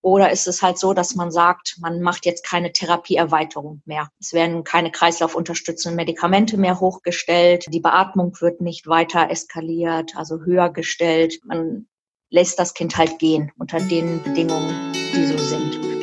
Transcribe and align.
Oder 0.00 0.30
ist 0.30 0.46
es 0.46 0.62
halt 0.62 0.78
so, 0.78 0.92
dass 0.92 1.14
man 1.14 1.30
sagt, 1.30 1.76
man 1.80 2.00
macht 2.00 2.26
jetzt 2.26 2.44
keine 2.44 2.72
Therapieerweiterung 2.72 3.82
mehr. 3.84 4.08
Es 4.20 4.32
werden 4.32 4.64
keine 4.64 4.90
kreislaufunterstützenden 4.90 5.96
Medikamente 5.96 6.56
mehr 6.56 6.80
hochgestellt. 6.80 7.66
Die 7.70 7.80
Beatmung 7.80 8.32
wird 8.40 8.60
nicht 8.60 8.86
weiter 8.86 9.30
eskaliert, 9.30 10.16
also 10.16 10.40
höher 10.40 10.70
gestellt. 10.70 11.40
Man 11.44 11.86
lässt 12.30 12.58
das 12.58 12.74
Kind 12.74 12.96
halt 12.96 13.18
gehen 13.18 13.52
unter 13.58 13.78
den 13.78 14.22
Bedingungen, 14.22 14.92
die 14.92 15.26
so 15.26 15.38
sind. 15.38 15.94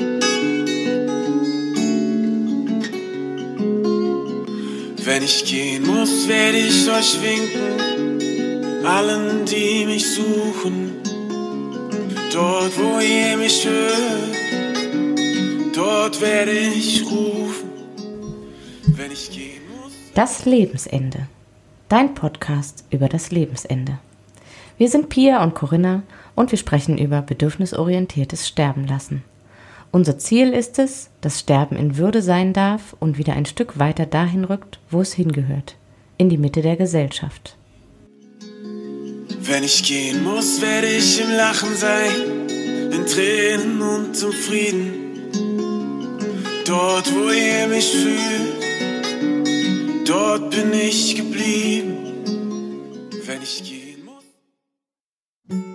Wenn 5.03 5.23
ich 5.23 5.45
gehen 5.45 5.85
muss, 5.85 6.27
werde 6.27 6.57
ich 6.57 6.89
euch 6.89 7.21
winken, 7.21 8.85
allen, 8.85 9.45
die 9.45 9.85
mich 9.85 10.09
suchen. 10.09 10.90
Dort, 12.33 12.71
wo 12.77 12.99
ihr 12.99 13.35
mich 13.35 13.67
hört, 13.67 14.37
dort 15.75 16.21
werde 16.21 16.51
ich 16.51 17.03
rufen, 17.05 17.69
wenn 18.87 19.11
ich 19.11 19.29
gehen 19.31 19.61
muss. 19.75 19.91
Das 20.13 20.45
Lebensende. 20.45 21.27
Dein 21.89 22.13
Podcast 22.13 22.85
über 22.89 23.09
das 23.09 23.31
Lebensende. 23.31 23.99
Wir 24.77 24.87
sind 24.87 25.09
Pia 25.09 25.43
und 25.43 25.55
Corinna 25.55 26.03
und 26.33 26.51
wir 26.51 26.57
sprechen 26.57 26.97
über 26.97 27.21
bedürfnisorientiertes 27.21 28.47
Sterben 28.47 28.87
lassen. 28.87 29.25
Unser 29.91 30.17
Ziel 30.17 30.53
ist 30.53 30.79
es, 30.79 31.09
dass 31.19 31.41
Sterben 31.41 31.75
in 31.75 31.97
Würde 31.97 32.21
sein 32.21 32.53
darf 32.53 32.95
und 33.01 33.17
wieder 33.17 33.33
ein 33.33 33.45
Stück 33.45 33.77
weiter 33.77 34.05
dahin 34.05 34.45
rückt, 34.45 34.79
wo 34.89 35.01
es 35.01 35.11
hingehört, 35.11 35.75
in 36.17 36.29
die 36.29 36.37
Mitte 36.37 36.61
der 36.61 36.77
Gesellschaft. 36.77 37.57
Wenn 39.43 39.63
ich 39.63 39.81
gehen 39.81 40.23
muss, 40.23 40.61
werde 40.61 40.85
ich 40.87 41.19
im 41.19 41.31
Lachen 41.31 41.75
sein, 41.75 42.11
in 42.91 43.05
Tränen 43.07 43.81
und 43.81 44.15
zum 44.15 44.31
Frieden. 44.31 45.31
Dort, 46.67 47.11
wo 47.11 47.31
ihr 47.31 47.67
mich 47.67 47.89
fühlt, 47.89 48.53
dort 50.07 50.51
bin 50.51 50.71
ich 50.73 51.15
geblieben. 51.15 51.97
Wenn 53.25 53.41
ich 53.41 53.63
gehen 53.63 54.05
muss. 54.05 54.23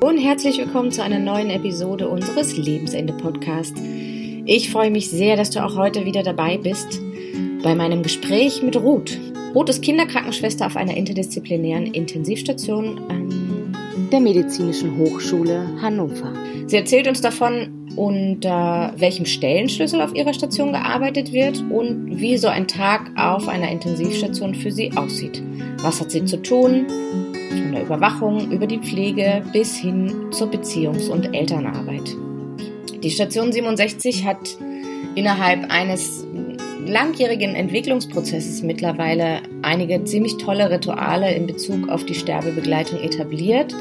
Und 0.01 0.19
herzlich 0.19 0.59
willkommen 0.59 0.93
zu 0.93 1.03
einer 1.03 1.19
neuen 1.19 1.51
Episode 1.51 2.09
unseres 2.09 2.57
Lebensende-Podcasts. 2.57 3.81
Ich 4.45 4.71
freue 4.71 4.93
mich 4.93 5.11
sehr, 5.11 5.37
dass 5.37 5.51
du 5.51 5.65
auch 5.65 5.75
heute 5.77 6.05
wieder 6.05 6.23
dabei 6.23 6.57
bist 6.57 7.01
bei 7.65 7.75
meinem 7.75 8.05
Gespräch 8.05 8.63
mit 8.63 8.77
Ruth. 8.77 9.19
Ruth 9.57 9.71
ist 9.71 9.83
Kinderkrankenschwester 9.83 10.67
auf 10.67 10.77
einer 10.77 10.97
interdisziplinären 10.97 11.87
Intensivstation 11.87 13.01
der 14.13 14.21
Medizinischen 14.21 14.97
Hochschule 14.99 15.69
Hannover. 15.81 16.33
Sie 16.67 16.77
erzählt 16.77 17.09
uns 17.09 17.21
davon, 17.21 17.89
unter 17.97 18.93
welchem 18.97 19.27
Stellenschlüssel 19.27 20.01
auf 20.01 20.15
ihrer 20.15 20.35
Station 20.35 20.73
gearbeitet 20.73 21.33
wird 21.33 21.65
und 21.71 22.19
wie 22.21 22.37
so 22.37 22.49
ein 22.49 22.69
Tag 22.69 23.11
auf 23.17 23.49
einer 23.49 23.71
Intensivstation 23.71 24.55
für 24.55 24.71
sie 24.71 24.93
aussieht. 24.97 25.43
Was 25.83 26.01
hat 26.01 26.11
sie 26.11 26.25
zu 26.25 26.43
tun? 26.43 26.87
Von 27.51 27.73
der 27.73 27.83
Überwachung 27.83 28.51
über 28.51 28.67
die 28.67 28.79
Pflege 28.79 29.43
bis 29.53 29.77
hin 29.77 30.13
zur 30.31 30.49
Beziehungs- 30.49 31.09
und 31.09 31.35
Elternarbeit. 31.35 32.15
Die 33.03 33.11
Station 33.11 33.53
67 33.53 34.27
hat 34.27 34.57
innerhalb 35.15 35.71
eines 35.71 36.27
langjährigen 36.89 37.55
Entwicklungsprozesses 37.55 38.63
mittlerweile 38.63 39.43
einige 39.63 40.05
ziemlich 40.05 40.37
tolle 40.37 40.71
Rituale 40.71 41.35
in 41.35 41.47
Bezug 41.47 41.89
auf 41.89 42.05
die 42.05 42.15
Sterbebegleitung 42.15 43.01
etabliert 43.01 43.75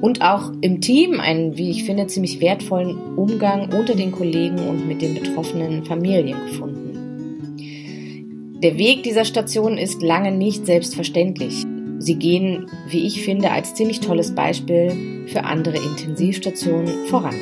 und 0.00 0.22
auch 0.22 0.52
im 0.60 0.80
Team 0.80 1.20
einen, 1.20 1.56
wie 1.56 1.70
ich 1.70 1.84
finde, 1.84 2.06
ziemlich 2.06 2.40
wertvollen 2.40 3.16
Umgang 3.16 3.72
unter 3.72 3.94
den 3.94 4.12
Kollegen 4.12 4.58
und 4.68 4.86
mit 4.86 5.02
den 5.02 5.14
betroffenen 5.14 5.84
Familien 5.84 6.38
gefunden. 6.46 6.86
Der 8.62 8.78
Weg 8.78 9.02
dieser 9.02 9.24
Station 9.24 9.76
ist 9.78 10.02
lange 10.02 10.32
nicht 10.32 10.64
selbstverständlich. 10.66 11.64
Sie 11.98 12.14
gehen, 12.16 12.66
wie 12.88 13.06
ich 13.06 13.22
finde, 13.22 13.50
als 13.50 13.74
ziemlich 13.74 14.00
tolles 14.00 14.34
Beispiel 14.34 15.26
für 15.26 15.44
andere 15.44 15.76
Intensivstationen 15.76 17.06
voran. 17.06 17.34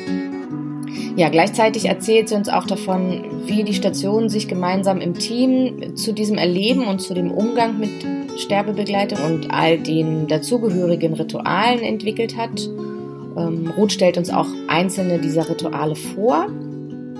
Ja, 1.17 1.29
gleichzeitig 1.29 1.85
erzählt 1.85 2.27
sie 2.27 2.35
uns 2.35 2.49
auch 2.49 2.65
davon, 2.65 3.23
wie 3.45 3.63
die 3.63 3.73
Station 3.73 4.27
sich 4.27 4.49
gemeinsam 4.49 4.99
im 4.99 5.13
Team 5.13 5.95
zu 5.95 6.13
diesem 6.13 6.37
Erleben 6.37 6.87
und 6.87 6.99
zu 6.99 7.13
dem 7.13 7.31
Umgang 7.31 7.79
mit 7.79 8.05
Sterbebegleitung 8.37 9.19
und 9.25 9.51
all 9.51 9.77
den 9.77 10.27
dazugehörigen 10.27 11.13
Ritualen 11.13 11.79
entwickelt 11.79 12.35
hat. 12.35 12.67
Ähm, 13.37 13.71
Ruth 13.77 13.93
stellt 13.93 14.17
uns 14.17 14.29
auch 14.29 14.47
einzelne 14.67 15.19
dieser 15.19 15.49
Rituale 15.49 15.95
vor. 15.95 16.47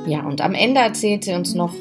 Ja, 0.07 0.25
und 0.25 0.41
am 0.41 0.55
Ende 0.55 0.81
erzählt 0.81 1.23
sie 1.23 1.33
uns 1.33 1.55
noch, 1.55 1.73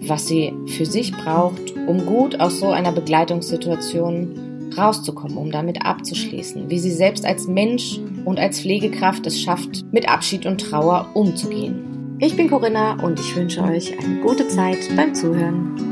was 0.00 0.28
sie 0.28 0.54
für 0.66 0.86
sich 0.86 1.12
braucht, 1.12 1.76
um 1.86 2.06
gut 2.06 2.40
aus 2.40 2.58
so 2.58 2.68
einer 2.68 2.92
Begleitungssituation 2.92 4.49
rauszukommen, 4.76 5.36
um 5.36 5.50
damit 5.50 5.84
abzuschließen, 5.84 6.70
wie 6.70 6.78
sie 6.78 6.90
selbst 6.90 7.24
als 7.24 7.46
Mensch 7.46 7.98
und 8.24 8.38
als 8.38 8.60
Pflegekraft 8.60 9.26
es 9.26 9.40
schafft, 9.40 9.84
mit 9.92 10.08
Abschied 10.08 10.46
und 10.46 10.60
Trauer 10.60 11.10
umzugehen. 11.14 12.16
Ich 12.20 12.36
bin 12.36 12.50
Corinna 12.50 13.02
und 13.02 13.18
ich 13.18 13.34
wünsche 13.34 13.62
euch 13.62 13.98
eine 13.98 14.20
gute 14.20 14.46
Zeit 14.48 14.78
beim 14.96 15.14
Zuhören. 15.14 15.90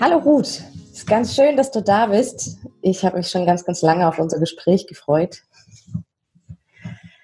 Hallo 0.00 0.18
Ruth, 0.18 0.62
es 0.92 0.98
ist 0.98 1.06
ganz 1.06 1.34
schön, 1.34 1.56
dass 1.56 1.70
du 1.70 1.82
da 1.82 2.06
bist. 2.06 2.58
Ich 2.82 3.04
habe 3.04 3.16
mich 3.18 3.28
schon 3.28 3.46
ganz, 3.46 3.64
ganz 3.64 3.82
lange 3.82 4.06
auf 4.08 4.18
unser 4.18 4.38
Gespräch 4.38 4.86
gefreut. 4.86 5.42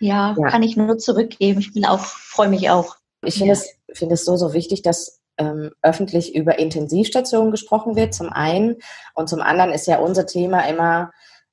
Ja, 0.00 0.34
ja. 0.38 0.48
kann 0.48 0.62
ich 0.62 0.76
nur 0.76 0.98
zurückgeben. 0.98 1.60
Ich 1.60 1.72
bin 1.74 1.84
auch, 1.84 2.00
freue 2.00 2.48
mich 2.48 2.70
auch. 2.70 2.96
Ich 3.24 3.34
finde 3.34 3.48
ja. 3.48 3.52
es, 3.52 3.68
find 3.92 4.12
es 4.12 4.24
so, 4.24 4.36
so 4.36 4.54
wichtig, 4.54 4.82
dass 4.82 5.19
ähm, 5.38 5.70
öffentlich 5.82 6.34
über 6.34 6.58
Intensivstationen 6.58 7.50
gesprochen 7.50 7.96
wird, 7.96 8.14
zum 8.14 8.30
einen. 8.30 8.76
Und 9.14 9.28
zum 9.28 9.40
anderen 9.40 9.72
ist 9.72 9.86
ja 9.86 9.98
unser 9.98 10.26
Thema 10.26 10.68
immer 10.68 11.12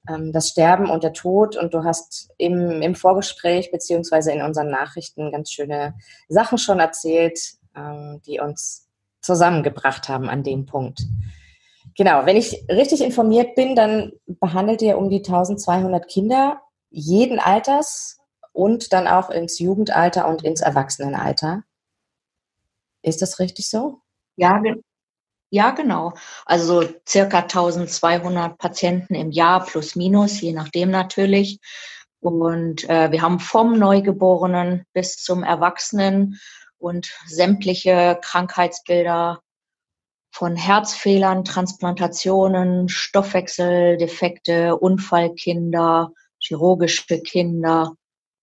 ähm, 0.09 0.31
das 0.31 0.49
Sterben 0.49 0.89
und 0.89 1.03
der 1.03 1.13
Tod. 1.13 1.55
Und 1.55 1.73
du 1.73 1.83
hast 1.83 2.29
im, 2.37 2.81
im 2.81 2.95
Vorgespräch 2.95 3.71
beziehungsweise 3.71 4.31
in 4.31 4.41
unseren 4.41 4.69
Nachrichten 4.69 5.31
ganz 5.31 5.51
schöne 5.51 5.95
Sachen 6.27 6.57
schon 6.57 6.79
erzählt, 6.79 7.39
ähm, 7.75 8.21
die 8.25 8.39
uns 8.39 8.87
zusammengebracht 9.21 10.09
haben 10.09 10.29
an 10.29 10.43
dem 10.43 10.65
Punkt. 10.65 11.03
Genau, 11.95 12.25
wenn 12.25 12.37
ich 12.37 12.65
richtig 12.69 13.01
informiert 13.01 13.55
bin, 13.55 13.75
dann 13.75 14.11
behandelt 14.27 14.81
ihr 14.81 14.97
um 14.97 15.09
die 15.09 15.23
1200 15.25 16.07
Kinder 16.07 16.61
jeden 16.89 17.39
Alters 17.39 18.19
und 18.53 18.93
dann 18.93 19.07
auch 19.07 19.29
ins 19.29 19.59
Jugendalter 19.59 20.27
und 20.27 20.43
ins 20.43 20.61
Erwachsenenalter. 20.61 21.63
Ist 23.07 23.21
das 23.21 23.39
richtig 23.39 23.69
so? 23.69 24.01
Ja, 24.35 24.61
ja, 25.49 25.71
genau. 25.71 26.13
Also 26.45 26.83
circa 27.07 27.39
1200 27.39 28.57
Patienten 28.57 29.15
im 29.15 29.31
Jahr 29.31 29.65
plus 29.65 29.95
minus, 29.95 30.41
je 30.41 30.51
nachdem 30.51 30.91
natürlich. 30.91 31.59
Und 32.19 32.89
äh, 32.89 33.09
wir 33.11 33.21
haben 33.21 33.39
vom 33.39 33.79
Neugeborenen 33.79 34.83
bis 34.91 35.15
zum 35.23 35.43
Erwachsenen 35.43 36.37
und 36.79 37.09
sämtliche 37.27 38.19
Krankheitsbilder 38.21 39.41
von 40.31 40.57
Herzfehlern, 40.57 41.45
Transplantationen, 41.45 42.89
Stoffwechseldefekte, 42.89 44.75
Unfallkinder, 44.75 46.11
chirurgische 46.39 47.21
Kinder, 47.21 47.93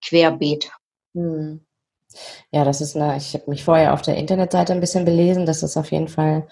querbeet. 0.03 0.73
Hm. 1.15 1.67
Ja, 2.51 2.65
das 2.65 2.81
ist 2.81 2.97
eine, 2.97 3.17
ich 3.17 3.35
habe 3.35 3.51
mich 3.51 3.65
vorher 3.65 3.95
auf 3.95 4.03
der 4.03 4.17
Internetseite 4.17 4.73
ein 4.73 4.81
bisschen 4.81 5.05
belesen, 5.05 5.47
das 5.47 5.63
ist 5.63 5.77
auf 5.77 5.91
jeden 5.91 6.09
Fall 6.09 6.47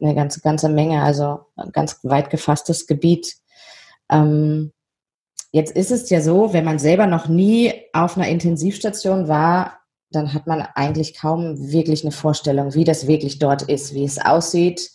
eine 0.00 0.14
ganze, 0.14 0.40
ganze 0.40 0.68
Menge, 0.68 1.02
also 1.02 1.40
ein 1.56 1.72
ganz 1.72 1.98
weit 2.02 2.30
gefasstes 2.30 2.86
Gebiet. 2.86 3.36
Ähm, 4.10 4.72
jetzt 5.52 5.74
ist 5.74 5.90
es 5.90 6.08
ja 6.10 6.20
so, 6.20 6.52
wenn 6.52 6.64
man 6.64 6.78
selber 6.78 7.06
noch 7.06 7.28
nie 7.28 7.72
auf 7.92 8.16
einer 8.16 8.28
Intensivstation 8.28 9.28
war, 9.28 9.78
dann 10.10 10.32
hat 10.32 10.46
man 10.46 10.62
eigentlich 10.74 11.18
kaum 11.18 11.70
wirklich 11.70 12.02
eine 12.02 12.12
Vorstellung, 12.12 12.74
wie 12.74 12.84
das 12.84 13.06
wirklich 13.06 13.38
dort 13.38 13.62
ist, 13.62 13.94
wie 13.94 14.04
es 14.04 14.18
aussieht, 14.18 14.90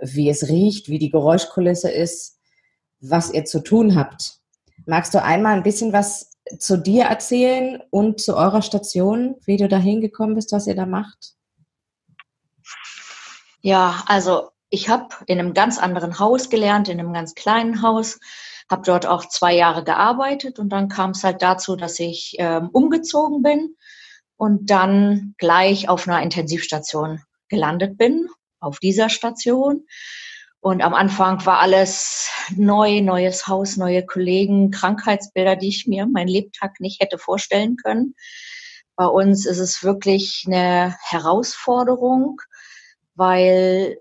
wie 0.00 0.28
es 0.28 0.48
riecht, 0.48 0.88
wie 0.88 0.98
die 0.98 1.10
Geräuschkulisse 1.10 1.90
ist, 1.90 2.38
was 3.00 3.32
ihr 3.32 3.44
zu 3.44 3.60
tun 3.60 3.94
habt. 3.94 4.38
Magst 4.86 5.14
du 5.14 5.22
einmal 5.22 5.56
ein 5.56 5.62
bisschen 5.62 5.92
was 5.92 6.27
zu 6.58 6.78
dir 6.78 7.04
erzählen 7.04 7.82
und 7.90 8.20
zu 8.20 8.36
eurer 8.36 8.62
Station, 8.62 9.36
wie 9.44 9.56
du 9.56 9.68
da 9.68 9.78
hingekommen 9.78 10.34
bist, 10.34 10.52
was 10.52 10.66
ihr 10.66 10.74
da 10.74 10.86
macht? 10.86 11.34
Ja, 13.60 14.02
also 14.06 14.50
ich 14.70 14.88
habe 14.88 15.08
in 15.26 15.38
einem 15.38 15.54
ganz 15.54 15.78
anderen 15.78 16.18
Haus 16.18 16.50
gelernt, 16.50 16.88
in 16.88 17.00
einem 17.00 17.12
ganz 17.12 17.34
kleinen 17.34 17.82
Haus, 17.82 18.18
habe 18.70 18.82
dort 18.84 19.06
auch 19.06 19.26
zwei 19.26 19.54
Jahre 19.54 19.82
gearbeitet 19.82 20.58
und 20.58 20.68
dann 20.70 20.88
kam 20.88 21.10
es 21.10 21.24
halt 21.24 21.42
dazu, 21.42 21.74
dass 21.74 21.98
ich 21.98 22.36
ähm, 22.38 22.68
umgezogen 22.70 23.42
bin 23.42 23.76
und 24.36 24.70
dann 24.70 25.34
gleich 25.38 25.88
auf 25.88 26.06
einer 26.06 26.22
Intensivstation 26.22 27.22
gelandet 27.48 27.96
bin, 27.96 28.28
auf 28.60 28.78
dieser 28.78 29.08
Station. 29.08 29.86
Und 30.60 30.82
am 30.82 30.94
Anfang 30.94 31.44
war 31.46 31.60
alles 31.60 32.30
neu, 32.56 33.00
neues 33.00 33.46
Haus, 33.46 33.76
neue 33.76 34.04
Kollegen, 34.04 34.70
Krankheitsbilder, 34.70 35.56
die 35.56 35.68
ich 35.68 35.86
mir 35.86 36.06
mein 36.06 36.26
Lebtag 36.26 36.80
nicht 36.80 37.00
hätte 37.00 37.18
vorstellen 37.18 37.76
können. 37.76 38.14
Bei 38.96 39.06
uns 39.06 39.46
ist 39.46 39.60
es 39.60 39.84
wirklich 39.84 40.44
eine 40.46 40.96
Herausforderung, 41.00 42.40
weil 43.14 43.98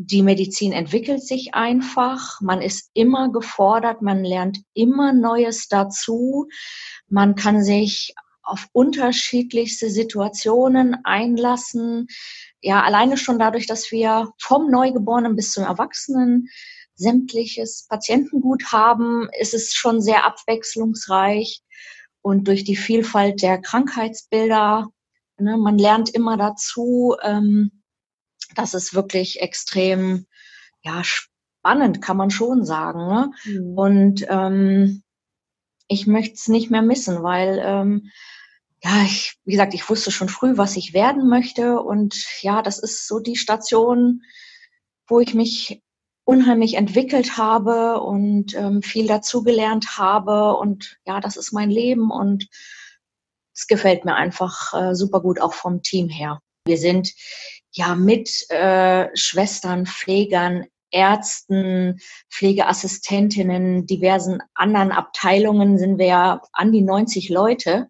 die 0.00 0.22
Medizin 0.22 0.72
entwickelt 0.72 1.22
sich 1.24 1.54
einfach, 1.54 2.40
man 2.40 2.62
ist 2.62 2.90
immer 2.92 3.32
gefordert, 3.32 4.02
man 4.02 4.22
lernt 4.22 4.58
immer 4.74 5.12
Neues 5.12 5.68
dazu, 5.68 6.48
man 7.08 7.34
kann 7.34 7.64
sich 7.64 8.14
auf 8.42 8.68
unterschiedlichste 8.72 9.90
Situationen 9.90 10.96
einlassen. 11.04 12.06
Ja, 12.60 12.82
alleine 12.82 13.16
schon 13.16 13.38
dadurch, 13.38 13.66
dass 13.66 13.92
wir 13.92 14.32
vom 14.38 14.70
Neugeborenen 14.70 15.36
bis 15.36 15.52
zum 15.52 15.64
Erwachsenen 15.64 16.48
sämtliches 16.94 17.86
Patientengut 17.88 18.72
haben, 18.72 19.28
ist 19.38 19.54
es 19.54 19.74
schon 19.74 20.00
sehr 20.00 20.26
abwechslungsreich. 20.26 21.62
Und 22.20 22.48
durch 22.48 22.64
die 22.64 22.76
Vielfalt 22.76 23.42
der 23.42 23.60
Krankheitsbilder, 23.60 24.88
ne, 25.38 25.56
man 25.56 25.78
lernt 25.78 26.10
immer 26.10 26.36
dazu, 26.36 27.16
ähm, 27.22 27.82
das 28.56 28.74
ist 28.74 28.94
wirklich 28.94 29.40
extrem 29.40 30.26
ja, 30.82 31.02
spannend, 31.04 32.02
kann 32.02 32.16
man 32.16 32.30
schon 32.30 32.64
sagen. 32.64 33.06
Ne? 33.06 33.30
Mhm. 33.44 33.78
Und 33.78 34.26
ähm, 34.28 35.02
ich 35.86 36.06
möchte 36.06 36.34
es 36.34 36.48
nicht 36.48 36.70
mehr 36.70 36.82
missen, 36.82 37.22
weil 37.22 37.60
ähm, 37.62 38.10
ja, 38.82 39.02
ich, 39.04 39.36
wie 39.44 39.52
gesagt, 39.52 39.74
ich 39.74 39.88
wusste 39.88 40.10
schon 40.10 40.28
früh, 40.28 40.56
was 40.56 40.76
ich 40.76 40.94
werden 40.94 41.28
möchte. 41.28 41.80
Und 41.80 42.24
ja, 42.42 42.62
das 42.62 42.78
ist 42.78 43.08
so 43.08 43.18
die 43.18 43.36
Station, 43.36 44.22
wo 45.08 45.20
ich 45.20 45.34
mich 45.34 45.82
unheimlich 46.24 46.74
entwickelt 46.74 47.38
habe 47.38 48.00
und 48.00 48.54
ähm, 48.54 48.82
viel 48.82 49.06
dazugelernt 49.06 49.98
habe. 49.98 50.56
Und 50.56 50.98
ja, 51.06 51.20
das 51.20 51.36
ist 51.36 51.52
mein 51.52 51.70
Leben 51.70 52.10
und 52.10 52.48
es 53.54 53.66
gefällt 53.66 54.04
mir 54.04 54.14
einfach 54.14 54.74
äh, 54.74 54.94
super 54.94 55.20
gut, 55.20 55.40
auch 55.40 55.54
vom 55.54 55.82
Team 55.82 56.08
her. 56.08 56.40
Wir 56.64 56.78
sind 56.78 57.12
ja 57.72 57.94
mit 57.94 58.28
äh, 58.50 59.08
Schwestern, 59.14 59.86
Pflegern, 59.86 60.66
Ärzten, 60.90 61.98
Pflegeassistentinnen, 62.30 63.86
diversen 63.86 64.42
anderen 64.54 64.92
Abteilungen 64.92 65.78
sind 65.78 65.98
wir 65.98 66.06
ja 66.06 66.42
an 66.52 66.72
die 66.72 66.82
90 66.82 67.28
Leute. 67.28 67.88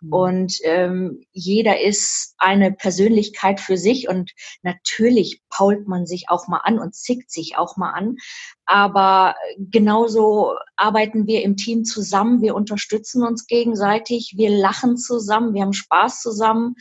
Mhm. 0.00 0.12
Und 0.12 0.58
ähm, 0.64 1.22
jeder 1.32 1.80
ist 1.80 2.34
eine 2.38 2.72
Persönlichkeit 2.72 3.60
für 3.60 3.76
sich 3.76 4.08
und 4.08 4.32
natürlich 4.62 5.42
pault 5.50 5.88
man 5.88 6.06
sich 6.06 6.26
auch 6.28 6.48
mal 6.48 6.60
an 6.64 6.78
und 6.78 6.94
zickt 6.94 7.30
sich 7.30 7.56
auch 7.56 7.76
mal 7.76 7.92
an. 7.92 8.16
Aber 8.64 9.34
genauso 9.56 10.54
arbeiten 10.76 11.26
wir 11.26 11.42
im 11.42 11.56
Team 11.56 11.84
zusammen, 11.84 12.42
wir 12.42 12.54
unterstützen 12.54 13.22
uns 13.22 13.46
gegenseitig, 13.46 14.34
wir 14.36 14.50
lachen 14.50 14.96
zusammen, 14.96 15.54
wir 15.54 15.62
haben 15.62 15.72
Spaß 15.72 16.20
zusammen. 16.20 16.74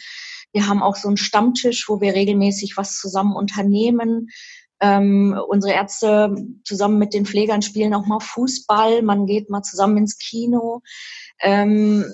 Wir 0.54 0.68
haben 0.68 0.82
auch 0.82 0.96
so 0.96 1.08
einen 1.08 1.18
Stammtisch, 1.18 1.88
wo 1.88 2.02
wir 2.02 2.14
regelmäßig 2.14 2.78
was 2.78 2.98
zusammen 2.98 3.36
unternehmen. 3.36 4.30
Ähm, 4.80 5.40
unsere 5.48 5.74
Ärzte 5.74 6.36
zusammen 6.64 7.00
mit 7.00 7.14
den 7.14 7.26
Pflegern 7.26 7.62
spielen 7.62 7.94
auch 7.94 8.06
mal 8.06 8.20
Fußball. 8.20 9.02
Man 9.02 9.26
geht 9.26 9.50
mal 9.50 9.64
zusammen 9.64 9.98
ins 9.98 10.18
Kino. 10.18 10.82
Ähm, 11.40 12.06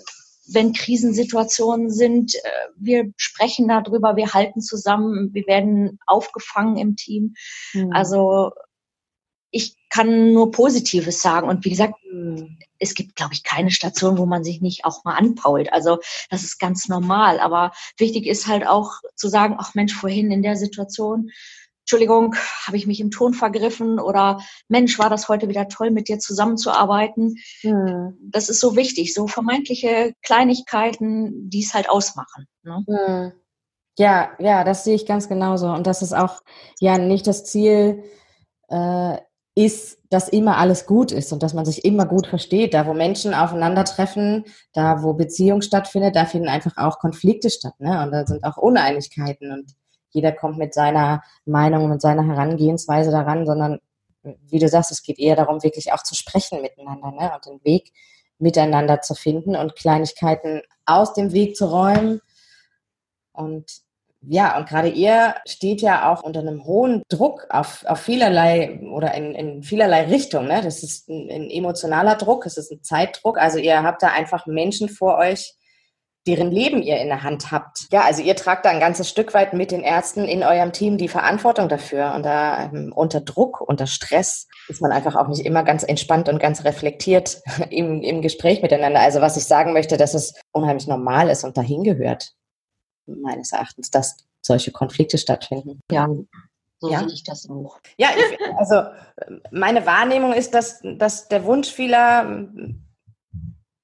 wenn 0.47 0.73
Krisensituationen 0.73 1.89
sind, 1.89 2.35
äh, 2.35 2.39
wir 2.75 3.11
sprechen 3.17 3.67
darüber, 3.67 4.15
wir 4.15 4.33
halten 4.33 4.61
zusammen, 4.61 5.33
wir 5.33 5.47
werden 5.47 5.99
aufgefangen 6.05 6.77
im 6.77 6.95
Team. 6.95 7.35
Mhm. 7.73 7.91
Also 7.93 8.51
ich 9.53 9.75
kann 9.89 10.33
nur 10.33 10.51
Positives 10.51 11.21
sagen. 11.21 11.47
Und 11.47 11.63
wie 11.63 11.69
gesagt, 11.69 11.93
mhm. 12.11 12.57
es 12.79 12.95
gibt, 12.95 13.15
glaube 13.15 13.33
ich, 13.33 13.43
keine 13.43 13.69
Station, 13.71 14.17
wo 14.17 14.25
man 14.25 14.43
sich 14.43 14.61
nicht 14.61 14.83
auch 14.83 15.03
mal 15.05 15.15
anpault. 15.15 15.71
Also 15.71 15.99
das 16.29 16.43
ist 16.43 16.59
ganz 16.59 16.89
normal. 16.89 17.39
Aber 17.39 17.71
wichtig 17.97 18.25
ist 18.25 18.47
halt 18.47 18.67
auch 18.67 18.93
zu 19.15 19.29
sagen, 19.29 19.55
ach 19.59 19.75
Mensch, 19.75 19.93
vorhin 19.93 20.31
in 20.31 20.41
der 20.41 20.55
Situation, 20.55 21.29
Entschuldigung, 21.83 22.35
habe 22.65 22.77
ich 22.77 22.87
mich 22.87 23.01
im 23.01 23.11
Ton 23.11 23.33
vergriffen 23.33 23.99
oder 23.99 24.39
Mensch, 24.69 24.97
war 24.99 25.09
das 25.09 25.27
heute 25.27 25.49
wieder 25.49 25.67
toll, 25.67 25.91
mit 25.91 26.07
dir 26.07 26.17
zusammenzuarbeiten. 26.17 27.35
Mhm. 27.61 28.17
Das 28.21 28.47
ist 28.47 28.61
so 28.61 28.77
wichtig, 28.77 29.13
so 29.13 29.27
vermeintliche 29.27 30.13
Kleinigkeiten, 30.21 31.49
die 31.49 31.61
es 31.61 31.73
halt 31.73 31.89
ausmachen. 31.89 32.47
Ne? 32.63 32.83
Mhm. 32.87 33.31
Ja, 33.97 34.31
ja, 34.39 34.63
das 34.63 34.85
sehe 34.85 34.95
ich 34.95 35.05
ganz 35.05 35.27
genauso. 35.27 35.67
Und 35.67 35.85
das 35.85 36.01
ist 36.01 36.13
auch 36.13 36.41
ja 36.79 36.97
nicht 36.97 37.27
das 37.27 37.43
Ziel, 37.43 38.03
äh, 38.69 39.17
ist, 39.55 39.99
dass 40.09 40.29
immer 40.29 40.57
alles 40.57 40.85
gut 40.85 41.11
ist 41.11 41.31
und 41.31 41.43
dass 41.43 41.53
man 41.53 41.65
sich 41.65 41.85
immer 41.85 42.05
gut 42.05 42.27
versteht. 42.27 42.73
Da, 42.73 42.87
wo 42.87 42.93
Menschen 42.93 43.33
aufeinandertreffen, 43.33 44.45
da, 44.73 45.03
wo 45.03 45.13
Beziehung 45.13 45.61
stattfindet, 45.61 46.15
da 46.15 46.25
finden 46.25 46.47
einfach 46.47 46.77
auch 46.77 46.97
Konflikte 46.97 47.49
statt. 47.49 47.73
Ne? 47.79 48.03
Und 48.03 48.11
da 48.11 48.25
sind 48.25 48.43
auch 48.43 48.57
Uneinigkeiten 48.57 49.51
und 49.51 49.75
jeder 50.13 50.31
kommt 50.31 50.57
mit 50.57 50.73
seiner 50.73 51.23
Meinung, 51.45 51.89
mit 51.89 52.01
seiner 52.01 52.25
Herangehensweise 52.25 53.11
daran, 53.11 53.45
sondern 53.45 53.79
wie 54.23 54.59
du 54.59 54.69
sagst, 54.69 54.91
es 54.91 55.03
geht 55.03 55.19
eher 55.19 55.35
darum, 55.35 55.63
wirklich 55.63 55.91
auch 55.91 56.03
zu 56.03 56.15
sprechen 56.15 56.61
miteinander 56.61 57.11
ne? 57.11 57.31
und 57.35 57.45
den 57.45 57.63
Weg 57.63 57.91
miteinander 58.39 59.01
zu 59.01 59.15
finden 59.15 59.55
und 59.55 59.75
Kleinigkeiten 59.75 60.61
aus 60.85 61.13
dem 61.13 61.33
Weg 61.33 61.55
zu 61.55 61.65
räumen. 61.65 62.21
Und 63.31 63.83
ja, 64.21 64.57
und 64.57 64.69
gerade 64.69 64.87
ihr 64.87 65.35
steht 65.45 65.81
ja 65.81 66.11
auch 66.11 66.23
unter 66.23 66.39
einem 66.39 66.63
hohen 66.65 67.03
Druck 67.09 67.47
auf, 67.49 67.83
auf 67.85 67.99
vielerlei 67.99 68.79
oder 68.91 69.13
in, 69.15 69.35
in 69.35 69.63
vielerlei 69.63 70.05
Richtung. 70.05 70.45
Ne? 70.45 70.61
Das 70.63 70.81
ist 70.81 71.09
ein, 71.09 71.29
ein 71.29 71.49
emotionaler 71.49 72.15
Druck, 72.15 72.45
es 72.45 72.57
ist 72.57 72.71
ein 72.71 72.83
Zeitdruck. 72.83 73.37
Also 73.37 73.57
ihr 73.57 73.83
habt 73.83 74.01
da 74.01 74.07
einfach 74.07 74.45
Menschen 74.45 74.87
vor 74.87 75.17
euch, 75.17 75.55
deren 76.25 76.51
Leben 76.51 76.81
ihr 76.81 76.97
in 76.99 77.07
der 77.07 77.23
Hand 77.23 77.51
habt. 77.51 77.87
Ja, 77.91 78.01
also 78.01 78.21
ihr 78.21 78.35
tragt 78.35 78.65
da 78.65 78.69
ein 78.69 78.79
ganzes 78.79 79.09
Stück 79.09 79.33
weit 79.33 79.53
mit 79.53 79.71
den 79.71 79.81
Ärzten 79.81 80.25
in 80.25 80.43
eurem 80.43 80.71
Team 80.71 80.97
die 80.97 81.09
Verantwortung 81.09 81.67
dafür. 81.67 82.13
Und 82.15 82.23
da 82.23 82.65
ähm, 82.65 82.93
unter 82.95 83.19
Druck, 83.19 83.59
unter 83.61 83.87
Stress 83.87 84.47
ist 84.69 84.81
man 84.81 84.91
einfach 84.91 85.15
auch 85.15 85.27
nicht 85.27 85.45
immer 85.45 85.63
ganz 85.63 85.83
entspannt 85.83 86.29
und 86.29 86.39
ganz 86.39 86.63
reflektiert 86.63 87.41
im, 87.69 88.01
im 88.01 88.21
Gespräch 88.21 88.61
miteinander. 88.61 89.01
Also 89.01 89.21
was 89.21 89.37
ich 89.37 89.45
sagen 89.45 89.73
möchte, 89.73 89.97
dass 89.97 90.13
es 90.13 90.33
unheimlich 90.51 90.87
normal 90.87 91.29
ist 91.29 91.43
und 91.43 91.57
dahin 91.57 91.83
gehört, 91.83 92.33
meines 93.05 93.51
Erachtens, 93.51 93.89
dass 93.89 94.17
solche 94.41 94.71
Konflikte 94.71 95.17
stattfinden. 95.17 95.81
Ja, 95.91 96.07
so 96.79 96.91
ja. 96.91 96.99
sehe 96.99 97.13
ich 97.13 97.23
das 97.23 97.49
auch. 97.49 97.79
Ja, 97.97 98.09
ich, 98.15 98.57
also 98.57 98.83
meine 99.51 99.85
Wahrnehmung 99.85 100.33
ist, 100.33 100.53
dass, 100.53 100.81
dass 100.83 101.27
der 101.27 101.45
Wunsch 101.45 101.69
vieler 101.69 102.45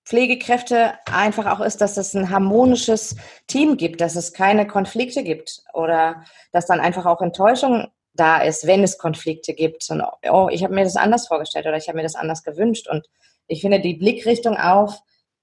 Pflegekräfte 0.09 0.93
einfach 1.05 1.45
auch 1.45 1.63
ist, 1.63 1.81
dass 1.81 1.95
es 1.95 2.15
ein 2.15 2.31
harmonisches 2.31 3.15
Team 3.45 3.77
gibt, 3.77 4.01
dass 4.01 4.15
es 4.15 4.33
keine 4.33 4.65
Konflikte 4.65 5.23
gibt 5.23 5.61
oder 5.71 6.23
dass 6.51 6.65
dann 6.65 6.79
einfach 6.79 7.05
auch 7.05 7.21
Enttäuschung 7.21 7.87
da 8.15 8.41
ist, 8.41 8.65
wenn 8.65 8.83
es 8.83 8.97
Konflikte 8.97 9.53
gibt. 9.53 9.87
Und, 9.91 10.01
oh, 10.31 10.49
ich 10.51 10.63
habe 10.63 10.73
mir 10.73 10.83
das 10.83 10.95
anders 10.95 11.27
vorgestellt 11.27 11.67
oder 11.67 11.77
ich 11.77 11.87
habe 11.87 11.97
mir 11.97 12.03
das 12.03 12.15
anders 12.15 12.43
gewünscht. 12.43 12.87
Und 12.89 13.07
ich 13.45 13.61
finde 13.61 13.81
die 13.81 13.93
Blickrichtung 13.93 14.57
auf, 14.57 14.99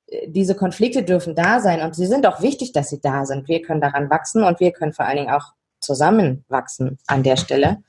äh, 0.08 0.28
diese 0.28 0.56
Konflikte 0.56 1.04
dürfen 1.04 1.36
da 1.36 1.60
sein 1.60 1.80
und 1.80 1.94
sie 1.94 2.06
sind 2.06 2.26
auch 2.26 2.42
wichtig, 2.42 2.72
dass 2.72 2.90
sie 2.90 3.00
da 3.00 3.24
sind. 3.24 3.46
Wir 3.46 3.62
können 3.62 3.80
daran 3.80 4.10
wachsen 4.10 4.42
und 4.42 4.58
wir 4.58 4.72
können 4.72 4.92
vor 4.92 5.06
allen 5.06 5.18
Dingen 5.18 5.30
auch 5.30 5.52
zusammenwachsen 5.78 6.98
an 7.06 7.22
der 7.22 7.36
Stelle, 7.36 7.84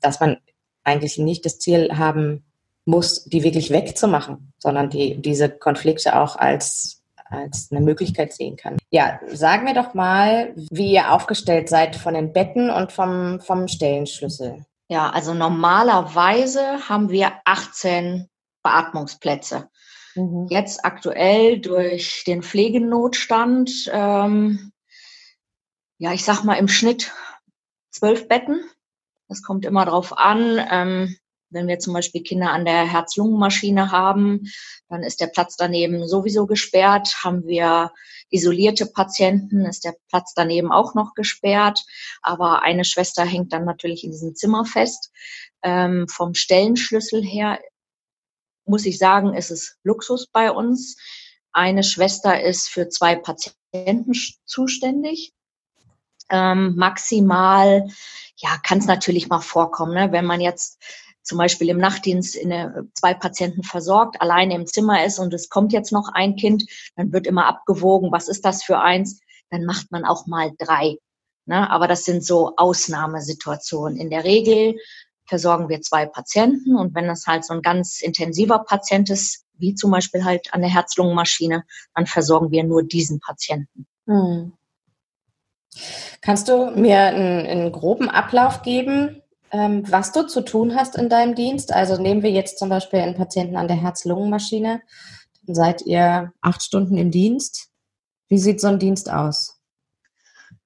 dass 0.00 0.20
man 0.20 0.36
eigentlich 0.84 1.16
nicht 1.16 1.46
das 1.46 1.58
Ziel 1.58 1.96
haben 1.96 2.44
muss, 2.88 3.24
die 3.24 3.44
wirklich 3.44 3.70
wegzumachen, 3.70 4.52
sondern 4.58 4.88
die 4.88 5.20
diese 5.20 5.50
Konflikte 5.50 6.18
auch 6.18 6.36
als, 6.36 7.02
als 7.26 7.68
eine 7.70 7.82
Möglichkeit 7.82 8.32
sehen 8.32 8.56
kann. 8.56 8.78
Ja, 8.90 9.20
sagen 9.26 9.66
wir 9.66 9.74
doch 9.74 9.92
mal, 9.92 10.54
wie 10.56 10.92
ihr 10.92 11.12
aufgestellt 11.12 11.68
seid 11.68 11.96
von 11.96 12.14
den 12.14 12.32
Betten 12.32 12.70
und 12.70 12.90
vom, 12.90 13.40
vom 13.40 13.68
Stellenschlüssel. 13.68 14.64
Ja, 14.88 15.10
also 15.10 15.34
normalerweise 15.34 16.88
haben 16.88 17.10
wir 17.10 17.32
18 17.44 18.26
Beatmungsplätze. 18.62 19.68
Mhm. 20.14 20.46
Jetzt 20.48 20.82
aktuell 20.82 21.60
durch 21.60 22.24
den 22.26 22.42
Pflegenotstand, 22.42 23.70
ähm, 23.92 24.72
ja, 25.98 26.14
ich 26.14 26.24
sag 26.24 26.42
mal 26.42 26.54
im 26.54 26.68
Schnitt 26.68 27.12
zwölf 27.90 28.28
Betten. 28.28 28.62
Das 29.28 29.42
kommt 29.42 29.66
immer 29.66 29.84
drauf 29.84 30.16
an. 30.16 30.58
Ähm, 30.70 31.16
wenn 31.50 31.66
wir 31.66 31.78
zum 31.78 31.94
Beispiel 31.94 32.22
Kinder 32.22 32.50
an 32.50 32.64
der 32.64 32.90
Herz-Lungen-Maschine 32.90 33.90
haben, 33.90 34.50
dann 34.88 35.02
ist 35.02 35.20
der 35.20 35.28
Platz 35.28 35.56
daneben 35.56 36.06
sowieso 36.06 36.46
gesperrt. 36.46 37.14
Haben 37.24 37.46
wir 37.46 37.92
isolierte 38.30 38.86
Patienten, 38.86 39.64
ist 39.64 39.84
der 39.84 39.94
Platz 40.08 40.34
daneben 40.34 40.70
auch 40.70 40.94
noch 40.94 41.14
gesperrt. 41.14 41.84
Aber 42.22 42.62
eine 42.62 42.84
Schwester 42.84 43.24
hängt 43.24 43.52
dann 43.52 43.64
natürlich 43.64 44.04
in 44.04 44.10
diesem 44.10 44.34
Zimmer 44.34 44.64
fest. 44.64 45.10
Ähm, 45.62 46.06
vom 46.08 46.34
Stellenschlüssel 46.34 47.22
her 47.22 47.58
muss 48.64 48.84
ich 48.84 48.98
sagen, 48.98 49.34
ist 49.34 49.50
es 49.50 49.76
Luxus 49.82 50.26
bei 50.26 50.52
uns. 50.52 50.96
Eine 51.52 51.82
Schwester 51.82 52.40
ist 52.40 52.68
für 52.68 52.88
zwei 52.88 53.16
Patienten 53.16 54.12
zuständig. 54.44 55.32
Ähm, 56.30 56.74
maximal, 56.76 57.88
ja, 58.36 58.58
kann 58.62 58.78
es 58.78 58.86
natürlich 58.86 59.28
mal 59.28 59.40
vorkommen, 59.40 59.94
ne? 59.94 60.12
wenn 60.12 60.26
man 60.26 60.42
jetzt 60.42 60.78
zum 61.28 61.38
Beispiel 61.38 61.68
im 61.68 61.78
Nachtdienst 61.78 62.34
in 62.34 62.50
eine, 62.52 62.88
zwei 62.94 63.12
Patienten 63.12 63.62
versorgt, 63.62 64.20
alleine 64.20 64.54
im 64.54 64.66
Zimmer 64.66 65.04
ist 65.04 65.18
und 65.18 65.34
es 65.34 65.50
kommt 65.50 65.74
jetzt 65.74 65.92
noch 65.92 66.08
ein 66.14 66.36
Kind, 66.36 66.64
dann 66.96 67.12
wird 67.12 67.26
immer 67.26 67.46
abgewogen, 67.46 68.10
was 68.10 68.28
ist 68.28 68.46
das 68.46 68.64
für 68.64 68.80
eins? 68.80 69.20
Dann 69.50 69.64
macht 69.64 69.92
man 69.92 70.06
auch 70.06 70.26
mal 70.26 70.52
drei. 70.58 70.96
Ne? 71.44 71.70
Aber 71.70 71.86
das 71.86 72.04
sind 72.04 72.24
so 72.24 72.54
Ausnahmesituationen. 72.56 73.98
In 73.98 74.08
der 74.08 74.24
Regel 74.24 74.76
versorgen 75.26 75.68
wir 75.68 75.82
zwei 75.82 76.06
Patienten 76.06 76.76
und 76.76 76.94
wenn 76.94 77.06
das 77.06 77.26
halt 77.26 77.44
so 77.44 77.52
ein 77.52 77.62
ganz 77.62 78.00
intensiver 78.00 78.60
Patient 78.60 79.10
ist, 79.10 79.44
wie 79.52 79.74
zum 79.74 79.90
Beispiel 79.90 80.24
halt 80.24 80.54
an 80.54 80.62
der 80.62 80.70
Herz-Lungen-Maschine, 80.70 81.64
dann 81.94 82.06
versorgen 82.06 82.50
wir 82.50 82.64
nur 82.64 82.82
diesen 82.82 83.20
Patienten. 83.20 83.86
Hm. 84.06 84.54
Kannst 86.22 86.48
du 86.48 86.70
mir 86.70 87.00
einen, 87.00 87.46
einen 87.46 87.72
groben 87.72 88.08
Ablauf 88.08 88.62
geben, 88.62 89.22
ähm, 89.52 89.84
was 89.90 90.12
du 90.12 90.26
zu 90.26 90.42
tun 90.42 90.74
hast 90.74 90.96
in 90.96 91.08
deinem 91.08 91.34
Dienst? 91.34 91.72
Also 91.72 92.00
nehmen 92.00 92.22
wir 92.22 92.30
jetzt 92.30 92.58
zum 92.58 92.68
Beispiel 92.68 93.00
einen 93.00 93.16
Patienten 93.16 93.56
an 93.56 93.68
der 93.68 93.80
Herz-Lungen-Maschine, 93.80 94.82
dann 95.42 95.54
seid 95.54 95.82
ihr 95.82 96.32
acht 96.40 96.62
Stunden 96.62 96.96
im 96.98 97.10
Dienst. 97.10 97.68
Wie 98.28 98.38
sieht 98.38 98.60
so 98.60 98.68
ein 98.68 98.78
Dienst 98.78 99.10
aus? 99.10 99.58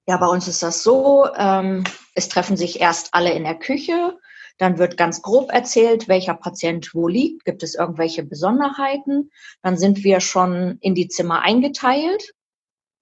Ja, 0.05 0.17
bei 0.17 0.27
uns 0.27 0.47
ist 0.47 0.63
das 0.63 0.83
so, 0.83 1.27
ähm, 1.35 1.85
es 2.13 2.27
treffen 2.27 2.57
sich 2.57 2.81
erst 2.81 3.13
alle 3.13 3.31
in 3.31 3.43
der 3.43 3.55
Küche, 3.55 4.17
dann 4.57 4.77
wird 4.77 4.97
ganz 4.97 5.21
grob 5.21 5.51
erzählt, 5.51 6.07
welcher 6.07 6.35
Patient 6.35 6.93
wo 6.93 7.07
liegt, 7.07 7.45
gibt 7.45 7.63
es 7.63 7.75
irgendwelche 7.75 8.23
Besonderheiten. 8.23 9.31
Dann 9.61 9.77
sind 9.77 10.03
wir 10.03 10.19
schon 10.19 10.77
in 10.81 10.93
die 10.93 11.07
Zimmer 11.07 11.41
eingeteilt 11.41 12.33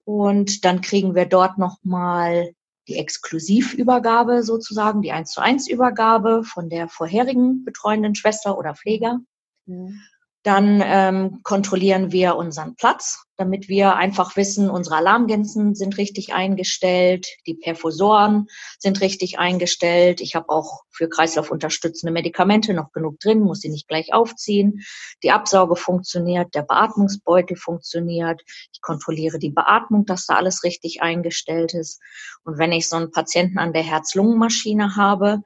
und 0.04 0.64
dann 0.64 0.80
kriegen 0.80 1.14
wir 1.14 1.26
dort 1.26 1.58
nochmal 1.58 2.54
die 2.88 2.96
Exklusivübergabe 2.96 4.42
sozusagen, 4.42 5.02
die 5.02 5.12
1 5.12 5.30
zu 5.30 5.40
1 5.40 5.68
Übergabe 5.68 6.42
von 6.44 6.68
der 6.68 6.88
vorherigen 6.88 7.64
betreuenden 7.64 8.14
Schwester 8.14 8.58
oder 8.58 8.74
Pfleger. 8.74 9.20
Mhm. 9.66 10.00
Dann 10.44 10.82
ähm, 10.84 11.40
kontrollieren 11.44 12.10
wir 12.10 12.34
unseren 12.34 12.74
Platz, 12.74 13.22
damit 13.36 13.68
wir 13.68 13.94
einfach 13.94 14.34
wissen, 14.34 14.70
unsere 14.70 14.96
Alarmgrenzen 14.96 15.76
sind 15.76 15.98
richtig 15.98 16.34
eingestellt, 16.34 17.28
die 17.46 17.54
Perfusoren 17.54 18.48
sind 18.78 19.00
richtig 19.00 19.38
eingestellt. 19.38 20.20
Ich 20.20 20.34
habe 20.34 20.48
auch 20.48 20.82
für 20.90 21.08
kreislaufunterstützende 21.08 22.12
Medikamente 22.12 22.74
noch 22.74 22.90
genug 22.90 23.20
drin, 23.20 23.40
muss 23.40 23.60
sie 23.60 23.68
nicht 23.68 23.86
gleich 23.86 24.12
aufziehen. 24.12 24.80
Die 25.22 25.30
Absauge 25.30 25.76
funktioniert, 25.76 26.54
der 26.56 26.62
Beatmungsbeutel 26.62 27.56
funktioniert. 27.56 28.42
Ich 28.72 28.80
kontrolliere 28.80 29.38
die 29.38 29.50
Beatmung, 29.50 30.06
dass 30.06 30.26
da 30.26 30.34
alles 30.34 30.64
richtig 30.64 31.02
eingestellt 31.02 31.72
ist. 31.74 32.00
Und 32.42 32.58
wenn 32.58 32.72
ich 32.72 32.88
so 32.88 32.96
einen 32.96 33.12
Patienten 33.12 33.58
an 33.58 33.72
der 33.72 33.82
Herz-Lungen-Maschine 33.82 34.96
habe, 34.96 35.42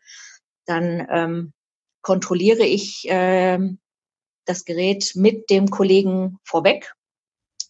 dann 0.65 1.07
ähm, 1.11 1.53
kontrolliere 2.01 2.65
ich 2.65 3.07
äh, 3.11 3.59
das 4.47 4.65
Gerät 4.65 5.13
mit 5.15 5.51
dem 5.51 5.71
Kollegen 5.71 6.39
vorweg 6.45 6.93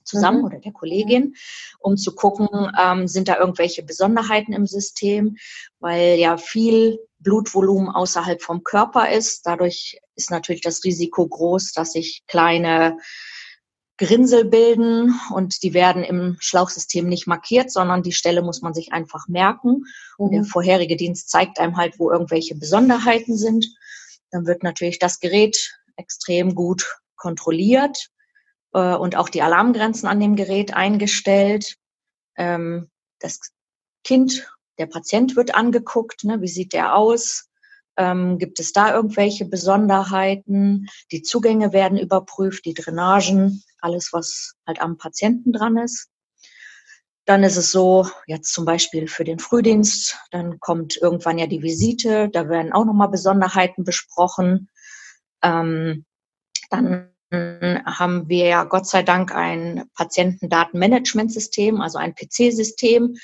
zusammen 0.06 0.38
mhm. 0.38 0.44
oder 0.44 0.58
der 0.58 0.72
Kollegin, 0.72 1.34
um 1.80 1.96
zu 1.96 2.14
gucken, 2.14 2.48
ähm, 2.80 3.08
sind 3.08 3.28
da 3.28 3.38
irgendwelche 3.38 3.82
Besonderheiten 3.82 4.52
im 4.52 4.66
System, 4.66 5.36
weil 5.80 6.18
ja 6.18 6.36
viel 6.36 6.98
Blutvolumen 7.18 7.88
außerhalb 7.88 8.40
vom 8.40 8.62
Körper 8.62 9.10
ist. 9.10 9.46
Dadurch 9.46 9.98
ist 10.14 10.30
natürlich 10.30 10.62
das 10.62 10.84
Risiko 10.84 11.26
groß, 11.26 11.72
dass 11.72 11.92
sich 11.92 12.22
kleine 12.26 12.98
Grinsel 13.98 14.44
bilden 14.44 15.18
und 15.34 15.62
die 15.62 15.72
werden 15.72 16.04
im 16.04 16.36
Schlauchsystem 16.38 17.08
nicht 17.08 17.26
markiert, 17.26 17.72
sondern 17.72 18.02
die 18.02 18.12
Stelle 18.12 18.42
muss 18.42 18.60
man 18.60 18.74
sich 18.74 18.92
einfach 18.92 19.26
merken. 19.26 19.84
Und 20.18 20.32
der 20.32 20.42
mhm. 20.42 20.46
vorherige 20.46 20.96
Dienst 20.96 21.30
zeigt 21.30 21.58
einem 21.58 21.78
halt, 21.78 21.98
wo 21.98 22.10
irgendwelche 22.10 22.54
Besonderheiten 22.54 23.36
sind. 23.36 23.66
Dann 24.30 24.46
wird 24.46 24.62
natürlich 24.62 24.98
das 24.98 25.18
Gerät 25.18 25.78
extrem 25.96 26.54
gut 26.54 26.98
kontrolliert 27.16 28.08
äh, 28.72 28.94
und 28.94 29.16
auch 29.16 29.28
die 29.28 29.42
Alarmgrenzen 29.42 30.08
an 30.08 30.20
dem 30.20 30.36
Gerät 30.36 30.74
eingestellt. 30.74 31.76
Ähm, 32.36 32.90
das 33.18 33.40
Kind, 34.04 34.48
der 34.78 34.86
Patient 34.86 35.36
wird 35.36 35.54
angeguckt, 35.54 36.24
ne, 36.24 36.40
wie 36.40 36.48
sieht 36.48 36.72
der 36.72 36.94
aus? 36.94 37.48
Ähm, 37.96 38.38
gibt 38.38 38.60
es 38.60 38.72
da 38.72 38.94
irgendwelche 38.94 39.46
Besonderheiten? 39.46 40.86
Die 41.12 41.22
Zugänge 41.22 41.72
werden 41.72 41.98
überprüft, 41.98 42.66
die 42.66 42.74
Drainagen, 42.74 43.64
alles, 43.80 44.12
was 44.12 44.54
halt 44.66 44.80
am 44.80 44.98
Patienten 44.98 45.52
dran 45.52 45.78
ist. 45.78 46.08
Dann 47.24 47.42
ist 47.42 47.56
es 47.56 47.72
so, 47.72 48.06
jetzt 48.26 48.52
zum 48.52 48.64
Beispiel 48.64 49.08
für 49.08 49.24
den 49.24 49.40
Frühdienst, 49.40 50.16
dann 50.30 50.60
kommt 50.60 50.96
irgendwann 50.96 51.38
ja 51.38 51.46
die 51.46 51.62
Visite, 51.62 52.28
da 52.28 52.48
werden 52.48 52.72
auch 52.72 52.84
nochmal 52.84 53.08
Besonderheiten 53.08 53.82
besprochen. 53.82 54.68
Ähm, 55.42 56.04
dann 56.70 57.10
haben 57.32 58.28
wir 58.28 58.46
ja 58.46 58.64
Gott 58.64 58.86
sei 58.86 59.02
Dank 59.02 59.34
ein 59.34 59.84
Patientendatenmanagementsystem, 59.94 61.80
also 61.80 61.98
ein 61.98 62.14
PC-System, 62.14 63.16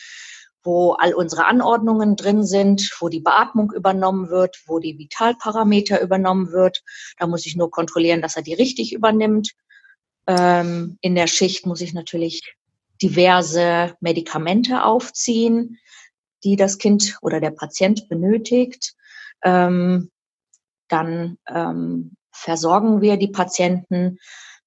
wo 0.64 0.92
all 0.92 1.14
unsere 1.14 1.46
Anordnungen 1.46 2.16
drin 2.16 2.44
sind, 2.44 2.96
wo 3.00 3.08
die 3.08 3.20
Beatmung 3.20 3.72
übernommen 3.72 4.28
wird, 4.30 4.62
wo 4.66 4.78
die 4.78 4.98
Vitalparameter 4.98 6.00
übernommen 6.00 6.52
wird. 6.52 6.82
Da 7.18 7.26
muss 7.26 7.46
ich 7.46 7.56
nur 7.56 7.70
kontrollieren, 7.70 8.22
dass 8.22 8.36
er 8.36 8.42
die 8.42 8.54
richtig 8.54 8.92
übernimmt. 8.92 9.52
Ähm, 10.26 10.98
in 11.00 11.14
der 11.14 11.26
Schicht 11.26 11.66
muss 11.66 11.80
ich 11.80 11.94
natürlich 11.94 12.56
diverse 13.02 13.96
Medikamente 14.00 14.84
aufziehen, 14.84 15.78
die 16.44 16.56
das 16.56 16.78
Kind 16.78 17.18
oder 17.22 17.40
der 17.40 17.50
Patient 17.50 18.08
benötigt. 18.08 18.94
Ähm, 19.42 20.11
dann 20.92 21.38
ähm, 21.48 22.16
versorgen 22.32 23.00
wir 23.00 23.16
die 23.16 23.28
Patienten 23.28 24.18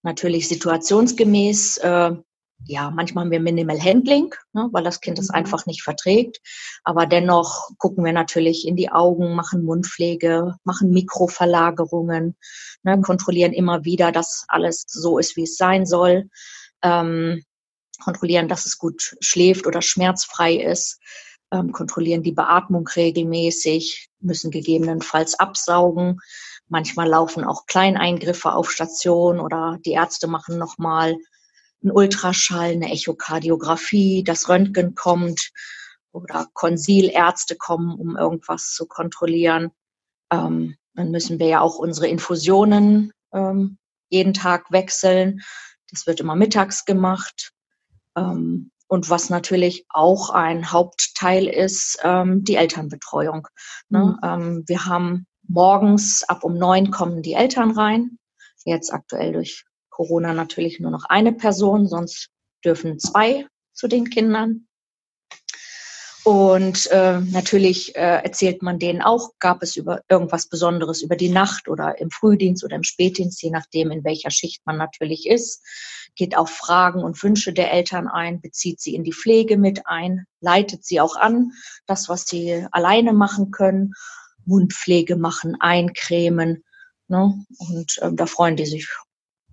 natürlich 0.04 0.48
situationsgemäß. 0.48 1.78
Äh, 1.78 2.12
ja, 2.68 2.90
manchmal 2.90 3.26
haben 3.26 3.32
wir 3.32 3.40
Minimal 3.40 3.80
Handling, 3.80 4.34
ne, 4.54 4.70
weil 4.72 4.84
das 4.84 5.02
Kind 5.02 5.20
es 5.20 5.30
mhm. 5.30 5.36
einfach 5.36 5.66
nicht 5.66 5.84
verträgt. 5.84 6.40
Aber 6.84 7.06
dennoch 7.06 7.70
gucken 7.78 8.06
wir 8.06 8.14
natürlich 8.14 8.68
in 8.68 8.76
die 8.76 8.92
Augen, 8.92 9.36
machen 9.36 9.64
Mundpflege, 9.64 10.56
machen 10.64 10.92
Mikroverlagerungen, 10.92 12.36
ne, 12.84 13.02
kontrollieren 13.02 13.54
immer 13.54 13.84
wieder, 13.84 14.12
dass 14.12 14.46
alles 14.48 14.86
so 14.88 15.18
ist, 15.18 15.36
wie 15.36 15.44
es 15.44 15.58
sein 15.58 15.86
soll. 15.86 16.30
Ähm, 16.82 17.44
kontrollieren, 18.04 18.48
dass 18.48 18.66
es 18.66 18.78
gut 18.78 19.16
schläft 19.22 19.68
oder 19.68 19.82
schmerzfrei 19.82 20.56
ist 20.56 21.00
ähm, 21.56 21.72
kontrollieren 21.72 22.24
die 22.24 22.32
Beatmung 22.32 22.88
regelmäßig, 22.88 24.10
müssen 24.20 24.52
gegebenenfalls 24.52 25.40
absaugen. 25.40 26.20
Manchmal 26.68 27.08
laufen 27.08 27.44
auch 27.44 27.66
Kleineingriffe 27.66 28.52
auf 28.54 28.72
Station 28.72 29.40
oder 29.40 29.78
die 29.86 29.92
Ärzte 29.92 30.28
machen 30.28 30.58
nochmal 30.58 31.16
einen 31.82 31.92
Ultraschall, 31.92 32.72
eine 32.72 32.92
Echokardiographie, 32.92 34.24
das 34.24 34.50
Röntgen 34.50 34.96
kommt 34.96 35.52
oder 36.12 36.48
Konsilärzte 36.54 37.56
kommen, 37.56 37.98
um 37.98 38.18
irgendwas 38.18 38.74
zu 38.74 38.88
kontrollieren. 38.88 39.72
Ähm, 40.32 40.76
dann 40.94 41.12
müssen 41.12 41.40
wir 41.40 41.48
ja 41.48 41.62
auch 41.62 41.78
unsere 41.78 42.08
Infusionen 42.08 43.14
ähm, 43.34 43.78
jeden 44.10 44.34
Tag 44.34 44.72
wechseln. 44.72 45.42
Das 45.92 46.08
wird 46.08 46.20
immer 46.20 46.36
mittags 46.36 46.86
gemacht. 46.86 47.52
Ähm, 48.18 48.72
und 48.88 49.10
was 49.10 49.30
natürlich 49.30 49.86
auch 49.90 50.30
ein 50.30 50.72
Hauptteil 50.72 51.48
ist, 51.48 52.00
ähm, 52.04 52.44
die 52.44 52.56
Elternbetreuung. 52.56 53.48
Ne? 53.90 54.00
Mhm. 54.00 54.20
Ähm, 54.24 54.64
wir 54.68 54.86
haben 54.86 55.26
morgens 55.48 56.24
ab 56.24 56.44
um 56.44 56.58
neun 56.58 56.92
kommen 56.92 57.22
die 57.22 57.34
Eltern 57.34 57.72
rein. 57.72 58.18
Jetzt 58.64 58.92
aktuell 58.94 59.34
durch 59.34 59.66
Corona 59.90 60.34
natürlich 60.34 60.80
nur 60.80 60.92
noch 60.92 61.06
eine 61.06 61.34
Person, 61.34 61.88
sonst 61.88 62.30
dürfen 62.64 63.00
zwei 63.00 63.48
zu 63.74 63.88
den 63.88 64.10
Kindern. 64.10 64.68
Und 66.26 66.88
äh, 66.88 67.20
natürlich 67.20 67.96
äh, 67.96 68.24
erzählt 68.24 68.62
man 68.62 68.80
denen 68.80 69.02
auch, 69.02 69.32
gab 69.40 69.62
es 69.62 69.76
über 69.76 70.02
irgendwas 70.10 70.48
Besonderes 70.48 71.02
über 71.02 71.16
die 71.16 71.30
Nacht 71.30 71.70
oder 71.70 72.00
im 72.00 72.10
Frühdienst 72.10 72.64
oder 72.64 72.76
im 72.76 72.84
Spätdienst, 72.84 73.42
je 73.44 73.52
nachdem, 73.52 73.92
in 73.92 74.04
welcher 74.04 74.32
Schicht 74.32 74.66
man 74.66 74.78
natürlich 74.78 75.28
ist 75.30 75.62
geht 76.16 76.38
auf 76.38 76.50
Fragen 76.50 77.04
und 77.04 77.22
Wünsche 77.22 77.54
der 77.54 77.72
Eltern 77.72 78.08
ein, 78.08 78.42
bezieht 78.42 78.80
sie 78.80 78.96
in 78.96 79.04
die 79.04 79.14
Pflege 79.14 79.58
mit 79.58 79.86
ein, 79.86 80.26
leitet 80.40 80.86
sie 80.86 81.02
auch 81.02 81.16
an, 81.16 81.52
das, 81.86 82.10
was 82.10 82.26
sie 82.26 82.66
alleine 82.72 83.14
machen 83.14 83.52
können, 83.52 83.94
Mundpflege 84.46 85.18
machen, 85.18 85.58
eincremen. 85.60 86.64
Ne? 87.08 87.46
Und 87.58 88.00
ähm, 88.02 88.16
da 88.16 88.26
freuen 88.26 88.56
die 88.56 88.66
sich, 88.66 88.88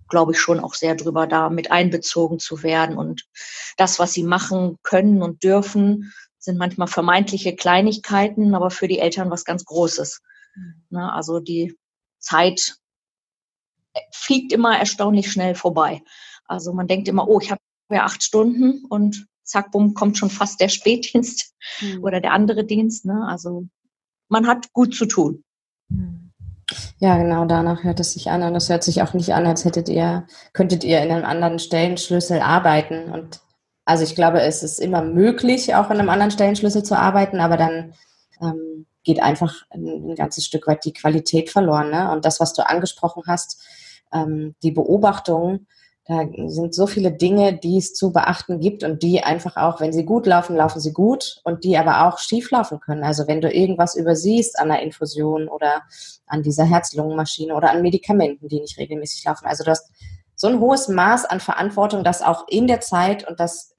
glaube 0.09 0.33
ich, 0.33 0.41
schon 0.41 0.61
auch 0.61 0.75
sehr 0.75 0.95
drüber, 0.95 1.26
da 1.26 1.50
mit 1.50 1.71
einbezogen 1.71 2.38
zu 2.38 2.62
werden. 2.62 2.97
Und 2.97 3.26
das, 3.76 3.99
was 3.99 4.12
sie 4.12 4.23
machen 4.23 4.79
können 4.83 5.23
und 5.23 5.43
dürfen, 5.43 6.12
sind 6.42 6.58
manchmal 6.58 6.88
vermeintliche 6.88 7.54
Kleinigkeiten, 7.54 8.54
aber 8.54 8.70
für 8.70 8.88
die 8.88 8.99
Eltern 8.99 9.30
was 9.30 9.44
ganz 9.44 9.64
Großes. 9.64 10.20
Mhm. 10.56 10.82
Ne? 10.90 11.12
Also 11.12 11.38
die 11.38 11.78
Zeit 12.18 12.76
fliegt 14.12 14.52
immer 14.52 14.76
erstaunlich 14.76 15.30
schnell 15.30 15.54
vorbei. 15.54 16.02
Also 16.44 16.72
man 16.72 16.88
denkt 16.88 17.06
immer, 17.06 17.28
oh, 17.28 17.38
ich 17.40 17.50
habe 17.50 17.61
ja 17.90 18.04
acht 18.04 18.22
Stunden 18.22 18.84
und 18.87 19.26
zack, 19.44 19.70
bumm, 19.70 19.94
kommt 19.94 20.18
schon 20.18 20.30
fast 20.30 20.61
der 20.61 20.68
Spätdienst 20.68 21.54
mhm. 21.80 22.02
oder 22.02 22.20
der 22.20 22.32
andere 22.32 22.64
Dienst. 22.64 23.04
Ne? 23.04 23.25
Also 23.28 23.68
man 24.28 24.49
hat 24.49 24.72
gut 24.72 24.94
zu 24.94 25.06
tun. 25.06 25.44
Ja, 26.99 27.18
genau, 27.18 27.44
danach 27.44 27.84
hört 27.84 28.00
es 28.00 28.14
sich 28.14 28.30
an. 28.30 28.42
Und 28.42 28.56
es 28.56 28.68
hört 28.68 28.82
sich 28.82 29.02
auch 29.02 29.14
nicht 29.14 29.32
an, 29.32 29.46
als 29.46 29.64
hättet 29.64 29.88
ihr, 29.88 30.26
könntet 30.52 30.82
ihr 30.82 31.02
in 31.02 31.12
einem 31.12 31.25
anderen 31.25 31.61
Stellenschlüssel 31.61 32.40
arbeiten. 32.40 33.12
Und 33.12 33.40
also 33.85 34.05
ich 34.05 34.15
glaube, 34.15 34.41
es 34.41 34.62
ist 34.62 34.79
immer 34.79 35.03
möglich, 35.03 35.75
auch 35.75 35.91
in 35.91 35.99
einem 35.99 36.09
anderen 36.09 36.31
Stellenschlüssel 36.31 36.83
zu 36.83 36.97
arbeiten, 36.97 37.41
aber 37.41 37.57
dann 37.57 37.95
ähm, 38.41 38.87
geht 39.05 39.21
einfach 39.21 39.62
ein, 39.71 40.11
ein, 40.11 40.15
ganzes 40.15 40.45
Stück 40.45 40.67
weit 40.67 40.85
die 40.85 40.93
Qualität 40.93 41.51
verloren. 41.51 41.91
Ne? 41.91 42.11
Und 42.12 42.25
das, 42.25 42.39
was 42.39 42.53
du 42.53 42.67
angesprochen 42.67 43.25
hast, 43.27 43.61
ähm, 44.12 44.55
die 44.62 44.71
Beobachtung, 44.71 45.67
da 46.05 46.25
sind 46.47 46.75
so 46.75 46.89
viele 46.89 47.12
Dinge, 47.12 47.57
die 47.57 47.79
es 47.79 47.95
zu 47.95 48.12
beachten 48.12 48.59
gibt 48.59 48.83
und 48.83 49.05
die 49.05 49.23
einfach 49.23 49.57
auch, 49.57 49.81
wenn 49.81 49.93
sie 49.93 50.05
gut 50.05 50.27
laufen, 50.27 50.57
laufen 50.57 50.81
sie 50.81 50.93
gut 50.93 51.41
und 51.45 51.62
die 51.62 51.79
aber 51.79 52.09
auch 52.09 52.19
schief 52.19 52.51
laufen 52.51 52.81
können. 52.81 53.05
Also 53.05 53.29
wenn 53.29 53.41
du 53.41 53.49
irgendwas 53.49 53.95
übersiehst 53.95 54.59
an 54.59 54.69
der 54.69 54.83
Infusion 54.83 55.49
oder 55.49 55.83
an 56.27 56.43
dieser 56.43 56.65
Herz-Lungen-Maschine 56.65 57.55
oder 57.55 57.71
an 57.71 57.83
Medikamenten, 57.83 58.49
die 58.49 58.61
nicht 58.61 58.79
regelmäßig 58.79 59.25
laufen. 59.25 59.47
Also 59.47 59.62
du 59.62 59.71
hast 59.71 59.93
so 60.35 60.49
ein 60.49 60.59
hohes 60.59 60.89
Maß 60.89 61.25
an 61.25 61.39
Verantwortung, 61.39 62.03
das 62.03 62.21
auch 62.21 62.49
in 62.49 62.67
der 62.67 62.81
Zeit 62.81 63.29
und 63.29 63.39
das 63.39 63.72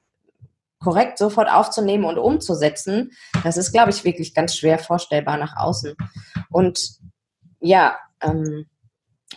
korrekt 0.83 1.17
sofort 1.17 1.49
aufzunehmen 1.49 2.05
und 2.05 2.17
umzusetzen, 2.17 3.11
das 3.43 3.57
ist, 3.57 3.71
glaube 3.71 3.91
ich, 3.91 4.03
wirklich 4.03 4.33
ganz 4.33 4.55
schwer 4.55 4.77
vorstellbar 4.77 5.37
nach 5.37 5.55
außen. 5.55 5.95
Und 6.49 6.97
ja, 7.59 7.95
ähm, 8.21 8.65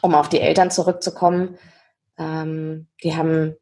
um 0.03 0.15
auf 0.15 0.29
die 0.29 0.41
Eltern 0.41 0.71
zurückzukommen, 0.71 1.57
ähm, 2.19 2.88
die 3.03 3.17
haben 3.17 3.57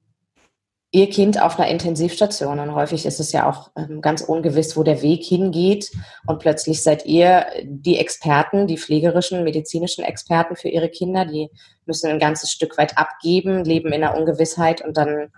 ihr 0.94 1.10
Kind 1.10 1.42
auf 1.42 1.58
einer 1.58 1.68
Intensivstation 1.68 2.60
und 2.60 2.72
häufig 2.72 3.04
ist 3.04 3.18
es 3.18 3.32
ja 3.32 3.50
auch 3.50 3.72
ähm, 3.76 4.00
ganz 4.00 4.22
ungewiss, 4.22 4.76
wo 4.76 4.84
der 4.84 5.02
Weg 5.02 5.24
hingeht 5.24 5.90
und 6.24 6.38
plötzlich 6.38 6.84
seid 6.84 7.04
ihr 7.04 7.46
die 7.64 7.98
Experten, 7.98 8.68
die 8.68 8.78
pflegerischen, 8.78 9.42
medizinischen 9.42 10.04
Experten 10.04 10.54
für 10.54 10.68
ihre 10.68 10.88
Kinder, 10.88 11.24
die 11.24 11.50
müssen 11.84 12.10
ein 12.10 12.20
ganzes 12.20 12.52
Stück 12.52 12.78
weit 12.78 12.96
abgeben, 12.96 13.64
leben 13.64 13.92
in 13.92 14.02
der 14.02 14.16
Ungewissheit 14.16 14.84
und 14.84 14.96
dann 14.96 15.32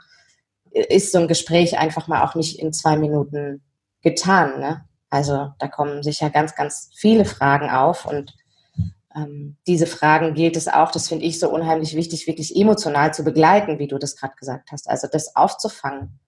ist 0.76 1.12
so 1.12 1.18
ein 1.18 1.28
Gespräch 1.28 1.78
einfach 1.78 2.08
mal 2.08 2.24
auch 2.24 2.34
nicht 2.34 2.58
in 2.58 2.72
zwei 2.72 2.96
Minuten 2.96 3.62
getan. 4.02 4.60
Ne? 4.60 4.84
Also 5.10 5.52
da 5.58 5.68
kommen 5.68 6.02
sicher 6.02 6.30
ganz, 6.30 6.54
ganz 6.54 6.90
viele 6.94 7.24
Fragen 7.24 7.70
auf 7.70 8.06
und 8.06 8.34
ähm, 9.14 9.56
diese 9.66 9.86
Fragen 9.86 10.34
gilt 10.34 10.56
es 10.56 10.68
auch, 10.68 10.90
das 10.90 11.08
finde 11.08 11.24
ich 11.24 11.40
so 11.40 11.48
unheimlich 11.48 11.96
wichtig, 11.96 12.26
wirklich 12.26 12.54
emotional 12.54 13.14
zu 13.14 13.24
begleiten, 13.24 13.78
wie 13.78 13.88
du 13.88 13.98
das 13.98 14.16
gerade 14.16 14.36
gesagt 14.36 14.70
hast. 14.72 14.90
Also 14.90 15.08
das 15.10 15.34
aufzufangen. 15.34 16.20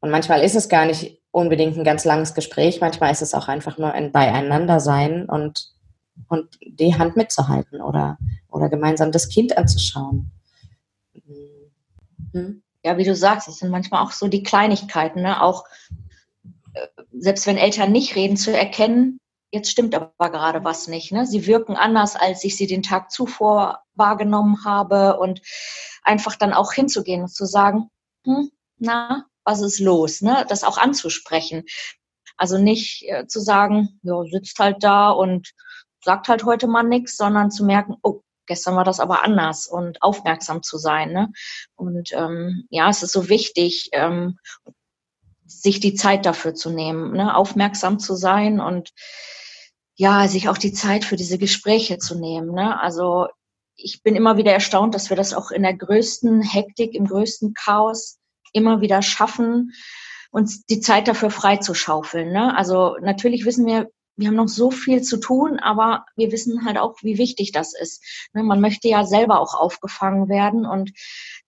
Und 0.00 0.10
manchmal 0.10 0.42
ist 0.42 0.54
es 0.54 0.68
gar 0.68 0.84
nicht 0.84 1.22
unbedingt 1.30 1.76
ein 1.76 1.84
ganz 1.84 2.04
langes 2.04 2.34
Gespräch, 2.34 2.80
manchmal 2.80 3.10
ist 3.10 3.22
es 3.22 3.32
auch 3.32 3.48
einfach 3.48 3.78
nur 3.78 3.92
ein 3.92 4.12
Beieinandersein 4.12 5.26
und, 5.26 5.72
und 6.28 6.58
die 6.60 6.94
Hand 6.94 7.16
mitzuhalten 7.16 7.80
oder, 7.80 8.18
oder 8.48 8.68
gemeinsam 8.68 9.10
das 9.10 9.28
Kind 9.28 9.56
anzuschauen. 9.56 10.30
Hm? 12.32 12.63
Ja, 12.84 12.98
wie 12.98 13.04
du 13.04 13.16
sagst, 13.16 13.48
es 13.48 13.58
sind 13.58 13.70
manchmal 13.70 14.04
auch 14.04 14.12
so 14.12 14.28
die 14.28 14.42
Kleinigkeiten, 14.42 15.22
ne? 15.22 15.42
auch 15.42 15.64
äh, 16.74 16.86
selbst 17.12 17.46
wenn 17.46 17.56
Eltern 17.56 17.92
nicht 17.92 18.14
reden, 18.14 18.36
zu 18.36 18.56
erkennen, 18.56 19.18
jetzt 19.54 19.70
stimmt 19.70 19.94
aber 19.94 20.30
gerade 20.30 20.64
was 20.64 20.88
nicht. 20.88 21.12
Ne? 21.12 21.26
Sie 21.26 21.46
wirken 21.46 21.76
anders, 21.76 22.16
als 22.16 22.44
ich 22.44 22.56
sie 22.56 22.66
den 22.66 22.82
Tag 22.82 23.10
zuvor 23.10 23.84
wahrgenommen 23.94 24.64
habe 24.64 25.18
und 25.18 25.40
einfach 26.02 26.36
dann 26.36 26.52
auch 26.52 26.72
hinzugehen 26.72 27.22
und 27.22 27.34
zu 27.34 27.46
sagen, 27.46 27.88
hm, 28.24 28.50
na, 28.78 29.24
was 29.44 29.62
ist 29.62 29.78
los? 29.78 30.20
Ne? 30.22 30.44
Das 30.48 30.64
auch 30.64 30.76
anzusprechen. 30.76 31.64
Also 32.36 32.58
nicht 32.58 33.04
äh, 33.08 33.26
zu 33.26 33.40
sagen, 33.40 34.00
ja, 34.02 34.24
sitzt 34.24 34.58
halt 34.58 34.82
da 34.82 35.10
und 35.10 35.52
sagt 36.02 36.28
halt 36.28 36.44
heute 36.44 36.66
mal 36.66 36.82
nichts, 36.82 37.16
sondern 37.16 37.50
zu 37.50 37.64
merken, 37.64 37.96
oh, 38.02 38.23
gestern 38.46 38.76
war 38.76 38.84
das 38.84 39.00
aber 39.00 39.24
anders 39.24 39.66
und 39.66 40.02
aufmerksam 40.02 40.62
zu 40.62 40.78
sein. 40.78 41.12
Ne? 41.12 41.32
Und 41.74 42.12
ähm, 42.12 42.66
ja, 42.70 42.88
es 42.88 43.02
ist 43.02 43.12
so 43.12 43.28
wichtig, 43.28 43.90
ähm, 43.92 44.38
sich 45.46 45.80
die 45.80 45.94
Zeit 45.94 46.26
dafür 46.26 46.54
zu 46.54 46.70
nehmen, 46.70 47.12
ne? 47.12 47.36
aufmerksam 47.36 47.98
zu 47.98 48.14
sein 48.14 48.60
und 48.60 48.90
ja, 49.96 50.26
sich 50.26 50.48
auch 50.48 50.58
die 50.58 50.72
Zeit 50.72 51.04
für 51.04 51.16
diese 51.16 51.38
Gespräche 51.38 51.98
zu 51.98 52.18
nehmen. 52.18 52.52
Ne? 52.52 52.80
Also 52.80 53.28
ich 53.76 54.02
bin 54.02 54.16
immer 54.16 54.36
wieder 54.36 54.52
erstaunt, 54.52 54.94
dass 54.94 55.10
wir 55.10 55.16
das 55.16 55.34
auch 55.34 55.50
in 55.50 55.62
der 55.62 55.74
größten 55.74 56.42
Hektik, 56.42 56.94
im 56.94 57.06
größten 57.06 57.54
Chaos 57.54 58.18
immer 58.52 58.80
wieder 58.80 59.02
schaffen, 59.02 59.72
uns 60.30 60.64
die 60.66 60.80
Zeit 60.80 61.06
dafür 61.08 61.30
freizuschaufeln. 61.30 62.32
Ne? 62.32 62.56
Also 62.56 62.96
natürlich 63.00 63.44
wissen 63.44 63.66
wir, 63.66 63.88
wir 64.16 64.28
haben 64.28 64.36
noch 64.36 64.48
so 64.48 64.70
viel 64.70 65.02
zu 65.02 65.18
tun, 65.18 65.58
aber 65.58 66.06
wir 66.16 66.30
wissen 66.30 66.64
halt 66.64 66.78
auch, 66.78 66.96
wie 67.02 67.18
wichtig 67.18 67.52
das 67.52 67.74
ist. 67.74 68.02
Ne? 68.32 68.42
Man 68.42 68.60
möchte 68.60 68.88
ja 68.88 69.04
selber 69.04 69.40
auch 69.40 69.54
aufgefangen 69.54 70.28
werden 70.28 70.66
und 70.66 70.92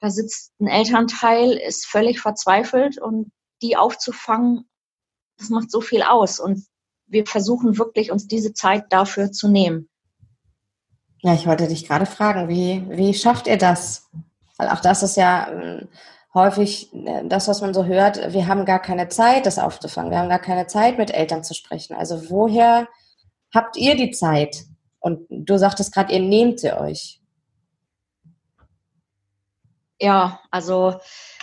da 0.00 0.11
sitzt 0.11 0.52
ein 0.61 0.66
Elternteil, 0.66 1.52
ist 1.52 1.87
völlig 1.87 2.20
verzweifelt 2.20 2.98
und 2.98 3.31
die 3.62 3.76
aufzufangen, 3.76 4.68
das 5.38 5.50
macht 5.50 5.70
so 5.70 5.81
viel 5.81 6.02
aus. 6.02 6.40
Und 6.40 6.66
wir 7.07 7.26
versuchen 7.26 7.79
wirklich, 7.79 8.11
uns 8.11 8.26
diese 8.26 8.52
Zeit 8.52 8.87
dafür 8.90 9.31
zu 9.31 9.48
nehmen. 9.48 9.88
Ja, 11.22 11.35
ich 11.35 11.46
wollte 11.46 11.68
dich 11.68 11.87
gerade 11.87 12.07
fragen, 12.07 12.48
wie, 12.48 12.85
wie 12.90 13.14
schafft 13.14 13.46
ihr 13.46 13.59
das? 13.59 14.09
Weil 14.59 14.68
auch 14.68 14.81
das 14.81 15.02
ist 15.02 15.16
ja 15.16 15.50
ähm, 15.50 15.88
häufig 16.37 16.92
äh, 16.94 17.27
das, 17.27 17.49
was 17.49 17.61
man 17.61 17.75
so 17.75 17.87
hört, 17.87 18.33
wir 18.33 18.46
haben 18.46 18.64
gar 18.64 18.81
keine 18.81 19.09
Zeit, 19.09 19.46
das 19.46 19.59
aufzufangen. 19.59 20.12
Wir 20.12 20.18
haben 20.18 20.29
gar 20.29 20.38
keine 20.38 20.68
Zeit, 20.68 20.99
mit 20.99 21.11
Eltern 21.11 21.42
zu 21.42 21.55
sprechen. 21.55 21.96
Also 21.96 22.31
woher 22.31 22.87
habt 23.53 23.77
ihr 23.77 23.96
die 23.96 24.12
Zeit? 24.12 24.64
Und 25.01 25.27
du 25.31 25.59
sagtest 25.59 25.92
gerade, 25.92 26.12
ihr 26.12 26.20
nehmt 26.20 26.61
sie 26.61 26.72
euch. 26.72 27.20
Ja, 30.01 30.40
also 30.51 31.01